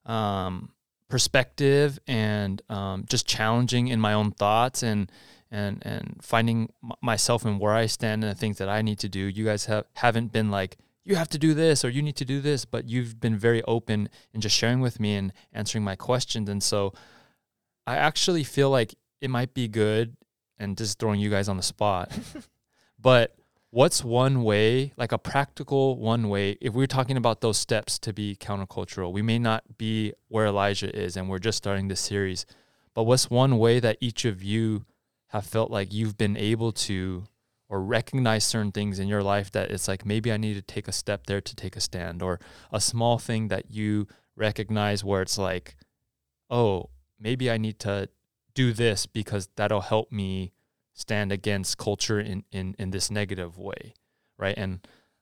um, 0.06 0.71
perspective 1.10 1.99
and 2.08 2.62
um, 2.69 3.06
just 3.08 3.27
challenging 3.27 3.88
in 3.88 3.99
my 3.99 4.13
own 4.13 4.32
thoughts 4.32 4.84
and 4.84 5.12
and 5.49 5.82
and 5.86 6.17
finding 6.21 6.73
m- 6.84 6.91
myself 7.01 7.45
and 7.45 7.60
where 7.60 7.73
I 7.73 7.86
stand 7.86 8.23
and 8.23 8.32
the 8.32 8.39
things 8.39 8.58
that 8.58 8.67
I 8.67 8.82
need 8.82 8.99
to 8.99 9.10
do. 9.10 9.19
You 9.19 9.45
guys 9.45 9.65
have 9.65 9.86
haven't 9.93 10.34
been 10.34 10.51
like 10.51 10.77
you 11.06 11.15
have 11.15 11.30
to 11.30 11.38
do 11.38 11.53
this 11.53 11.86
or 11.86 11.89
you 11.89 12.01
need 12.01 12.17
to 12.17 12.25
do 12.25 12.41
this, 12.41 12.65
but 12.65 12.89
you've 12.89 13.21
been 13.21 13.38
very 13.38 13.63
open 13.63 14.10
and 14.34 14.43
just 14.43 14.58
sharing 14.58 14.82
with 14.82 14.99
me 14.99 15.15
and 15.15 15.32
answering 15.53 15.86
my 15.86 15.95
questions. 15.95 16.49
And 16.49 16.62
so 16.62 16.93
I 17.86 17.95
actually 17.95 18.43
feel 18.43 18.69
like 18.69 18.95
it 19.21 19.30
might 19.30 19.53
be 19.53 19.69
good 19.69 20.17
and 20.60 20.78
just 20.78 21.00
throwing 21.00 21.20
you 21.20 21.30
guys 21.30 21.50
on 21.50 21.58
the 21.58 21.63
spot. 21.63 22.12
but 23.00 23.36
what's 23.70 24.04
one 24.04 24.43
way, 24.43 24.93
like 24.98 25.12
a 25.12 25.17
practical 25.17 25.98
one 25.98 26.30
way, 26.30 26.58
if 26.62 26.74
we're 26.74 26.88
talking 26.88 27.17
about 27.17 27.41
those 27.41 27.58
steps 27.58 28.00
to 28.00 28.13
be 28.13 28.36
countercultural, 28.36 29.12
we 29.12 29.22
may 29.22 29.39
not 29.39 29.78
be 29.78 30.13
where 30.28 30.48
Elijah 30.48 30.96
is 30.98 31.17
and 31.17 31.30
we're 31.30 31.39
just 31.39 31.58
starting 31.58 31.88
this 31.88 32.02
series. 32.02 32.46
But 32.93 33.04
what's 33.04 33.30
one 33.30 33.58
way 33.58 33.80
that 33.80 33.98
each 34.02 34.26
of 34.26 34.41
you 34.41 34.86
have 35.28 35.46
felt 35.46 35.70
like 35.70 35.93
you've 35.93 36.17
been 36.17 36.38
able 36.38 36.72
to 36.72 37.26
or 37.70 37.82
recognize 37.82 38.46
certain 38.46 38.72
things 38.72 38.98
in 38.98 39.08
your 39.08 39.22
life 39.22 39.52
that 39.52 39.72
it's 39.72 39.88
like 39.88 40.06
maybe 40.06 40.32
I 40.32 40.38
need 40.38 40.54
to 40.54 40.62
take 40.62 40.88
a 40.88 40.93
step 40.93 41.28
there 41.28 41.41
to 41.41 41.56
take 41.56 41.76
a 41.76 41.82
stand 41.82 42.22
or 42.22 42.39
a 42.72 42.80
small 42.80 43.17
thing 43.17 43.50
that 43.50 43.70
you 43.70 44.08
recognize 44.36 45.04
where 45.04 45.22
it's 45.22 45.38
like, 45.38 45.76
oh, 46.50 46.89
maybe 47.20 47.52
I 47.52 47.58
need 47.58 47.80
to 47.80 48.08
do 48.58 48.74
this 48.74 49.06
because 49.06 49.50
that'll 49.56 49.82
help 49.82 50.12
me 50.12 50.52
stand 50.93 51.32
against 51.32 51.78
culture 51.78 52.20
in, 52.20 52.43
in, 52.52 52.76
in 52.80 52.89
this 52.89 53.12
negative 53.12 53.60
way. 53.60 53.93
Right. 54.39 54.58
And 54.58 54.80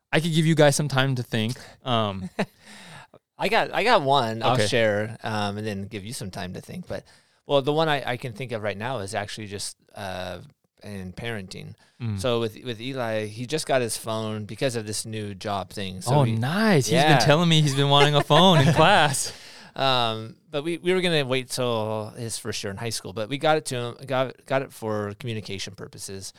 I 0.10 0.22
could 0.22 0.34
give 0.34 0.46
you 0.46 0.56
guys 0.56 0.78
some 0.78 0.88
time 0.88 1.16
to 1.16 1.24
think. 1.24 1.58
Um, 1.84 2.30
I 3.38 3.50
got 3.50 3.74
I 3.74 3.84
got 3.84 4.02
one 4.02 4.42
I'll 4.42 4.58
share 4.58 5.18
um, 5.22 5.58
and 5.58 5.68
then 5.68 5.88
give 5.88 6.06
you 6.06 6.14
some 6.14 6.32
time 6.32 6.54
to 6.54 6.62
think. 6.62 6.88
But 6.88 7.04
well, 7.46 7.62
the 7.62 7.74
one 7.74 7.90
I, 7.90 8.12
I 8.12 8.18
can 8.18 8.32
think 8.32 8.54
of 8.54 8.64
right 8.64 8.78
now 8.78 9.00
is 9.00 9.14
actually 9.14 9.48
just 9.48 9.76
uh, 9.94 10.40
in 10.82 11.12
parenting. 11.12 11.74
Mm. 12.02 12.18
So 12.18 12.40
with 12.40 12.58
with 12.64 12.80
Eli, 12.80 13.26
he 13.26 13.46
just 13.46 13.68
got 13.68 13.82
his 13.82 13.98
phone 13.98 14.46
because 14.46 14.78
of 14.78 14.88
this 14.88 15.06
new 15.06 15.36
job 15.36 15.72
thing. 15.72 16.00
So 16.00 16.16
oh, 16.16 16.24
he, 16.24 16.38
nice! 16.38 16.90
Yeah. 16.90 17.10
He's 17.10 17.18
been 17.18 17.26
telling 17.26 17.50
me 17.50 17.62
he's 17.62 17.76
been 17.76 17.90
wanting 17.90 18.16
a 18.16 18.24
phone 18.24 18.60
in 18.60 18.74
class. 18.80 19.34
Um, 19.76 20.38
but 20.50 20.64
we, 20.64 20.78
we 20.78 20.94
were 20.94 21.02
gonna 21.02 21.26
wait 21.26 21.50
till 21.50 22.14
his 22.18 22.38
first 22.38 22.64
year 22.64 22.72
in 22.72 22.78
high 22.78 22.90
school, 22.90 23.14
but 23.14 23.30
we 23.30 23.38
got 23.38 23.58
it 23.58 23.66
to 23.66 23.76
him, 23.76 23.96
got 24.06 24.46
got 24.46 24.62
it 24.62 24.72
for 24.72 25.14
communication 25.20 25.76
purposes. 25.76 26.34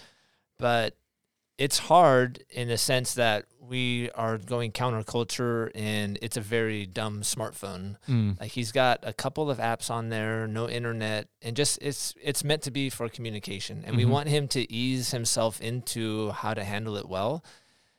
But 0.58 0.96
it's 1.58 1.78
hard 1.78 2.44
in 2.50 2.68
the 2.68 2.76
sense 2.76 3.14
that 3.14 3.46
we 3.60 4.10
are 4.14 4.38
going 4.38 4.72
counterculture 4.72 5.70
and 5.74 6.18
it's 6.22 6.36
a 6.36 6.40
very 6.40 6.86
dumb 6.86 7.22
smartphone. 7.22 7.96
Mm. 8.08 8.38
Like 8.38 8.52
he's 8.52 8.72
got 8.72 9.00
a 9.02 9.12
couple 9.12 9.50
of 9.50 9.58
apps 9.58 9.90
on 9.90 10.10
there, 10.10 10.46
no 10.46 10.68
internet, 10.68 11.28
and 11.42 11.56
just 11.56 11.78
it's 11.80 12.14
it's 12.22 12.44
meant 12.44 12.62
to 12.62 12.70
be 12.70 12.90
for 12.90 13.08
communication. 13.08 13.78
And 13.78 13.88
mm-hmm. 13.88 13.96
we 13.96 14.04
want 14.04 14.28
him 14.28 14.48
to 14.48 14.70
ease 14.72 15.10
himself 15.10 15.60
into 15.60 16.30
how 16.30 16.54
to 16.54 16.62
handle 16.62 16.96
it 16.96 17.08
well. 17.08 17.42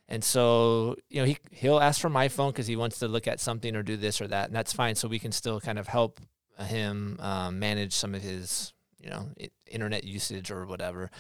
And 0.09 0.23
so, 0.23 0.95
you 1.09 1.19
know, 1.19 1.25
he 1.25 1.37
he'll 1.51 1.79
ask 1.79 1.99
for 1.99 2.09
my 2.09 2.29
phone 2.29 2.51
because 2.51 2.67
he 2.67 2.75
wants 2.75 2.99
to 2.99 3.07
look 3.07 3.27
at 3.27 3.39
something 3.39 3.75
or 3.75 3.83
do 3.83 3.97
this 3.97 4.21
or 4.21 4.27
that, 4.27 4.47
and 4.47 4.55
that's 4.55 4.71
fine. 4.71 4.95
So 4.95 5.07
we 5.07 5.19
can 5.19 5.31
still 5.31 5.59
kind 5.59 5.77
of 5.77 5.87
help 5.87 6.21
him 6.57 7.17
um, 7.21 7.59
manage 7.59 7.93
some 7.93 8.15
of 8.15 8.21
his, 8.21 8.73
you 9.01 9.09
know, 9.09 9.27
internet 9.69 10.03
usage 10.03 10.49
or 10.49 10.65
whatever. 10.65 11.11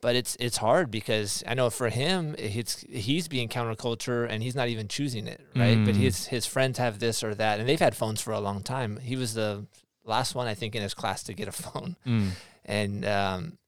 But 0.00 0.16
it's 0.16 0.36
it's 0.38 0.58
hard 0.58 0.90
because 0.90 1.42
I 1.46 1.54
know 1.54 1.70
for 1.70 1.88
him, 1.88 2.34
it's 2.36 2.84
he's 2.90 3.28
being 3.28 3.48
counterculture 3.48 4.28
and 4.28 4.42
he's 4.42 4.54
not 4.54 4.68
even 4.68 4.88
choosing 4.88 5.26
it, 5.26 5.40
right? 5.56 5.78
Mm. 5.78 5.86
But 5.86 5.94
his 5.94 6.26
his 6.26 6.44
friends 6.44 6.78
have 6.78 6.98
this 6.98 7.24
or 7.24 7.34
that, 7.36 7.60
and 7.60 7.68
they've 7.68 7.80
had 7.80 7.96
phones 7.96 8.20
for 8.20 8.32
a 8.32 8.40
long 8.40 8.62
time. 8.62 8.98
He 8.98 9.16
was 9.16 9.32
the 9.32 9.64
last 10.04 10.34
one 10.34 10.46
I 10.46 10.54
think 10.54 10.74
in 10.74 10.82
his 10.82 10.92
class 10.92 11.22
to 11.22 11.34
get 11.34 11.48
a 11.48 11.52
phone, 11.52 11.96
mm. 12.04 12.30
and 12.66 13.06
um, 13.06 13.58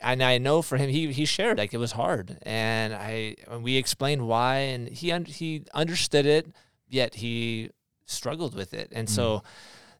and 0.00 0.22
I 0.22 0.38
know 0.38 0.62
for 0.62 0.76
him, 0.76 0.88
he 0.88 1.12
he 1.12 1.24
shared 1.24 1.58
like 1.58 1.74
it 1.74 1.78
was 1.78 1.92
hard, 1.92 2.38
and 2.42 2.94
I 2.94 3.36
and 3.48 3.62
we 3.62 3.76
explained 3.76 4.26
why, 4.26 4.56
and 4.56 4.88
he 4.88 5.12
un- 5.12 5.26
he 5.26 5.64
understood 5.74 6.26
it, 6.26 6.46
yet 6.88 7.16
he 7.16 7.70
struggled 8.06 8.54
with 8.54 8.72
it, 8.74 8.88
and 8.92 9.08
mm. 9.08 9.10
so 9.10 9.42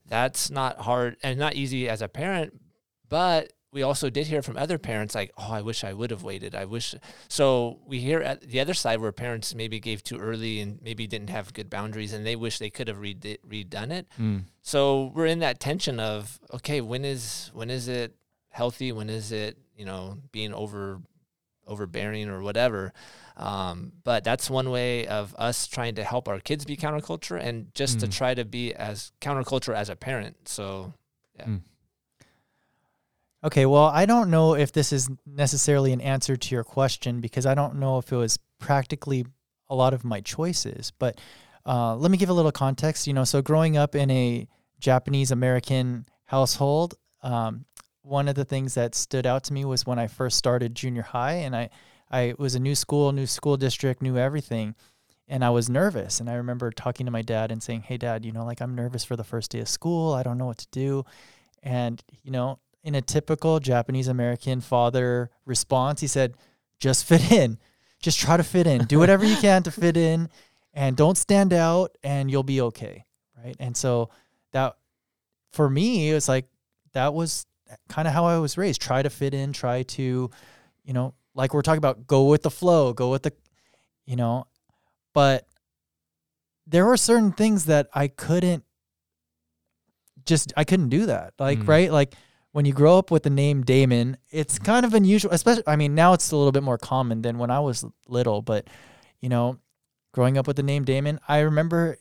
that's 0.07 0.51
not 0.51 0.79
hard 0.79 1.17
and 1.23 1.39
not 1.39 1.55
easy 1.55 1.89
as 1.89 2.03
a 2.03 2.09
parent, 2.09 2.61
but 3.09 3.53
we 3.73 3.83
also 3.83 4.11
did 4.11 4.27
hear 4.27 4.43
from 4.43 4.57
other 4.57 4.79
parents 4.79 5.15
like, 5.15 5.33
"Oh, 5.37 5.53
I 5.53 5.61
wish 5.61 5.85
I 5.85 5.93
would 5.93 6.11
have 6.11 6.23
waited. 6.23 6.55
I 6.55 6.65
wish." 6.65 6.95
So 7.29 7.79
we 7.87 8.01
hear 8.01 8.21
at 8.21 8.41
the 8.41 8.61
other 8.61 8.75
side 8.75 9.01
where 9.01 9.13
parents 9.13 9.55
maybe 9.55 9.79
gave 9.79 10.03
too 10.03 10.19
early 10.19 10.61
and 10.61 10.81
maybe 10.83 11.07
didn't 11.07 11.31
have 11.31 11.53
good 11.53 11.71
boundaries, 11.71 12.13
and 12.13 12.27
they 12.27 12.37
wish 12.37 12.59
they 12.59 12.71
could 12.71 12.89
have 12.89 12.99
redid, 12.99 13.39
redone 13.49 13.93
it. 13.93 14.07
Mm. 14.19 14.45
So 14.63 15.13
we're 15.15 15.27
in 15.27 15.39
that 15.41 15.61
tension 15.61 16.01
of, 16.01 16.41
okay, 16.55 16.81
when 16.81 17.05
is 17.05 17.51
when 17.55 17.71
is 17.71 17.87
it 17.87 18.15
healthy? 18.49 18.93
When 18.93 19.09
is 19.09 19.31
it 19.31 19.57
you 19.81 19.87
know 19.87 20.19
being 20.31 20.53
over 20.53 21.01
overbearing 21.67 22.29
or 22.29 22.43
whatever 22.43 22.93
um, 23.39 23.93
but 24.05 24.23
that's 24.23 24.51
one 24.51 24.71
way 24.71 25.07
of 25.07 25.35
us 25.39 25.67
trying 25.67 25.95
to 25.95 26.05
help 26.05 26.29
our 26.29 26.39
kids 26.39 26.67
be 26.67 26.77
counterculture 26.77 27.41
and 27.43 27.75
just 27.75 27.97
mm. 27.97 28.01
to 28.01 28.09
try 28.09 28.35
to 28.35 28.45
be 28.45 28.75
as 28.75 29.13
counterculture 29.23 29.75
as 29.75 29.89
a 29.89 29.97
parent 29.97 30.37
so 30.47 30.93
yeah 31.39 31.47
mm. 31.47 31.61
okay 33.43 33.65
well 33.65 33.87
i 33.87 34.05
don't 34.05 34.31
know 34.31 34.55
if 34.55 34.71
this 34.71 34.93
is 34.93 35.09
necessarily 35.27 35.93
an 35.93 36.01
answer 36.03 36.37
to 36.37 36.55
your 36.55 36.65
question 36.65 37.21
because 37.23 37.47
i 37.47 37.55
don't 37.55 37.77
know 37.77 37.97
if 37.97 38.13
it 38.13 38.17
was 38.17 38.39
practically 38.59 39.25
a 39.71 39.75
lot 39.75 39.95
of 39.95 40.05
my 40.05 40.21
choices 40.21 40.93
but 40.99 41.19
uh, 41.67 41.95
let 41.95 42.11
me 42.11 42.19
give 42.19 42.29
a 42.29 42.35
little 42.35 42.53
context 42.53 43.07
you 43.07 43.15
know 43.15 43.25
so 43.25 43.41
growing 43.41 43.79
up 43.79 43.95
in 43.95 44.11
a 44.11 44.47
japanese 44.79 45.31
american 45.31 46.05
household 46.27 46.95
um, 47.23 47.65
one 48.03 48.29
of 48.29 48.35
the 48.35 48.45
things 48.45 48.75
that 48.75 48.95
stood 48.95 49.27
out 49.27 49.45
to 49.45 49.53
me 49.53 49.65
was 49.65 49.87
when 49.87 49.99
I 49.99 50.07
first 50.07 50.37
started 50.37 50.75
junior 50.75 51.03
high 51.03 51.35
and 51.35 51.55
I, 51.55 51.71
I 52.11 52.35
was 52.39 52.55
a 52.55 52.61
new 52.61 52.75
school, 52.75 53.13
new 53.13 53.27
school 53.27 53.57
district, 53.57 54.03
new 54.03 54.17
everything. 54.17 54.75
And 55.29 55.45
I 55.45 55.51
was 55.51 55.71
nervous. 55.71 56.19
And 56.19 56.29
I 56.29 56.35
remember 56.35 56.73
talking 56.73 57.07
to 57.07 57.13
my 57.13 57.23
dad 57.23 57.53
and 57.53 57.63
saying, 57.63 57.83
Hey, 57.83 57.97
dad, 57.97 58.25
you 58.25 58.33
know, 58.33 58.45
like 58.45 58.61
I'm 58.61 58.75
nervous 58.75 59.05
for 59.05 59.15
the 59.15 59.23
first 59.23 59.53
day 59.53 59.61
of 59.61 59.69
school. 59.69 60.13
I 60.13 60.25
don't 60.25 60.39
know 60.39 60.47
what 60.47 60.59
to 60.59 60.67
do. 60.73 61.05
And, 61.63 62.03
you 62.25 62.33
know, 62.33 62.59
in 62.83 62.95
a 62.95 63.03
typical 63.03 63.61
Japanese 63.61 64.09
American 64.09 64.61
father 64.61 65.31
response, 65.45 66.01
he 66.01 66.09
said, 66.09 66.35
Just 66.81 67.05
fit 67.05 67.31
in. 67.31 67.59
Just 68.01 68.19
try 68.19 68.37
to 68.37 68.43
fit 68.43 68.67
in. 68.67 68.87
Do 68.87 68.99
whatever 69.01 69.25
you 69.25 69.37
can 69.37 69.63
to 69.63 69.71
fit 69.71 69.97
in 69.97 70.31
and 70.75 70.97
don't 70.97 71.17
stand 71.17 71.53
out 71.53 71.97
and 72.03 72.29
you'll 72.31 72.43
be 72.43 72.61
okay. 72.63 73.05
Right. 73.43 73.57
And 73.61 73.77
so 73.77 74.11
that 74.53 74.77
for 75.53 75.71
me, 75.71 76.11
it 76.11 76.15
was 76.15 76.29
like, 76.29 76.47
that 76.93 77.15
was 77.15 77.47
kind 77.89 78.07
of 78.09 78.15
how 78.15 78.25
I 78.25 78.39
was 78.39 78.57
raised. 78.59 78.81
Try 78.81 79.03
to 79.03 79.11
fit 79.11 79.35
in, 79.35 79.53
try 79.53 79.83
to, 79.85 80.31
you 80.85 80.93
know, 80.93 81.15
like 81.35 81.55
we're 81.55 81.63
talking 81.63 81.79
about 81.79 82.07
go 82.07 82.25
with 82.27 82.43
the 82.43 82.51
flow, 82.51 82.93
go 82.93 83.11
with 83.11 83.23
the 83.23 83.33
you 84.07 84.17
know, 84.17 84.47
but 85.15 85.47
there 86.67 86.85
were 86.87 86.97
certain 86.97 87.33
things 87.33 87.67
that 87.67 87.89
I 87.95 88.09
couldn't 88.09 88.65
just 90.27 90.53
I 90.57 90.65
couldn't 90.65 90.89
do 90.89 91.07
that. 91.07 91.35
Like, 91.39 91.61
Mm. 91.61 91.69
right? 91.69 91.93
Like 91.93 92.15
when 92.53 92.65
you 92.65 92.73
grow 92.73 92.99
up 92.99 93.11
with 93.11 93.23
the 93.23 93.31
name 93.31 93.63
Damon, 93.63 94.17
it's 94.31 94.59
kind 94.59 94.85
of 94.85 94.95
unusual, 94.95 95.33
especially 95.33 95.63
I 95.67 95.77
mean, 95.77 95.95
now 95.95 96.13
it's 96.13 96.31
a 96.33 96.37
little 96.37 96.53
bit 96.53 96.63
more 96.63 96.79
common 96.79 97.23
than 97.23 97.39
when 97.39 97.51
I 97.51 97.61
was 97.61 97.85
little, 98.09 98.43
but 98.43 98.67
you 99.21 99.29
know, 99.29 99.59
growing 100.13 100.37
up 100.39 100.47
with 100.47 100.57
the 100.57 100.63
name 100.63 100.85
Damon, 100.85 101.21
I 101.29 101.41
remember 101.41 101.99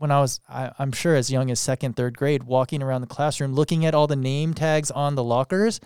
when 0.00 0.10
I 0.10 0.20
was 0.20 0.40
I, 0.48 0.72
I'm 0.78 0.92
sure 0.92 1.14
as 1.14 1.30
young 1.30 1.50
as 1.50 1.60
second, 1.60 1.94
third 1.94 2.16
grade, 2.16 2.42
walking 2.44 2.82
around 2.82 3.02
the 3.02 3.06
classroom 3.06 3.54
looking 3.54 3.84
at 3.86 3.94
all 3.94 4.06
the 4.06 4.16
name 4.16 4.54
tags 4.54 4.90
on 4.90 5.14
the 5.14 5.22
lockers 5.22 5.78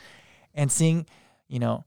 and 0.55 0.71
seeing, 0.73 1.07
you 1.49 1.59
know, 1.59 1.85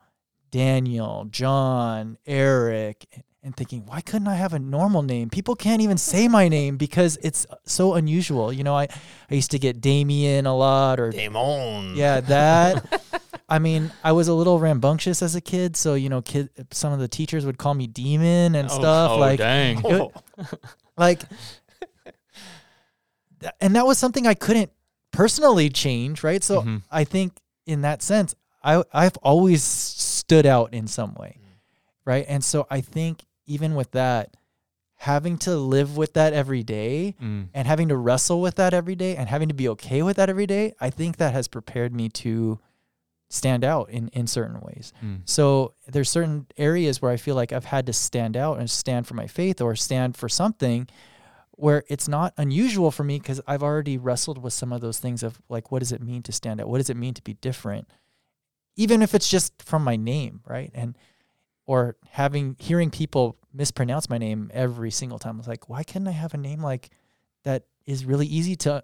Daniel, 0.52 1.26
John, 1.30 2.18
Eric, 2.26 3.06
and 3.44 3.56
thinking, 3.56 3.86
why 3.86 4.02
couldn't 4.02 4.28
I 4.28 4.36
have 4.36 4.54
a 4.54 4.60
normal 4.60 5.04
name? 5.04 5.30
People 5.30 5.56
can't 5.56 5.82
even 5.82 5.98
say 5.98 6.28
my 6.28 6.48
name 6.50 6.76
because 6.78 7.18
it's 7.22 7.46
so 7.66 7.94
unusual. 7.96 8.52
You 8.52 8.64
know, 8.64 8.76
I, 8.76 8.88
I 9.32 9.36
used 9.36 9.52
to 9.52 9.60
get 9.60 9.80
Damien 9.80 10.46
a 10.46 10.56
lot 10.56 11.00
or 11.00 11.12
Damon. 11.12 11.96
yeah, 11.96 12.20
that. 12.22 13.02
I 13.50 13.60
mean, 13.60 13.92
I 14.04 14.12
was 14.12 14.28
a 14.28 14.34
little 14.34 14.60
rambunctious 14.60 15.22
as 15.22 15.36
a 15.36 15.40
kid, 15.42 15.78
so 15.78 15.94
you 15.94 16.10
know, 16.10 16.22
kid. 16.22 16.50
Some 16.72 16.92
of 16.92 17.00
the 17.00 17.08
teachers 17.08 17.46
would 17.46 17.58
call 17.58 17.74
me 17.74 17.88
demon 17.88 18.56
and 18.56 18.70
Oh, 18.70 18.74
stuff. 18.80 19.12
oh, 19.12 19.18
like, 19.18 19.38
dang. 19.40 19.82
it- 19.86 20.12
like, 20.98 21.22
and 23.62 23.76
that 23.76 23.86
was 23.86 23.98
something 23.98 24.26
I 24.28 24.34
couldn't 24.34 24.72
personally 25.12 25.70
change, 25.70 26.24
right? 26.24 26.44
So 26.44 26.62
Mhm. 26.62 26.84
I 26.92 27.04
think 27.04 27.40
in 27.66 27.82
that 27.82 28.02
sense, 28.02 28.36
I 28.64 28.84
I've 28.94 29.18
always 29.18 29.64
stood 29.64 30.46
out 30.46 30.74
in 30.74 30.88
some 30.88 31.14
way, 31.16 31.40
right? 32.06 32.26
And 32.28 32.44
so 32.44 32.68
I 32.70 32.82
think 32.82 33.24
even 33.46 33.76
with 33.76 33.92
that, 33.92 34.36
having 35.02 35.38
to 35.38 35.56
live 35.56 35.96
with 35.96 36.14
that 36.14 36.34
every 36.34 36.64
day 36.64 37.16
Mm. 37.22 37.50
and 37.54 37.68
having 37.68 37.88
to 37.90 37.96
wrestle 37.98 38.42
with 38.42 38.56
that 38.56 38.74
every 38.74 38.96
day 38.96 39.16
and 39.16 39.30
having 39.30 39.48
to 39.48 39.54
be 39.54 39.70
okay 39.70 40.02
with 40.02 40.18
that 40.18 40.28
every 40.30 40.48
day, 40.48 40.74
I 40.82 40.90
think 40.90 41.18
that 41.18 41.34
has 41.34 41.48
prepared 41.48 41.94
me 41.94 42.10
to 42.10 42.60
stand 43.30 43.64
out 43.64 43.90
in 43.90 44.08
in 44.10 44.26
certain 44.26 44.60
ways. 44.62 44.94
Mm. 45.04 45.22
So 45.26 45.74
there's 45.88 46.10
certain 46.10 46.48
areas 46.58 47.02
where 47.02 47.12
I 47.12 47.18
feel 47.18 47.36
like 47.36 47.52
I've 47.54 47.66
had 47.66 47.86
to 47.88 47.94
stand 47.94 48.36
out 48.38 48.58
and 48.60 48.70
stand 48.70 49.06
for 49.06 49.14
my 49.14 49.28
faith 49.28 49.62
or 49.62 49.76
stand 49.76 50.16
for 50.18 50.28
something 50.30 50.88
where 51.58 51.84
it's 51.90 52.08
not 52.08 52.34
unusual 52.38 52.92
for 52.92 53.04
me 53.04 53.18
because 53.18 53.42
I've 53.48 53.64
already 53.64 53.98
wrestled 53.98 54.38
with 54.38 54.54
some 54.54 54.72
of 54.72 54.80
those 54.80 55.00
things 55.00 55.24
of 55.24 55.42
like 55.50 55.72
what 55.72 55.80
does 55.80 55.92
it 55.92 56.02
mean 56.02 56.22
to 56.24 56.32
stand 56.32 56.62
out? 56.62 56.70
What 56.70 56.78
does 56.78 56.90
it 56.90 56.96
mean 56.96 57.14
to 57.16 57.22
be 57.22 57.34
different? 57.34 57.90
Even 58.76 59.02
if 59.02 59.16
it's 59.16 59.28
just 59.28 59.62
from 59.62 59.84
my 59.84 59.96
name, 59.96 60.42
right? 60.48 60.72
And 60.74 60.96
or 61.66 61.98
having 62.12 62.56
hearing 62.60 62.92
people 62.92 63.38
mispronounce 63.52 64.08
my 64.08 64.20
name 64.20 64.52
every 64.54 64.92
single 64.92 65.18
time. 65.18 65.36
I 65.36 65.40
was 65.40 65.48
like, 65.48 65.68
why 65.68 65.84
couldn't 65.84 66.08
I 66.08 66.12
have 66.12 66.36
a 66.36 66.38
name 66.38 66.62
like 66.62 66.92
that 67.44 67.64
is 67.88 68.06
really 68.06 68.28
easy 68.28 68.56
to 68.58 68.84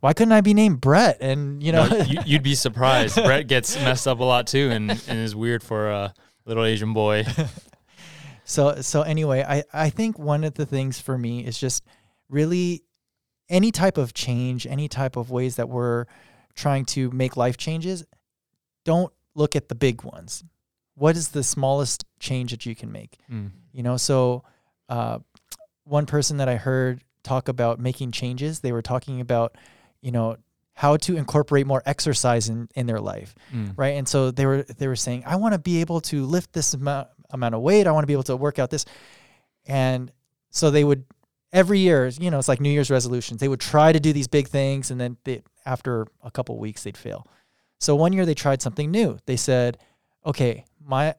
why 0.00 0.12
couldn't 0.14 0.32
I 0.32 0.40
be 0.40 0.54
named 0.54 0.80
Brett? 0.80 1.18
And 1.20 1.62
you 1.62 1.72
know, 1.72 1.86
No, 1.86 1.98
you, 1.98 2.20
you'd 2.26 2.42
be 2.42 2.54
surprised. 2.54 3.16
Brett 3.16 3.46
gets 3.46 3.76
messed 3.76 4.08
up 4.08 4.20
a 4.20 4.24
lot 4.24 4.46
too, 4.46 4.70
and, 4.70 4.90
and 4.90 5.18
is 5.18 5.34
weird 5.36 5.62
for 5.62 5.90
a 5.90 6.14
little 6.46 6.64
Asian 6.64 6.94
boy. 6.94 7.24
So 8.44 8.80
so 8.82 9.02
anyway, 9.02 9.44
I 9.46 9.64
I 9.72 9.90
think 9.90 10.18
one 10.18 10.44
of 10.44 10.54
the 10.54 10.66
things 10.66 11.00
for 11.00 11.16
me 11.18 11.44
is 11.44 11.58
just 11.58 11.84
really 12.28 12.84
any 13.48 13.70
type 13.70 13.98
of 13.98 14.14
change, 14.14 14.66
any 14.66 14.88
type 14.88 15.16
of 15.16 15.30
ways 15.30 15.56
that 15.56 15.68
we're 15.68 16.06
trying 16.54 16.84
to 16.86 17.10
make 17.10 17.36
life 17.36 17.56
changes, 17.56 18.04
don't 18.84 19.12
look 19.34 19.56
at 19.56 19.68
the 19.68 19.74
big 19.74 20.02
ones. 20.02 20.44
What 20.94 21.16
is 21.16 21.28
the 21.30 21.42
smallest 21.42 22.04
change 22.20 22.52
that 22.52 22.64
you 22.64 22.74
can 22.74 22.92
make? 22.92 23.18
Mm. 23.30 23.50
You 23.72 23.82
know, 23.82 23.96
so 23.96 24.44
uh, 24.88 25.18
one 25.84 26.06
person 26.06 26.36
that 26.38 26.48
I 26.48 26.56
heard 26.56 27.02
talk 27.22 27.48
about 27.48 27.80
making 27.80 28.12
changes, 28.12 28.60
they 28.60 28.72
were 28.72 28.82
talking 28.82 29.20
about, 29.20 29.56
you 30.00 30.12
know, 30.12 30.36
how 30.74 30.96
to 30.96 31.16
incorporate 31.16 31.66
more 31.66 31.82
exercise 31.86 32.48
in, 32.48 32.68
in 32.74 32.86
their 32.86 33.00
life 33.00 33.34
Mm. 33.54 33.74
right? 33.76 33.96
And 33.96 34.08
so 34.08 34.30
they 34.30 34.46
were 34.46 34.62
they 34.62 34.88
were 34.88 34.96
saying, 34.96 35.24
I 35.26 35.36
want 35.36 35.52
to 35.54 35.58
be 35.58 35.80
able 35.80 36.00
to 36.02 36.24
lift 36.24 36.52
this 36.52 36.74
amount 36.74 37.08
amount 37.30 37.54
of 37.54 37.60
weight. 37.62 37.86
I 37.86 37.92
want 37.92 38.02
to 38.04 38.06
be 38.06 38.12
able 38.12 38.22
to 38.24 38.36
work 38.36 38.58
out 38.58 38.70
this, 38.70 38.84
and 39.66 40.12
so 40.50 40.70
they 40.70 40.84
would 40.84 41.04
every 41.52 41.78
year, 41.78 42.08
you 42.08 42.30
know, 42.30 42.38
it's 42.38 42.48
like 42.48 42.60
New 42.60 42.70
Year's 42.70 42.90
resolutions. 42.90 43.40
They 43.40 43.48
would 43.48 43.60
try 43.60 43.92
to 43.92 44.00
do 44.00 44.12
these 44.12 44.28
big 44.28 44.48
things, 44.48 44.90
and 44.90 45.00
then 45.00 45.16
they, 45.24 45.42
after 45.66 46.06
a 46.22 46.30
couple 46.30 46.58
weeks, 46.58 46.82
they'd 46.82 46.96
fail. 46.96 47.26
So 47.80 47.94
one 47.94 48.12
year 48.12 48.26
they 48.26 48.34
tried 48.34 48.62
something 48.62 48.90
new. 48.90 49.18
They 49.26 49.36
said, 49.36 49.78
okay, 50.24 50.64
my 50.84 51.14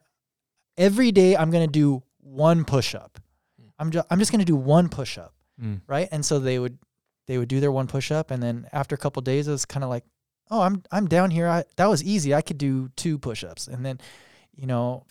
every 0.76 1.12
day 1.12 1.36
I'm 1.36 1.50
going 1.50 1.66
to 1.66 1.72
do 1.72 2.02
one 2.20 2.64
push 2.64 2.94
up. 2.94 3.18
I'm 3.78 3.90
just 3.90 4.06
I'm 4.10 4.18
just 4.18 4.30
going 4.32 4.40
to 4.40 4.44
do 4.46 4.56
one 4.56 4.88
push 4.88 5.18
up 5.18 5.32
Mm. 5.62 5.80
right? 5.86 6.06
And 6.12 6.22
so 6.24 6.38
they 6.38 6.58
would 6.58 6.76
they 7.26 7.38
would 7.38 7.48
do 7.48 7.60
their 7.60 7.72
one 7.72 7.86
push 7.86 8.10
up, 8.12 8.30
and 8.30 8.42
then 8.42 8.68
after 8.72 8.94
a 8.94 8.98
couple 8.98 9.22
days, 9.22 9.48
it 9.48 9.52
was 9.52 9.64
kind 9.64 9.82
of 9.84 9.88
like, 9.90 10.04
oh, 10.50 10.60
I'm 10.60 10.82
I'm 10.92 11.06
down 11.06 11.30
here. 11.30 11.48
I, 11.48 11.64
that 11.76 11.86
was 11.88 12.04
easy. 12.04 12.34
I 12.34 12.42
could 12.42 12.58
do 12.58 12.90
two 12.94 13.18
push 13.18 13.42
ups, 13.42 13.66
and 13.66 13.84
then, 13.84 13.98
you 14.54 14.66
know, 14.66 15.04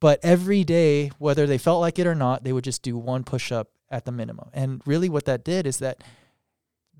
but 0.00 0.20
every 0.22 0.64
day, 0.64 1.10
whether 1.18 1.46
they 1.46 1.58
felt 1.58 1.80
like 1.80 1.98
it 1.98 2.06
or 2.06 2.14
not, 2.14 2.44
they 2.44 2.52
would 2.52 2.64
just 2.64 2.82
do 2.82 2.96
one 2.96 3.24
push 3.24 3.52
up 3.52 3.68
at 3.90 4.04
the 4.04 4.12
minimum. 4.12 4.50
And 4.52 4.82
really, 4.86 5.08
what 5.08 5.24
that 5.26 5.44
did 5.44 5.66
is 5.66 5.78
that 5.78 6.02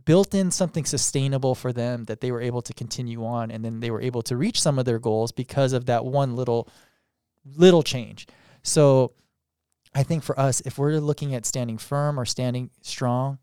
built 0.05 0.35
in 0.35 0.51
something 0.51 0.85
sustainable 0.85 1.55
for 1.55 1.73
them 1.73 2.05
that 2.05 2.21
they 2.21 2.31
were 2.31 2.41
able 2.41 2.63
to 2.63 2.73
continue 2.73 3.25
on, 3.25 3.51
and 3.51 3.65
then 3.65 3.81
they 3.81 3.91
were 3.91 4.01
able 4.01 4.23
to 4.23 4.37
reach 4.37 4.61
some 4.61 4.79
of 4.79 4.85
their 4.85 4.99
goals 4.99 5.33
because 5.33 5.73
of 5.73 5.87
that 5.87 6.05
one 6.05 6.37
little 6.37 6.69
little 7.57 7.83
change. 7.83 8.27
So 8.63 9.13
I 9.95 10.03
think 10.03 10.23
for 10.23 10.39
us, 10.39 10.61
if 10.65 10.79
we're 10.79 10.99
looking 10.99 11.35
at 11.35 11.47
standing 11.47 11.79
firm 11.79 12.19
or 12.19 12.25
standing 12.25 12.71
strong, 12.83 13.39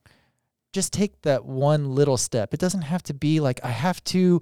just 0.72 0.92
take 0.92 1.22
that 1.22 1.46
one 1.46 1.96
little 1.96 2.18
step. 2.18 2.54
It 2.54 2.60
doesn't 2.60 2.82
have 2.82 3.04
to 3.04 3.14
be 3.14 3.40
like 3.40 3.60
I 3.64 3.70
have 3.70 4.04
to 4.06 4.42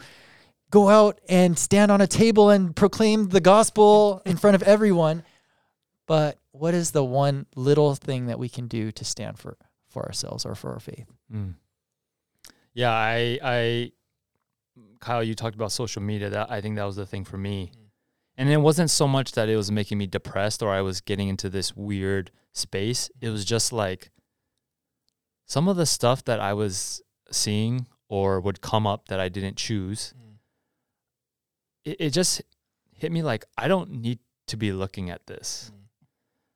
go 0.71 0.89
out 0.89 1.19
and 1.29 1.59
stand 1.59 1.91
on 1.91 2.01
a 2.01 2.07
table 2.07 2.49
and 2.49 2.75
proclaim 2.75 3.29
the 3.29 3.41
gospel 3.41 4.21
in 4.25 4.37
front 4.37 4.55
of 4.55 4.63
everyone. 4.63 5.23
But 6.07 6.39
what 6.51 6.73
is 6.73 6.91
the 6.91 7.03
one 7.03 7.45
little 7.55 7.93
thing 7.95 8.25
that 8.27 8.39
we 8.39 8.49
can 8.49 8.67
do 8.67 8.91
to 8.91 9.05
stand 9.05 9.37
for 9.37 9.57
for 9.89 10.05
ourselves 10.05 10.45
or 10.45 10.55
for 10.55 10.71
our 10.71 10.79
faith? 10.79 11.11
Mm. 11.33 11.55
Yeah, 12.73 12.91
I, 12.91 13.39
I, 13.43 13.91
Kyle, 15.01 15.23
you 15.23 15.35
talked 15.35 15.55
about 15.55 15.73
social 15.73 16.01
media. 16.01 16.29
That 16.29 16.49
I 16.49 16.61
think 16.61 16.77
that 16.77 16.85
was 16.85 16.95
the 16.95 17.05
thing 17.05 17.25
for 17.25 17.37
me, 17.37 17.71
and 18.37 18.49
it 18.49 18.57
wasn't 18.57 18.89
so 18.89 19.07
much 19.07 19.33
that 19.33 19.49
it 19.49 19.57
was 19.57 19.71
making 19.71 19.97
me 19.97 20.07
depressed 20.07 20.63
or 20.63 20.71
I 20.71 20.81
was 20.81 21.01
getting 21.01 21.27
into 21.27 21.49
this 21.49 21.75
weird 21.75 22.31
space. 22.53 23.11
It 23.19 23.29
was 23.29 23.43
just 23.43 23.73
like 23.73 24.11
some 25.45 25.67
of 25.67 25.75
the 25.75 25.85
stuff 25.85 26.23
that 26.25 26.39
I 26.39 26.53
was 26.53 27.01
seeing 27.29 27.87
or 28.07 28.39
would 28.39 28.61
come 28.61 28.87
up 28.87 29.09
that 29.09 29.19
I 29.19 29.27
didn't 29.27 29.57
choose. 29.57 30.13
It, 31.85 31.97
it 31.99 32.09
just 32.11 32.41
hit 32.93 33.11
me 33.11 33.23
like 33.23 33.45
I 33.57 33.67
don't 33.67 33.91
need 33.91 34.19
to 34.47 34.57
be 34.57 34.71
looking 34.71 35.09
at 35.09 35.25
this. 35.27 35.71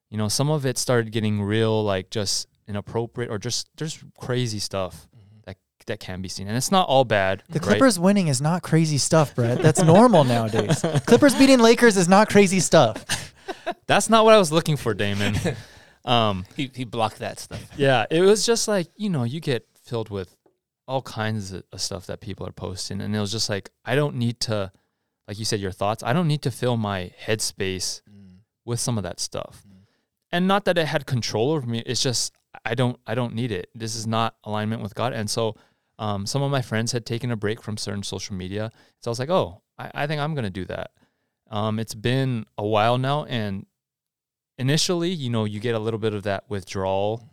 You 0.10 0.18
know, 0.18 0.28
some 0.28 0.50
of 0.50 0.66
it 0.66 0.78
started 0.78 1.12
getting 1.12 1.42
real, 1.42 1.84
like 1.84 2.10
just 2.10 2.48
inappropriate 2.68 3.30
or 3.32 3.38
just 3.38 3.68
just 3.76 4.04
crazy 4.20 4.60
stuff 4.60 5.08
that 5.46 5.58
that 5.88 6.00
can 6.00 6.22
be 6.22 6.30
seen, 6.30 6.48
and 6.48 6.56
it's 6.56 6.72
not 6.72 6.88
all 6.88 7.04
bad. 7.04 7.44
The 7.50 7.60
right? 7.60 7.68
Clippers 7.70 8.00
winning 8.00 8.28
is 8.28 8.42
not 8.42 8.64
crazy 8.64 8.98
stuff, 8.98 9.36
Brett. 9.36 9.62
That's 9.62 9.82
normal 9.82 10.24
nowadays. 10.24 10.84
Clippers 11.06 11.36
beating 11.36 11.60
Lakers 11.60 11.98
is 11.98 12.08
not 12.08 12.30
crazy 12.30 12.60
stuff. 12.60 13.34
That's 13.88 14.10
not 14.10 14.26
what 14.26 14.34
I 14.34 14.38
was 14.38 14.52
looking 14.52 14.78
for, 14.78 14.94
Damon. 14.94 15.36
um, 16.06 16.46
He 16.56 16.72
he 16.74 16.84
blocked 16.86 17.20
that 17.20 17.40
stuff. 17.40 17.64
yeah, 17.78 18.06
it 18.10 18.22
was 18.22 18.46
just 18.46 18.68
like 18.68 18.88
you 18.96 19.10
know, 19.10 19.24
you 19.24 19.40
get 19.40 19.68
filled 19.84 20.10
with 20.10 20.36
all 20.88 21.02
kinds 21.02 21.52
of 21.52 21.64
stuff 21.78 22.06
that 22.08 22.22
people 22.22 22.48
are 22.48 22.52
posting, 22.52 23.02
and 23.02 23.16
it 23.16 23.20
was 23.20 23.32
just 23.32 23.50
like 23.50 23.72
I 23.84 23.96
don't 23.96 24.16
need 24.16 24.40
to, 24.42 24.72
like 25.28 25.40
you 25.40 25.46
said, 25.46 25.60
your 25.60 25.72
thoughts. 25.72 26.04
I 26.04 26.14
don't 26.14 26.28
need 26.28 26.42
to 26.44 26.52
fill 26.52 26.78
my 26.78 27.12
headspace 27.26 28.02
with 28.66 28.80
some 28.80 28.98
of 28.98 29.04
that 29.04 29.20
stuff. 29.20 29.64
And 30.32 30.48
not 30.48 30.66
that 30.66 30.78
it 30.78 30.88
had 30.88 31.06
control 31.06 31.52
over 31.52 31.66
me. 31.66 31.84
It's 31.86 32.02
just 32.02 32.34
I 32.64 32.76
don't 32.76 33.00
I 33.06 33.16
don't 33.16 33.34
need 33.34 33.52
it. 33.52 33.70
This 33.76 33.96
is 33.96 34.06
not 34.06 34.36
alignment 34.44 34.82
with 34.82 34.96
God. 34.96 35.14
And 35.14 35.30
so 35.30 35.56
um, 35.98 36.26
some 36.26 36.42
of 36.42 36.52
my 36.52 36.62
friends 36.62 36.92
had 36.92 37.06
taken 37.06 37.32
a 37.32 37.38
break 37.38 37.62
from 37.62 37.78
certain 37.78 38.04
social 38.04 38.36
media. 38.36 38.72
So 39.02 39.10
I 39.10 39.12
was 39.12 39.20
like, 39.20 39.30
oh, 39.30 39.62
I, 39.78 39.92
I 39.94 40.08
think 40.08 40.22
I'm 40.22 40.36
gonna 40.36 40.50
do 40.50 40.66
that. 40.66 40.92
Um, 41.50 41.80
it's 41.80 41.96
been 41.96 42.46
a 42.58 42.66
while 42.66 42.98
now, 42.98 43.26
and 43.26 43.66
initially, 44.58 45.12
you 45.12 45.30
know, 45.30 45.46
you 45.46 45.60
get 45.60 45.76
a 45.76 45.80
little 45.80 46.00
bit 46.00 46.14
of 46.14 46.24
that 46.24 46.46
withdrawal. 46.50 47.30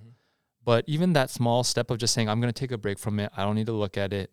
But 0.65 0.85
even 0.87 1.15
that 1.15 1.31
small 1.31 1.65
step 1.65 1.91
of 1.91 1.99
just 1.99 2.15
saying, 2.15 2.29
I'm 2.29 2.41
going 2.41 2.53
to 2.53 2.59
take 2.59 2.71
a 2.71 2.79
break 2.79 2.99
from 2.99 3.19
it, 3.19 3.33
I 3.37 3.43
don't 3.43 3.57
need 3.57 3.67
to 3.67 3.73
look 3.73 3.99
at 3.99 4.13
it. 4.13 4.33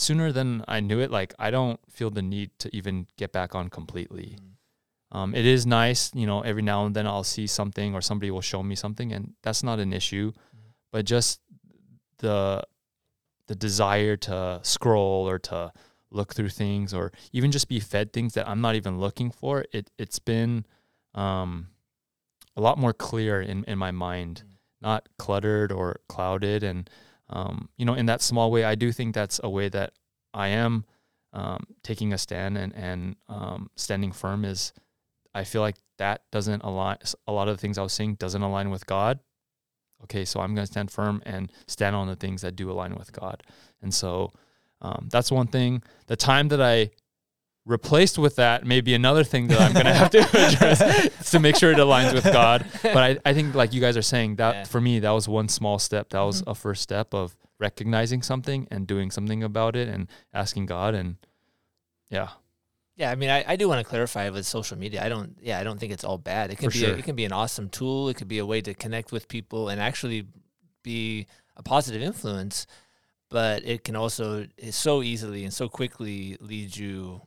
Sooner 0.00 0.32
than 0.32 0.64
I 0.66 0.80
knew 0.80 0.98
it, 1.00 1.10
like, 1.10 1.34
I 1.38 1.50
don't 1.50 1.78
feel 1.90 2.10
the 2.10 2.22
need 2.22 2.50
to 2.60 2.74
even 2.74 3.06
get 3.18 3.32
back 3.32 3.54
on 3.54 3.68
completely. 3.68 4.38
Um, 5.12 5.34
it 5.34 5.44
is 5.44 5.66
nice, 5.66 6.10
you 6.14 6.26
know, 6.26 6.40
every 6.40 6.62
now 6.62 6.86
and 6.86 6.96
then 6.96 7.06
I'll 7.06 7.22
see 7.36 7.46
something 7.46 7.94
or 7.94 8.00
somebody 8.00 8.30
will 8.30 8.40
show 8.40 8.62
me 8.62 8.74
something, 8.76 9.12
and 9.12 9.34
that's 9.42 9.62
not 9.62 9.78
an 9.78 9.92
issue. 9.92 10.32
But 10.90 11.04
just 11.04 11.40
the 12.18 12.62
the 13.46 13.54
desire 13.56 14.16
to 14.16 14.60
scroll 14.62 15.28
or 15.28 15.38
to 15.38 15.72
look 16.10 16.34
through 16.34 16.50
things 16.50 16.94
or 16.94 17.12
even 17.32 17.50
just 17.50 17.68
be 17.68 17.80
fed 17.80 18.12
things 18.12 18.34
that 18.34 18.48
I'm 18.48 18.60
not 18.60 18.76
even 18.76 18.98
looking 18.98 19.30
for, 19.30 19.66
it 19.72 19.90
it's 19.98 20.18
been 20.20 20.64
um, 21.14 21.66
a 22.56 22.60
lot 22.60 22.78
more 22.78 22.94
clear 22.94 23.42
in, 23.42 23.64
in 23.64 23.76
my 23.76 23.90
mind, 23.90 24.44
Mm. 24.46 24.56
not 24.82 25.08
cluttered 25.18 25.70
or 25.72 26.00
clouded. 26.08 26.62
And 26.62 26.88
um, 27.30 27.68
you 27.76 27.84
know, 27.84 27.94
in 27.94 28.06
that 28.06 28.22
small 28.22 28.50
way, 28.50 28.64
I 28.64 28.74
do 28.74 28.92
think 28.92 29.14
that's 29.14 29.40
a 29.42 29.48
way 29.48 29.68
that 29.68 29.92
I 30.34 30.48
am 30.48 30.84
um, 31.32 31.64
taking 31.82 32.12
a 32.12 32.18
stand 32.18 32.58
and 32.58 32.74
and 32.74 33.16
um, 33.28 33.70
standing 33.76 34.12
firm. 34.12 34.44
Is 34.44 34.72
I 35.34 35.44
feel 35.44 35.62
like 35.62 35.76
that 35.98 36.22
doesn't 36.30 36.62
align. 36.62 36.98
A 37.26 37.32
lot 37.32 37.48
of 37.48 37.56
the 37.56 37.60
things 37.60 37.78
I 37.78 37.82
was 37.82 37.92
saying 37.92 38.16
doesn't 38.16 38.42
align 38.42 38.70
with 38.70 38.86
God. 38.86 39.20
Okay, 40.04 40.24
so 40.24 40.40
I'm 40.40 40.54
going 40.54 40.66
to 40.66 40.72
stand 40.72 40.90
firm 40.90 41.22
and 41.26 41.52
stand 41.66 41.94
on 41.94 42.06
the 42.06 42.16
things 42.16 42.42
that 42.42 42.56
do 42.56 42.70
align 42.70 42.94
with 42.94 43.12
God. 43.12 43.42
And 43.82 43.92
so 43.92 44.32
um, 44.80 45.08
that's 45.10 45.30
one 45.30 45.46
thing. 45.46 45.82
The 46.06 46.16
time 46.16 46.48
that 46.48 46.62
I 46.62 46.90
replaced 47.66 48.18
with 48.18 48.36
that 48.36 48.64
may 48.64 48.80
be 48.80 48.94
another 48.94 49.22
thing 49.24 49.48
that 49.48 49.60
I'm 49.60 49.72
going 49.72 49.84
to 49.86 49.92
have 49.94 50.10
to 50.10 50.18
address 50.46 51.30
to 51.30 51.38
make 51.38 51.56
sure 51.56 51.70
it 51.72 51.78
aligns 51.78 52.12
with 52.14 52.24
God. 52.24 52.64
But 52.82 52.96
I, 52.96 53.18
I 53.24 53.34
think, 53.34 53.54
like 53.54 53.72
you 53.72 53.80
guys 53.80 53.96
are 53.96 54.02
saying, 54.02 54.36
that 54.36 54.54
Yeah. 54.54 54.64
for 54.64 54.80
me, 54.80 54.98
that 55.00 55.10
was 55.10 55.28
one 55.28 55.48
small 55.48 55.78
step. 55.78 56.10
That 56.10 56.20
was 56.22 56.42
Mhm. 56.42 56.50
a 56.50 56.54
first 56.54 56.82
step 56.82 57.12
of 57.14 57.36
recognizing 57.58 58.22
something 58.22 58.66
and 58.70 58.86
doing 58.86 59.10
something 59.10 59.42
about 59.42 59.76
it 59.76 59.88
and 59.88 60.08
asking 60.32 60.66
God. 60.66 60.94
And 60.94 61.16
yeah, 62.10 62.30
Yeah, 62.96 63.10
I 63.10 63.14
mean, 63.14 63.30
I, 63.30 63.44
I 63.46 63.56
do 63.56 63.68
want 63.68 63.78
to 63.84 63.88
clarify 63.88 64.28
with 64.30 64.46
social 64.46 64.76
media. 64.78 65.04
I 65.04 65.08
don't, 65.08 65.36
yeah, 65.40 65.58
I 65.60 65.62
don't 65.64 65.78
think 65.78 65.92
it's 65.92 66.04
all 66.04 66.18
bad. 66.18 66.50
It 66.50 66.56
can 66.58 66.70
For 66.70 66.78
be, 66.78 66.84
a, 66.86 66.94
it 66.96 67.04
can 67.04 67.16
be 67.16 67.24
an 67.24 67.32
awesome 67.32 67.68
tool. 67.68 68.08
It 68.08 68.16
could 68.16 68.28
be 68.28 68.38
a 68.38 68.46
way 68.46 68.60
to 68.62 68.74
connect 68.74 69.12
with 69.12 69.28
people 69.28 69.68
and 69.68 69.80
actually 69.80 70.26
be 70.82 71.26
a 71.56 71.62
positive 71.62 72.02
influence. 72.02 72.66
But 73.30 73.64
it 73.64 73.84
can 73.84 73.94
also 73.96 74.46
it 74.58 74.72
so 74.72 75.02
easily 75.02 75.44
and 75.44 75.52
so 75.54 75.68
quickly 75.68 76.36
lead 76.40 76.76
you 76.76 77.20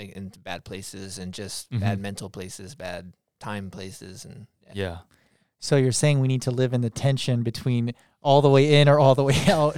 like, 0.00 0.16
into 0.16 0.38
bad 0.40 0.64
places 0.64 1.18
and 1.18 1.32
just 1.34 1.68
bad 1.70 1.98
Mhm. 1.98 2.02
mental 2.02 2.30
places, 2.30 2.74
bad 2.74 3.12
time 3.38 3.70
places, 3.70 4.24
and 4.24 4.46
yeah. 4.74 4.98
So 5.58 5.76
you're 5.76 5.92
saying 5.92 6.20
we 6.20 6.28
need 6.28 6.42
to 6.42 6.50
live 6.50 6.72
in 6.72 6.80
the 6.80 6.90
tension 6.90 7.42
between 7.42 7.92
all 8.22 8.40
the 8.42 8.48
way 8.50 8.80
in 8.80 8.88
or 8.88 8.98
all 8.98 9.14
the 9.14 9.24
way 9.24 9.36
out. 9.48 9.76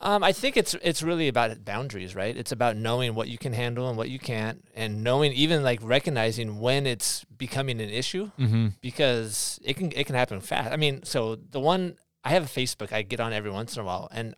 Um, 0.00 0.22
I 0.22 0.32
think 0.32 0.56
it's 0.58 0.74
it's 0.82 1.02
really 1.02 1.26
about 1.28 1.64
boundaries, 1.64 2.14
right? 2.14 2.36
It's 2.36 2.52
about 2.52 2.76
knowing 2.76 3.14
what 3.14 3.28
you 3.28 3.38
can 3.38 3.54
handle 3.54 3.88
and 3.88 3.96
what 3.96 4.10
you 4.10 4.18
can't, 4.18 4.62
and 4.74 5.02
knowing 5.02 5.32
even 5.32 5.62
like 5.62 5.80
recognizing 5.82 6.58
when 6.60 6.86
it's 6.86 7.24
becoming 7.36 7.80
an 7.80 7.88
issue 7.90 8.30
Mm-hmm. 8.38 8.68
because 8.82 9.58
it 9.64 9.74
can 9.78 9.92
it 9.92 10.04
can 10.06 10.14
happen 10.14 10.40
fast. 10.40 10.70
I 10.70 10.76
mean, 10.76 11.02
so 11.04 11.36
the 11.36 11.60
one 11.60 11.96
I 12.24 12.30
have 12.30 12.44
a 12.44 12.48
Facebook 12.48 12.92
I 12.92 13.02
get 13.02 13.20
on 13.20 13.32
every 13.32 13.50
once 13.50 13.74
in 13.74 13.80
a 13.82 13.84
while, 13.86 14.08
and 14.12 14.34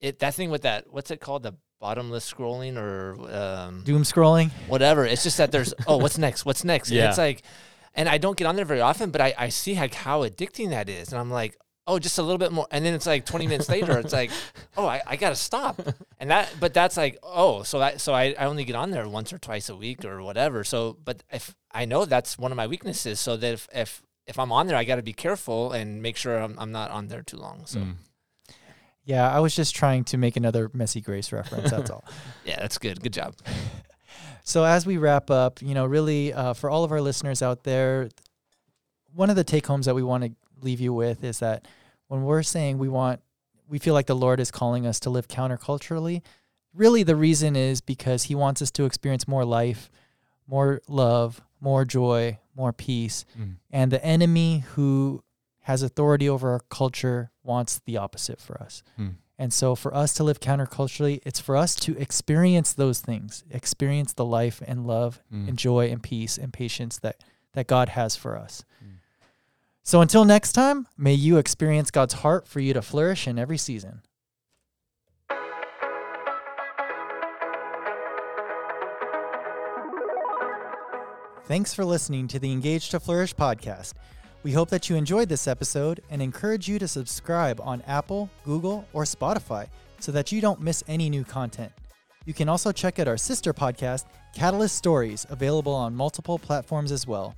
it 0.00 0.18
that 0.20 0.34
thing 0.34 0.50
with 0.50 0.62
that 0.62 0.90
what's 0.90 1.10
it 1.10 1.20
called 1.20 1.42
the 1.42 1.54
bottomless 1.82 2.24
scrolling 2.32 2.74
or 2.84 2.96
um, 3.42 3.82
Doom 3.84 4.04
scrolling. 4.04 4.50
whatever. 4.68 5.04
It's 5.04 5.24
just 5.24 5.36
that 5.38 5.50
there's 5.52 5.74
oh 5.88 5.98
what's 5.98 6.16
next, 6.26 6.46
what's 6.46 6.64
next, 6.64 6.88
and 6.90 6.96
Yeah. 6.98 7.08
it's 7.10 7.18
like, 7.18 7.42
and 7.98 8.08
I 8.08 8.16
don't 8.18 8.36
get 8.38 8.46
on 8.46 8.54
there 8.56 8.64
very 8.74 8.80
often, 8.80 9.10
but 9.10 9.20
I 9.20 9.34
I 9.46 9.48
see 9.50 9.74
like 9.74 9.94
how 9.94 10.22
addicting 10.28 10.70
that 10.70 10.88
is, 10.88 11.12
and 11.12 11.18
I'm 11.20 11.30
like. 11.42 11.56
Oh, 11.84 11.98
just 11.98 12.16
a 12.18 12.22
little 12.22 12.38
bit 12.38 12.52
more, 12.52 12.68
and 12.70 12.84
then 12.86 12.94
it's 12.94 13.06
like 13.06 13.26
20 13.26 13.48
minutes 13.48 13.68
later. 13.68 13.98
It's 13.98 14.12
like, 14.12 14.30
oh, 14.76 14.86
I, 14.86 15.02
I 15.04 15.16
gotta 15.16 15.34
stop, 15.34 15.82
and 16.20 16.30
that. 16.30 16.46
But 16.60 16.72
that's 16.72 16.96
like, 16.96 17.18
oh, 17.24 17.64
so 17.64 17.82
I 17.82 17.96
so 17.96 18.14
I, 18.14 18.36
I 18.38 18.44
only 18.46 18.62
get 18.64 18.76
on 18.76 18.92
there 18.92 19.08
once 19.08 19.32
or 19.32 19.38
twice 19.38 19.68
a 19.68 19.74
week 19.74 20.04
or 20.04 20.22
whatever. 20.22 20.62
So, 20.62 20.96
but 21.04 21.24
if 21.32 21.56
I 21.72 21.84
know 21.84 22.04
that's 22.04 22.38
one 22.38 22.52
of 22.52 22.56
my 22.56 22.68
weaknesses, 22.68 23.18
so 23.18 23.36
that 23.36 23.52
if 23.52 23.68
if, 23.74 24.00
if 24.28 24.38
I'm 24.38 24.52
on 24.52 24.68
there, 24.68 24.76
I 24.76 24.84
got 24.84 24.98
to 25.02 25.02
be 25.02 25.12
careful 25.12 25.72
and 25.72 26.00
make 26.00 26.16
sure 26.16 26.38
I'm, 26.38 26.54
I'm 26.56 26.70
not 26.70 26.92
on 26.92 27.08
there 27.08 27.22
too 27.22 27.36
long. 27.38 27.66
So 27.66 27.80
Mm. 27.80 27.94
Yeah, 29.04 29.28
I 29.28 29.40
was 29.40 29.54
just 29.56 29.74
trying 29.74 30.04
to 30.04 30.16
make 30.16 30.36
another 30.36 30.70
messy 30.72 31.00
grace 31.00 31.32
reference. 31.32 31.70
That's 31.70 31.90
all. 31.90 32.04
yeah, 32.44 32.60
that's 32.60 32.78
good. 32.78 33.02
Good 33.02 33.12
job. 33.12 33.34
So 34.44 34.64
as 34.64 34.84
we 34.84 34.96
wrap 34.96 35.30
up, 35.30 35.62
you 35.62 35.72
know, 35.72 35.86
really 35.86 36.32
uh, 36.32 36.52
for 36.54 36.68
all 36.68 36.82
of 36.82 36.90
our 36.90 37.00
listeners 37.00 37.42
out 37.42 37.62
there, 37.62 38.08
one 39.14 39.30
of 39.30 39.36
the 39.36 39.44
take 39.44 39.64
homes 39.68 39.86
that 39.86 39.94
we 39.94 40.02
want 40.02 40.24
to 40.24 40.32
leave 40.60 40.80
you 40.80 40.92
with 40.92 41.22
is 41.22 41.38
that 41.38 41.68
when 42.08 42.24
we're 42.24 42.42
saying 42.42 42.78
we 42.78 42.88
want, 42.88 43.20
we 43.68 43.78
feel 43.78 43.94
like 43.94 44.06
the 44.06 44.16
Lord 44.16 44.40
is 44.40 44.50
calling 44.50 44.84
us 44.84 44.98
to 45.00 45.10
live 45.10 45.28
counterculturally. 45.28 46.22
Really, 46.74 47.04
the 47.04 47.14
reason 47.14 47.54
is 47.54 47.80
because 47.80 48.24
He 48.24 48.34
wants 48.34 48.60
us 48.60 48.72
to 48.72 48.84
experience 48.84 49.28
more 49.28 49.44
life, 49.44 49.90
more 50.48 50.80
love, 50.88 51.40
more 51.60 51.84
joy, 51.84 52.38
more 52.56 52.72
peace, 52.72 53.24
Mm. 53.38 53.56
and 53.70 53.92
the 53.92 54.04
enemy 54.04 54.64
who 54.74 55.22
has 55.62 55.82
authority 55.82 56.28
over 56.28 56.50
our 56.52 56.60
culture 56.70 57.30
wants 57.42 57.80
the 57.84 57.96
opposite 57.96 58.40
for 58.40 58.60
us. 58.62 58.82
Mm. 58.98 59.14
And 59.38 59.52
so 59.52 59.74
for 59.74 59.94
us 59.94 60.14
to 60.14 60.24
live 60.24 60.40
counterculturally, 60.40 61.20
it's 61.24 61.40
for 61.40 61.56
us 61.56 61.74
to 61.76 61.96
experience 61.98 62.72
those 62.72 63.00
things, 63.00 63.44
experience 63.50 64.12
the 64.12 64.24
life 64.24 64.62
and 64.66 64.86
love 64.86 65.20
Mm. 65.32 65.48
and 65.48 65.58
joy 65.58 65.88
and 65.90 66.02
peace 66.02 66.38
and 66.38 66.52
patience 66.52 66.98
that 66.98 67.22
that 67.54 67.66
God 67.66 67.90
has 67.90 68.16
for 68.16 68.38
us. 68.38 68.64
Mm. 68.82 68.96
So 69.82 70.00
until 70.00 70.24
next 70.24 70.52
time, 70.52 70.86
may 70.96 71.12
you 71.12 71.36
experience 71.36 71.90
God's 71.90 72.14
heart 72.14 72.48
for 72.48 72.60
you 72.60 72.72
to 72.72 72.80
flourish 72.80 73.28
in 73.28 73.38
every 73.38 73.58
season. 73.58 74.00
Thanks 81.46 81.74
for 81.74 81.84
listening 81.84 82.28
to 82.28 82.38
the 82.38 82.52
Engage 82.52 82.90
to 82.90 83.00
Flourish 83.00 83.34
podcast. 83.34 83.94
We 84.42 84.52
hope 84.52 84.70
that 84.70 84.90
you 84.90 84.96
enjoyed 84.96 85.28
this 85.28 85.46
episode 85.46 86.00
and 86.10 86.20
encourage 86.20 86.66
you 86.66 86.80
to 86.80 86.88
subscribe 86.88 87.60
on 87.60 87.80
Apple, 87.82 88.28
Google, 88.44 88.84
or 88.92 89.04
Spotify 89.04 89.68
so 90.00 90.10
that 90.10 90.32
you 90.32 90.40
don't 90.40 90.60
miss 90.60 90.82
any 90.88 91.08
new 91.08 91.22
content. 91.22 91.70
You 92.24 92.34
can 92.34 92.48
also 92.48 92.72
check 92.72 92.98
out 92.98 93.06
our 93.06 93.16
sister 93.16 93.54
podcast, 93.54 94.06
Catalyst 94.34 94.74
Stories, 94.74 95.26
available 95.30 95.74
on 95.74 95.94
multiple 95.94 96.40
platforms 96.40 96.90
as 96.90 97.06
well. 97.06 97.36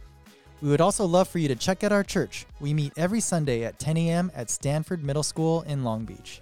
We 0.63 0.71
would 0.71 0.81
also 0.81 1.05
love 1.05 1.29
for 1.29 1.39
you 1.39 1.49
to 1.49 1.57
check 1.57 1.85
out 1.85 1.93
our 1.93 2.05
church. 2.05 2.47
We 2.59 2.73
meet 2.73 2.95
every 2.97 3.21
Sunday 3.21 3.65
at 3.65 3.79
10 3.79 3.99
a.m. 3.99 4.33
at 4.35 4.49
Stanford 4.49 5.05
Middle 5.05 5.23
School 5.23 5.61
in 5.63 5.85
Long 5.85 6.07
Beach. 6.07 6.41